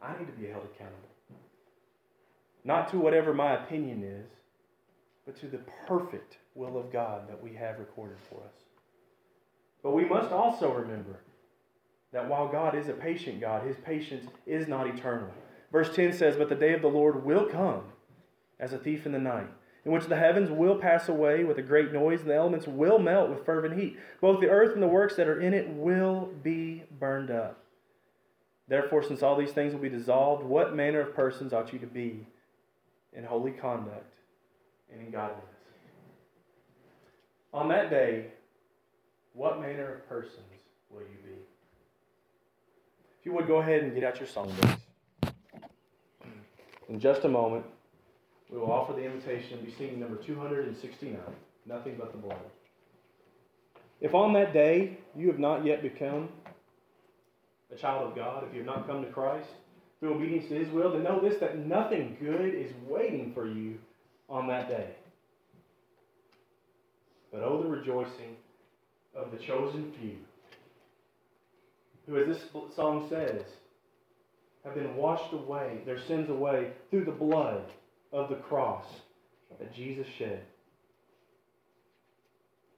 I 0.01 0.17
need 0.19 0.27
to 0.27 0.33
be 0.33 0.47
held 0.47 0.65
accountable. 0.65 1.09
Not 2.65 2.89
to 2.89 2.97
whatever 2.97 3.31
my 3.31 3.53
opinion 3.53 4.03
is, 4.03 4.27
but 5.25 5.39
to 5.39 5.47
the 5.47 5.59
perfect 5.87 6.37
will 6.55 6.77
of 6.77 6.91
God 6.91 7.29
that 7.29 7.41
we 7.41 7.53
have 7.53 7.77
recorded 7.77 8.17
for 8.27 8.41
us. 8.43 8.63
But 9.83 9.91
we 9.91 10.03
must 10.03 10.31
also 10.31 10.73
remember 10.73 11.19
that 12.11 12.27
while 12.27 12.47
God 12.47 12.75
is 12.75 12.89
a 12.89 12.93
patient 12.93 13.39
God, 13.39 13.67
his 13.67 13.77
patience 13.77 14.25
is 14.47 14.67
not 14.67 14.87
eternal. 14.87 15.29
Verse 15.71 15.95
10 15.95 16.13
says, 16.13 16.37
But 16.37 16.49
the 16.49 16.55
day 16.55 16.73
of 16.73 16.81
the 16.81 16.87
Lord 16.87 17.23
will 17.23 17.45
come 17.45 17.83
as 18.59 18.73
a 18.73 18.79
thief 18.79 19.05
in 19.05 19.11
the 19.11 19.19
night, 19.19 19.49
in 19.83 19.91
which 19.91 20.05
the 20.05 20.15
heavens 20.15 20.49
will 20.49 20.77
pass 20.77 21.07
away 21.07 21.43
with 21.43 21.59
a 21.59 21.63
great 21.63 21.93
noise, 21.93 22.21
and 22.21 22.29
the 22.29 22.35
elements 22.35 22.67
will 22.67 22.97
melt 22.97 23.29
with 23.29 23.45
fervent 23.45 23.79
heat. 23.79 23.97
Both 24.21 24.39
the 24.39 24.49
earth 24.49 24.73
and 24.73 24.81
the 24.81 24.87
works 24.87 25.15
that 25.17 25.27
are 25.27 25.39
in 25.39 25.53
it 25.53 25.69
will 25.69 26.31
be 26.41 26.83
burned 26.99 27.29
up. 27.29 27.59
Therefore, 28.67 29.03
since 29.03 29.21
all 29.21 29.35
these 29.35 29.51
things 29.51 29.73
will 29.73 29.81
be 29.81 29.89
dissolved, 29.89 30.43
what 30.43 30.75
manner 30.75 31.01
of 31.01 31.13
persons 31.13 31.53
ought 31.53 31.71
you 31.71 31.77
to 31.77 31.85
be 31.85 32.25
in 33.15 33.23
holy 33.23 33.51
conduct 33.51 34.13
and 34.91 35.01
in 35.01 35.11
godliness? 35.11 35.43
On 37.53 37.69
that 37.69 37.89
day, 37.89 38.27
what 39.33 39.59
manner 39.59 39.95
of 39.95 40.09
persons 40.09 40.45
will 40.89 41.01
you 41.01 41.17
be? 41.23 41.37
If 43.19 43.25
you 43.25 43.33
would 43.33 43.47
go 43.47 43.57
ahead 43.57 43.83
and 43.83 43.93
get 43.93 44.03
out 44.03 44.19
your 44.19 44.27
songbooks. 44.27 44.79
In 46.89 46.99
just 46.99 47.23
a 47.23 47.29
moment, 47.29 47.65
we 48.51 48.57
will 48.57 48.71
offer 48.71 48.93
the 48.93 49.03
invitation 49.03 49.57
to 49.57 49.63
be 49.63 49.71
singing 49.71 49.99
number 49.99 50.17
269, 50.17 51.17
Nothing 51.65 51.95
But 51.97 52.11
the 52.11 52.17
Blood. 52.17 52.37
If 54.01 54.13
on 54.13 54.33
that 54.33 54.53
day 54.53 54.97
you 55.15 55.27
have 55.27 55.39
not 55.39 55.65
yet 55.65 55.81
become 55.81 56.29
a 57.73 57.75
child 57.75 58.09
of 58.09 58.15
God, 58.15 58.43
if 58.47 58.53
you 58.53 58.59
have 58.59 58.67
not 58.67 58.87
come 58.87 59.03
to 59.03 59.09
Christ 59.11 59.49
through 59.99 60.15
obedience 60.15 60.47
to 60.49 60.55
His 60.55 60.69
will, 60.69 60.91
then 60.91 61.03
know 61.03 61.19
this 61.19 61.39
that 61.39 61.57
nothing 61.57 62.17
good 62.19 62.53
is 62.53 62.71
waiting 62.87 63.31
for 63.33 63.47
you 63.47 63.77
on 64.29 64.47
that 64.47 64.67
day. 64.69 64.89
But 67.31 67.41
oh, 67.43 67.61
the 67.61 67.69
rejoicing 67.69 68.37
of 69.15 69.31
the 69.31 69.37
chosen 69.37 69.93
few, 69.99 70.17
who, 72.05 72.17
as 72.21 72.27
this 72.27 72.45
song 72.75 73.07
says, 73.09 73.41
have 74.63 74.75
been 74.75 74.95
washed 74.95 75.33
away, 75.33 75.79
their 75.85 76.01
sins 76.01 76.29
away, 76.29 76.71
through 76.89 77.05
the 77.05 77.11
blood 77.11 77.63
of 78.11 78.29
the 78.29 78.35
cross 78.35 78.85
that 79.59 79.73
Jesus 79.73 80.07
shed, 80.17 80.41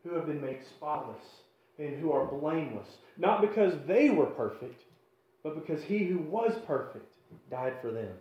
who 0.03 0.13
have 0.15 0.27
been 0.27 0.41
made 0.41 0.59
spotless 0.75 1.23
and 1.79 1.99
who 1.99 2.11
are 2.11 2.25
blameless, 2.25 2.87
not 3.17 3.41
because 3.41 3.73
they 3.87 4.09
were 4.09 4.25
perfect, 4.25 4.81
but 5.47 5.65
because 5.65 5.83
he 5.83 5.99
who 5.99 6.17
was 6.17 6.53
perfect 6.65 7.13
died 7.49 7.73
for 7.81 7.91
them. 7.91 8.11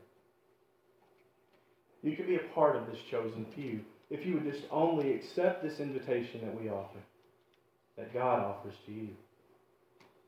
You 2.02 2.14
can 2.14 2.26
be 2.26 2.36
a 2.36 2.54
part 2.54 2.76
of 2.76 2.86
this 2.86 3.00
chosen 3.10 3.44
few 3.54 3.80
if 4.10 4.24
you 4.24 4.34
would 4.34 4.44
just 4.44 4.64
only 4.70 5.12
accept 5.12 5.62
this 5.62 5.80
invitation 5.80 6.40
that 6.44 6.60
we 6.60 6.68
offer, 6.68 6.98
that 7.96 8.14
God 8.14 8.38
offers 8.38 8.74
to 8.86 8.92
you. 8.92 9.08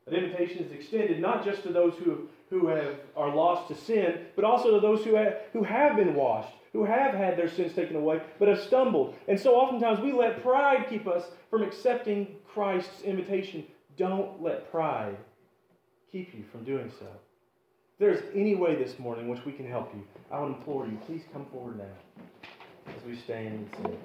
That 0.05 0.15
invitation 0.15 0.65
is 0.65 0.71
extended 0.73 1.21
not 1.21 1.45
just 1.45 1.63
to 1.63 1.69
those 1.71 1.93
who, 1.95 2.27
who 2.49 2.67
have, 2.67 2.95
are 3.15 3.33
lost 3.33 3.69
to 3.69 3.75
sin, 3.75 4.25
but 4.35 4.43
also 4.43 4.73
to 4.73 4.81
those 4.81 5.05
who 5.05 5.15
have, 5.15 5.37
who 5.53 5.63
have 5.63 5.95
been 5.95 6.15
washed, 6.15 6.53
who 6.73 6.83
have 6.83 7.13
had 7.13 7.37
their 7.37 7.49
sins 7.49 7.73
taken 7.73 7.95
away, 7.95 8.21
but 8.39 8.49
have 8.49 8.59
stumbled. 8.59 9.15
And 9.29 9.39
so 9.39 9.55
oftentimes 9.55 10.01
we 10.01 10.11
let 10.11 10.43
pride 10.43 10.87
keep 10.89 11.07
us 11.07 11.23
from 11.49 11.63
accepting 11.63 12.35
Christ's 12.53 13.01
invitation. 13.03 13.63
Don't 13.95 14.41
let 14.41 14.69
pride 14.69 15.17
keep 16.11 16.33
you 16.33 16.43
from 16.51 16.63
doing 16.63 16.91
so. 16.99 17.05
If 17.05 17.99
there's 17.99 18.23
any 18.33 18.55
way 18.55 18.75
this 18.75 18.97
morning 18.99 19.27
which 19.29 19.45
we 19.45 19.51
can 19.51 19.69
help 19.69 19.93
you, 19.93 20.03
I 20.31 20.39
would 20.39 20.47
implore 20.47 20.85
you, 20.85 20.97
please 21.05 21.21
come 21.31 21.45
forward 21.51 21.77
now 21.77 22.23
as 22.87 23.03
we 23.05 23.15
stand 23.15 23.47
and 23.47 23.69
sing. 23.75 23.99